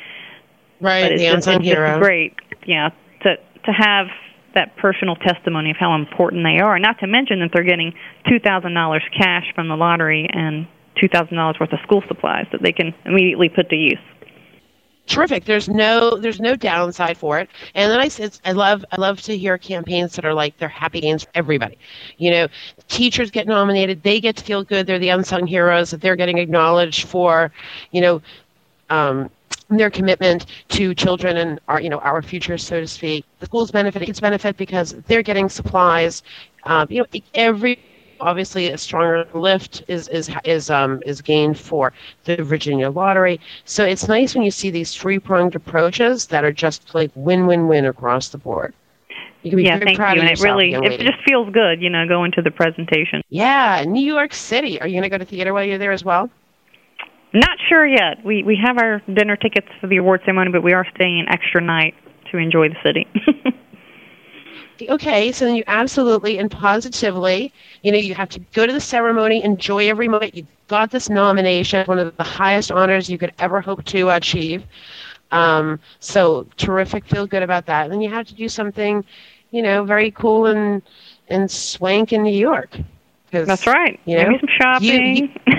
Right, 0.79 1.03
but 1.03 1.11
it's 1.11 1.21
the 1.21 1.25
just, 1.25 1.47
unsung 1.47 1.61
it's 1.61 1.65
hero. 1.65 1.89
Just 1.89 2.01
great, 2.01 2.35
yeah, 2.65 2.89
to 3.23 3.35
to 3.65 3.71
have 3.71 4.07
that 4.55 4.77
personal 4.77 5.15
testimony 5.15 5.71
of 5.71 5.77
how 5.77 5.93
important 5.95 6.43
they 6.43 6.59
are. 6.59 6.79
Not 6.79 6.99
to 6.99 7.07
mention 7.07 7.41
that 7.41 7.49
they're 7.53 7.65
getting 7.65 7.93
two 8.29 8.39
thousand 8.39 8.75
dollars 8.75 9.03
cash 9.11 9.45
from 9.53 9.67
the 9.67 9.75
lottery 9.75 10.29
and 10.31 10.67
two 10.99 11.09
thousand 11.09 11.35
dollars 11.35 11.57
worth 11.59 11.73
of 11.73 11.79
school 11.83 12.01
supplies 12.07 12.45
that 12.53 12.61
they 12.63 12.71
can 12.71 12.93
immediately 13.05 13.49
put 13.49 13.69
to 13.69 13.75
use 13.75 13.99
terrific. 15.09 15.45
There's 15.45 15.67
no 15.67 16.17
there's 16.17 16.39
no 16.39 16.55
downside 16.55 17.17
for 17.17 17.39
it. 17.39 17.49
And 17.75 17.91
then 17.91 17.99
I 17.99 18.07
said 18.07 18.39
I 18.45 18.53
love 18.53 18.85
I 18.91 19.01
love 19.01 19.21
to 19.23 19.37
hear 19.37 19.57
campaigns 19.57 20.15
that 20.15 20.25
are 20.25 20.33
like 20.33 20.57
they're 20.57 20.69
happy 20.69 21.01
games 21.01 21.23
for 21.23 21.31
everybody. 21.35 21.77
You 22.17 22.31
know, 22.31 22.47
teachers 22.87 23.31
get 23.31 23.47
nominated, 23.47 24.03
they 24.03 24.21
get 24.21 24.37
to 24.37 24.43
feel 24.43 24.63
good. 24.63 24.87
They're 24.87 24.99
the 24.99 25.09
unsung 25.09 25.45
heroes 25.47 25.91
that 25.91 26.01
they're 26.01 26.15
getting 26.15 26.37
acknowledged 26.37 27.07
for. 27.07 27.51
You 27.91 28.01
know. 28.01 28.21
Um, 28.89 29.29
their 29.69 29.91
commitment 29.91 30.47
to 30.69 30.95
children 30.95 31.37
and 31.37 31.59
our, 31.67 31.79
you 31.79 31.89
know, 31.89 31.99
our 31.99 32.23
future, 32.23 32.57
so 32.57 32.79
to 32.79 32.87
speak. 32.87 33.23
The 33.39 33.45
schools 33.45 33.69
benefit, 33.69 34.01
kids 34.01 34.19
benefit 34.19 34.57
because 34.57 34.95
they're 35.05 35.21
getting 35.21 35.47
supplies. 35.47 36.23
Um, 36.63 36.87
you 36.89 37.01
know, 37.01 37.21
every 37.35 37.79
obviously 38.19 38.69
a 38.69 38.77
stronger 38.77 39.27
lift 39.33 39.83
is 39.87 40.07
is 40.09 40.29
is 40.43 40.69
um 40.69 41.01
is 41.05 41.21
gained 41.21 41.57
for 41.57 41.93
the 42.25 42.37
Virginia 42.43 42.89
lottery. 42.89 43.39
So 43.65 43.83
it's 43.85 44.07
nice 44.07 44.35
when 44.35 44.43
you 44.43 44.51
see 44.51 44.69
these 44.69 44.95
three 44.95 45.19
pronged 45.19 45.55
approaches 45.55 46.27
that 46.27 46.43
are 46.43 46.51
just 46.51 46.93
like 46.93 47.11
win 47.15 47.47
win 47.47 47.67
win 47.67 47.85
across 47.85 48.29
the 48.29 48.37
board. 48.37 48.73
You 49.43 49.51
can 49.51 49.57
be 49.57 49.63
yeah, 49.63 49.77
very 49.77 49.85
thank 49.85 49.97
proud 49.97 50.17
you. 50.17 50.21
of 50.23 50.27
And 50.27 50.37
it 50.37 50.43
really 50.43 50.73
it 50.73 50.81
lady. 50.81 51.05
just 51.05 51.19
feels 51.25 51.49
good, 51.53 51.81
you 51.81 51.89
know, 51.89 52.05
going 52.07 52.31
to 52.33 52.41
the 52.41 52.51
presentation. 52.51 53.21
Yeah, 53.29 53.85
New 53.87 54.05
York 54.05 54.33
City. 54.33 54.81
Are 54.81 54.87
you 54.87 54.93
going 54.93 55.03
to 55.03 55.09
go 55.09 55.17
to 55.17 55.25
theater 55.25 55.53
while 55.53 55.63
you're 55.63 55.77
there 55.77 55.93
as 55.93 56.03
well? 56.03 56.29
Not 57.33 57.57
sure 57.69 57.85
yet. 57.85 58.23
We 58.25 58.43
we 58.43 58.57
have 58.63 58.77
our 58.77 59.01
dinner 59.13 59.35
tickets 59.37 59.67
for 59.79 59.87
the 59.87 59.97
award 59.97 60.21
ceremony, 60.25 60.51
but 60.51 60.63
we 60.63 60.73
are 60.73 60.85
staying 60.95 61.19
an 61.19 61.27
extra 61.29 61.61
night 61.61 61.93
to 62.31 62.37
enjoy 62.37 62.69
the 62.69 62.75
city. 62.83 63.07
Okay, 64.89 65.31
so 65.31 65.45
then 65.45 65.55
you 65.55 65.63
absolutely 65.67 66.37
and 66.37 66.49
positively, 66.49 67.51
you 67.83 67.91
know, 67.91 67.97
you 67.97 68.13
have 68.15 68.29
to 68.29 68.39
go 68.53 68.65
to 68.65 68.71
the 68.73 68.79
ceremony, 68.79 69.43
enjoy 69.43 69.89
every 69.89 70.07
moment. 70.07 70.35
You 70.35 70.45
got 70.67 70.91
this 70.91 71.09
nomination, 71.09 71.85
one 71.85 71.99
of 71.99 72.15
the 72.15 72.23
highest 72.23 72.71
honors 72.71 73.09
you 73.09 73.17
could 73.17 73.33
ever 73.39 73.61
hope 73.61 73.83
to 73.85 74.09
achieve. 74.09 74.63
Um, 75.31 75.79
so 75.99 76.47
terrific, 76.57 77.05
feel 77.05 77.25
good 77.27 77.43
about 77.43 77.65
that. 77.67 77.83
And 77.85 77.93
then 77.93 78.01
you 78.01 78.09
have 78.09 78.25
to 78.27 78.33
do 78.35 78.47
something, 78.47 79.03
you 79.51 79.61
know, 79.61 79.83
very 79.83 80.11
cool 80.11 80.45
and 80.47 80.81
and 81.29 81.49
swank 81.49 82.11
in 82.13 82.23
New 82.23 82.35
York. 82.37 82.77
That's 83.31 83.67
right. 83.67 83.99
You 84.05 84.17
know, 84.17 84.29
Maybe 84.29 84.39
some 84.39 84.49
shopping. 84.59 85.15
you- 85.15 85.29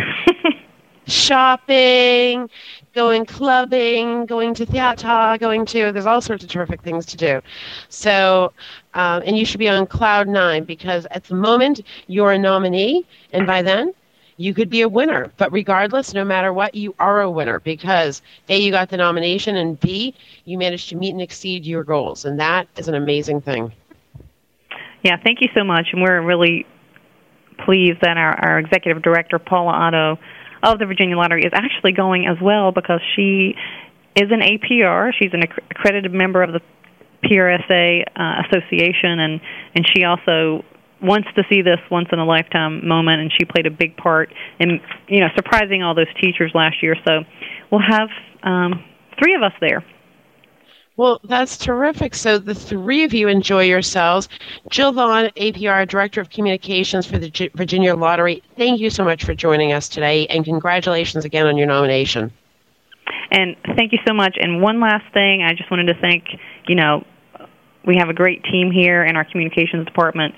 shopping, 1.07 2.49
going 2.95 3.25
clubbing, 3.25 4.27
going 4.27 4.55
to 4.55 4.67
theater, 4.67 5.37
going 5.41 5.65
to 5.67 5.93
there's 5.93 6.07
all 6.07 6.21
sorts 6.21 6.45
of 6.45 6.51
terrific 6.51 6.83
things 6.83 7.07
to 7.07 7.17
do. 7.17 7.41
So, 7.89 8.53
um, 8.95 9.23
and 9.25 9.39
you 9.39 9.45
should 9.45 9.59
be 9.59 9.69
on 9.69 9.87
cloud 9.87 10.29
nine 10.29 10.65
because 10.65 11.07
at 11.11 11.25
the 11.25 11.35
moment 11.35 11.81
you're 12.07 12.33
a 12.33 12.39
nominee, 12.39 13.07
and 13.33 13.47
by 13.47 13.63
then 13.63 13.95
you 14.37 14.55
could 14.55 14.71
be 14.71 14.81
a 14.81 14.89
winner. 14.89 15.31
But 15.37 15.53
regardless, 15.53 16.15
no 16.15 16.25
matter 16.25 16.53
what, 16.53 16.75
you 16.75 16.95
are 16.99 17.21
a 17.21 17.31
winner 17.31 17.61
because 17.61 18.23
a 18.49 18.59
you 18.59 18.71
got 18.71 18.89
the 18.89 18.97
nomination, 18.97 19.57
and 19.57 19.79
b 19.79 20.15
you 20.45 20.59
managed 20.59 20.89
to 20.91 20.97
meet 20.97 21.11
and 21.11 21.23
exceed 21.23 21.67
your 21.67 21.85
goals, 21.85 22.25
and 22.25 22.41
that 22.41 22.67
is 22.77 22.89
an 22.89 22.95
amazing 22.95 23.41
thing. 23.43 23.73
Yeah, 25.03 25.17
thank 25.23 25.41
you 25.41 25.49
so 25.55 25.65
much. 25.65 25.89
And 25.93 26.03
we're 26.03 26.21
really 26.21 26.67
pleased 27.65 28.01
that 28.03 28.17
our, 28.17 28.35
our 28.39 28.59
executive 28.59 29.03
director, 29.03 29.39
Paula 29.39 29.73
Otto, 29.73 30.19
of 30.63 30.79
the 30.79 30.87
Virginia 30.87 31.17
Lottery, 31.17 31.43
is 31.45 31.53
actually 31.55 31.93
going 31.93 32.27
as 32.27 32.37
well 32.41 32.73
because 32.73 33.01
she 33.17 33.55
is 34.15 34.31
an 34.31 34.41
APR. 34.41 35.13
She's 35.19 35.33
an 35.33 35.43
accredited 35.71 36.13
member 36.13 36.43
of 36.43 36.53
the 36.53 36.61
PRSA 37.31 38.05
uh, 38.17 38.43
Association, 38.49 39.21
and, 39.21 39.41
and 39.75 39.87
she 39.95 40.05
also 40.05 40.65
wants 41.03 41.29
to 41.35 41.43
see 41.49 41.63
this 41.63 41.79
once 41.91 42.09
in 42.13 42.19
a 42.19 42.25
lifetime 42.25 42.87
moment, 42.87 43.21
and 43.23 43.33
she 43.39 43.45
played 43.45 43.67
a 43.67 43.71
big 43.71 43.97
part 43.97 44.33
in 44.59 44.81
you 45.09 45.21
know 45.21 45.29
surprising 45.35 45.83
all 45.83 45.95
those 45.95 46.13
teachers 46.21 46.53
last 46.55 46.83
year. 46.83 46.97
So 47.07 47.25
we'll 47.71 47.81
have 47.81 48.09
um, 48.43 48.85
three 49.19 49.35
of 49.35 49.43
us 49.43 49.53
there. 49.61 49.85
Well, 50.97 51.19
that's 51.25 51.57
terrific. 51.57 52.15
So 52.15 52.39
the 52.39 52.55
three 52.55 53.05
of 53.05 53.15
you 53.15 53.29
enjoy 53.29 53.65
yourselves. 53.65 54.29
Jill 54.69 54.93
Vaughn, 54.93 55.31
APR, 55.37 55.89
Director 55.89 56.21
of 56.21 56.29
Communications 56.29 57.07
for 57.07 57.17
the 57.17 57.31
Gi- 57.31 57.51
Virginia 57.55 57.95
Lottery, 57.95 58.43
thank 58.59 58.81
you 58.81 58.91
so 58.91 59.03
much 59.03 59.25
for 59.25 59.33
joining 59.33 59.73
us 59.73 59.89
today, 59.89 60.27
and 60.27 60.45
congratulations 60.45 61.25
again 61.25 61.47
on 61.47 61.57
your 61.57 61.69
nomination. 61.69 62.31
And 63.31 63.57
thank 63.77 63.93
you 63.93 63.99
so 64.07 64.13
much. 64.13 64.37
And 64.39 64.61
one 64.61 64.81
last 64.81 65.11
thing, 65.15 65.43
I 65.43 65.55
just 65.55 65.71
wanted 65.71 65.87
to 65.87 65.95
thank, 66.03 66.25
you 66.69 66.75
know, 66.75 67.07
we 67.87 67.97
have 67.97 68.09
a 68.09 68.15
great 68.15 68.45
team 68.45 68.71
here 68.71 69.05
in 69.05 69.17
our 69.17 69.25
communications 69.25 69.87
department, 69.87 70.35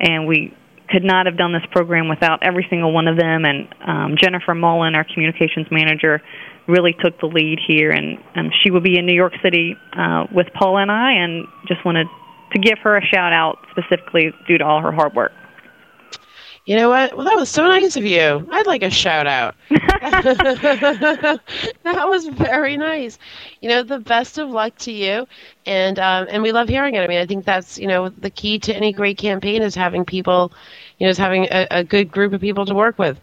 and 0.00 0.26
we 0.26 0.54
could 0.88 1.04
not 1.04 1.26
have 1.26 1.36
done 1.36 1.52
this 1.52 1.62
program 1.70 2.08
without 2.08 2.42
every 2.42 2.66
single 2.68 2.92
one 2.92 3.06
of 3.06 3.16
them. 3.16 3.44
And 3.44 3.68
um, 3.86 4.16
Jennifer 4.20 4.54
Mullen, 4.54 4.94
our 4.94 5.04
communications 5.04 5.68
manager, 5.70 6.20
really 6.66 6.94
took 7.00 7.18
the 7.20 7.26
lead 7.26 7.58
here, 7.66 7.90
and 7.90 8.18
um, 8.34 8.50
she 8.62 8.70
will 8.70 8.80
be 8.80 8.98
in 8.98 9.06
New 9.06 9.14
York 9.14 9.34
City 9.42 9.76
uh, 9.96 10.26
with 10.32 10.48
Paul 10.54 10.78
and 10.78 10.90
I, 10.90 11.12
and 11.12 11.46
just 11.66 11.84
wanted 11.84 12.06
to 12.52 12.58
give 12.58 12.78
her 12.82 12.96
a 12.96 13.04
shout 13.04 13.32
out 13.32 13.58
specifically 13.70 14.32
due 14.46 14.58
to 14.58 14.64
all 14.64 14.80
her 14.80 14.92
hard 14.92 15.14
work. 15.14 15.32
You 16.70 16.76
know 16.76 16.88
what? 16.88 17.16
Well, 17.16 17.26
that 17.26 17.36
was 17.36 17.50
so 17.50 17.64
nice 17.66 17.96
of 17.96 18.04
you. 18.04 18.46
I'd 18.52 18.66
like 18.66 18.82
a 18.84 18.90
shout 18.90 19.26
out. 19.26 19.56
that 19.70 21.40
was 21.84 22.26
very 22.28 22.76
nice. 22.76 23.18
You 23.60 23.68
know, 23.70 23.82
the 23.82 23.98
best 23.98 24.38
of 24.38 24.50
luck 24.50 24.76
to 24.78 24.92
you, 24.92 25.26
and 25.66 25.98
um, 25.98 26.28
and 26.30 26.42
we 26.42 26.52
love 26.52 26.68
hearing 26.68 26.94
it. 26.94 27.00
I 27.00 27.08
mean, 27.08 27.18
I 27.18 27.26
think 27.26 27.44
that's 27.44 27.78
you 27.78 27.88
know 27.88 28.08
the 28.08 28.30
key 28.30 28.58
to 28.60 28.74
any 28.74 28.92
great 28.92 29.18
campaign 29.18 29.62
is 29.62 29.74
having 29.74 30.04
people, 30.04 30.52
you 30.98 31.06
know, 31.06 31.10
is 31.10 31.18
having 31.18 31.46
a, 31.50 31.66
a 31.70 31.84
good 31.84 32.10
group 32.12 32.32
of 32.32 32.40
people 32.40 32.64
to 32.66 32.74
work 32.74 32.98
with. 32.98 33.20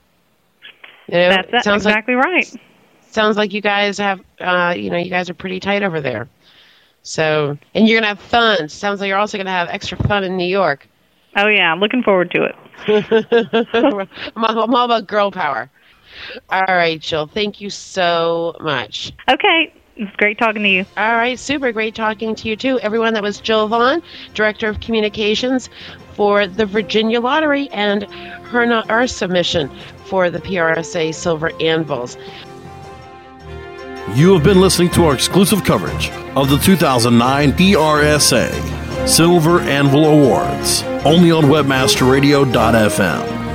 You 1.08 1.16
know, 1.18 1.30
That's 1.30 1.54
it 1.54 1.64
sounds 1.64 1.86
like- 1.86 1.98
exactly 1.98 2.16
right. 2.16 2.48
sounds 3.10 3.38
like 3.38 3.54
you 3.54 3.62
guys 3.62 3.98
have 3.98 4.22
uh, 4.40 4.74
you 4.78 4.90
know 4.90 4.98
you 4.98 5.10
guys 5.10 5.30
are 5.30 5.36
pretty 5.36 5.60
tight 5.60 5.84
over 5.84 6.02
there 6.02 6.30
so 7.04 7.58
and 7.76 7.88
you're 7.88 8.00
gonna 8.00 8.08
have 8.08 8.20
fun 8.20 8.68
sounds 8.70 9.00
like 9.00 9.08
you're 9.10 9.18
also 9.18 9.38
gonna 9.38 9.50
have 9.52 9.70
extra 9.70 9.98
fun 9.98 10.24
in 10.24 10.38
new 10.38 10.46
york 10.48 10.88
oh 11.38 11.48
yeah. 11.48 11.72
I'm 11.72 11.80
looking 11.80 12.04
forward 12.04 12.32
to 12.32 12.44
it. 12.44 12.56
I'm, 14.36 14.44
all, 14.44 14.64
I'm 14.64 14.76
all 14.76 14.86
about 14.86 15.08
girl 15.08 15.32
power. 15.32 15.70
All 16.50 16.66
right 16.68 17.00
jill. 17.00 17.28
Thank 17.28 17.62
you 17.62 17.70
so 17.70 18.56
much. 18.60 19.12
Okay. 19.30 19.74
It's 19.96 20.16
great 20.18 20.38
talking 20.38 20.62
to 20.62 20.70
you. 20.70 20.86
All 20.96 21.16
right. 21.16 21.40
Super 21.40 21.72
great 21.72 21.96
talking 21.96 22.36
to 22.36 22.48
you 22.48 22.56
too. 22.56 22.80
Everyone 22.80 23.16
that 23.16 23.24
was 23.24 23.40
jill 23.40 23.68
vaughn 23.68 24.04
director 24.34 24.70
of 24.70 24.80
communications 24.80 25.70
for 26.18 26.48
the 26.48 26.66
virginia 26.66 27.22
lottery 27.22 27.70
and 27.70 28.04
her 28.48 28.66
our 28.90 29.06
submission 29.06 29.70
for 30.06 30.32
the 30.32 30.40
prsa 30.40 31.14
silver 31.14 31.52
anvils 31.62 32.18
You 34.14 34.34
have 34.34 34.44
been 34.44 34.62
listening 34.62 34.90
to 34.92 35.06
our 35.06 35.14
exclusive 35.14 35.64
coverage 35.64 36.10
of 36.36 36.50
the 36.50 36.58
2009 36.58 37.52
PRSA 37.52 39.08
Silver 39.08 39.60
Anvil 39.62 40.06
Awards, 40.06 40.82
only 41.06 41.32
on 41.32 41.44
WebmasterRadio.fm. 41.44 43.47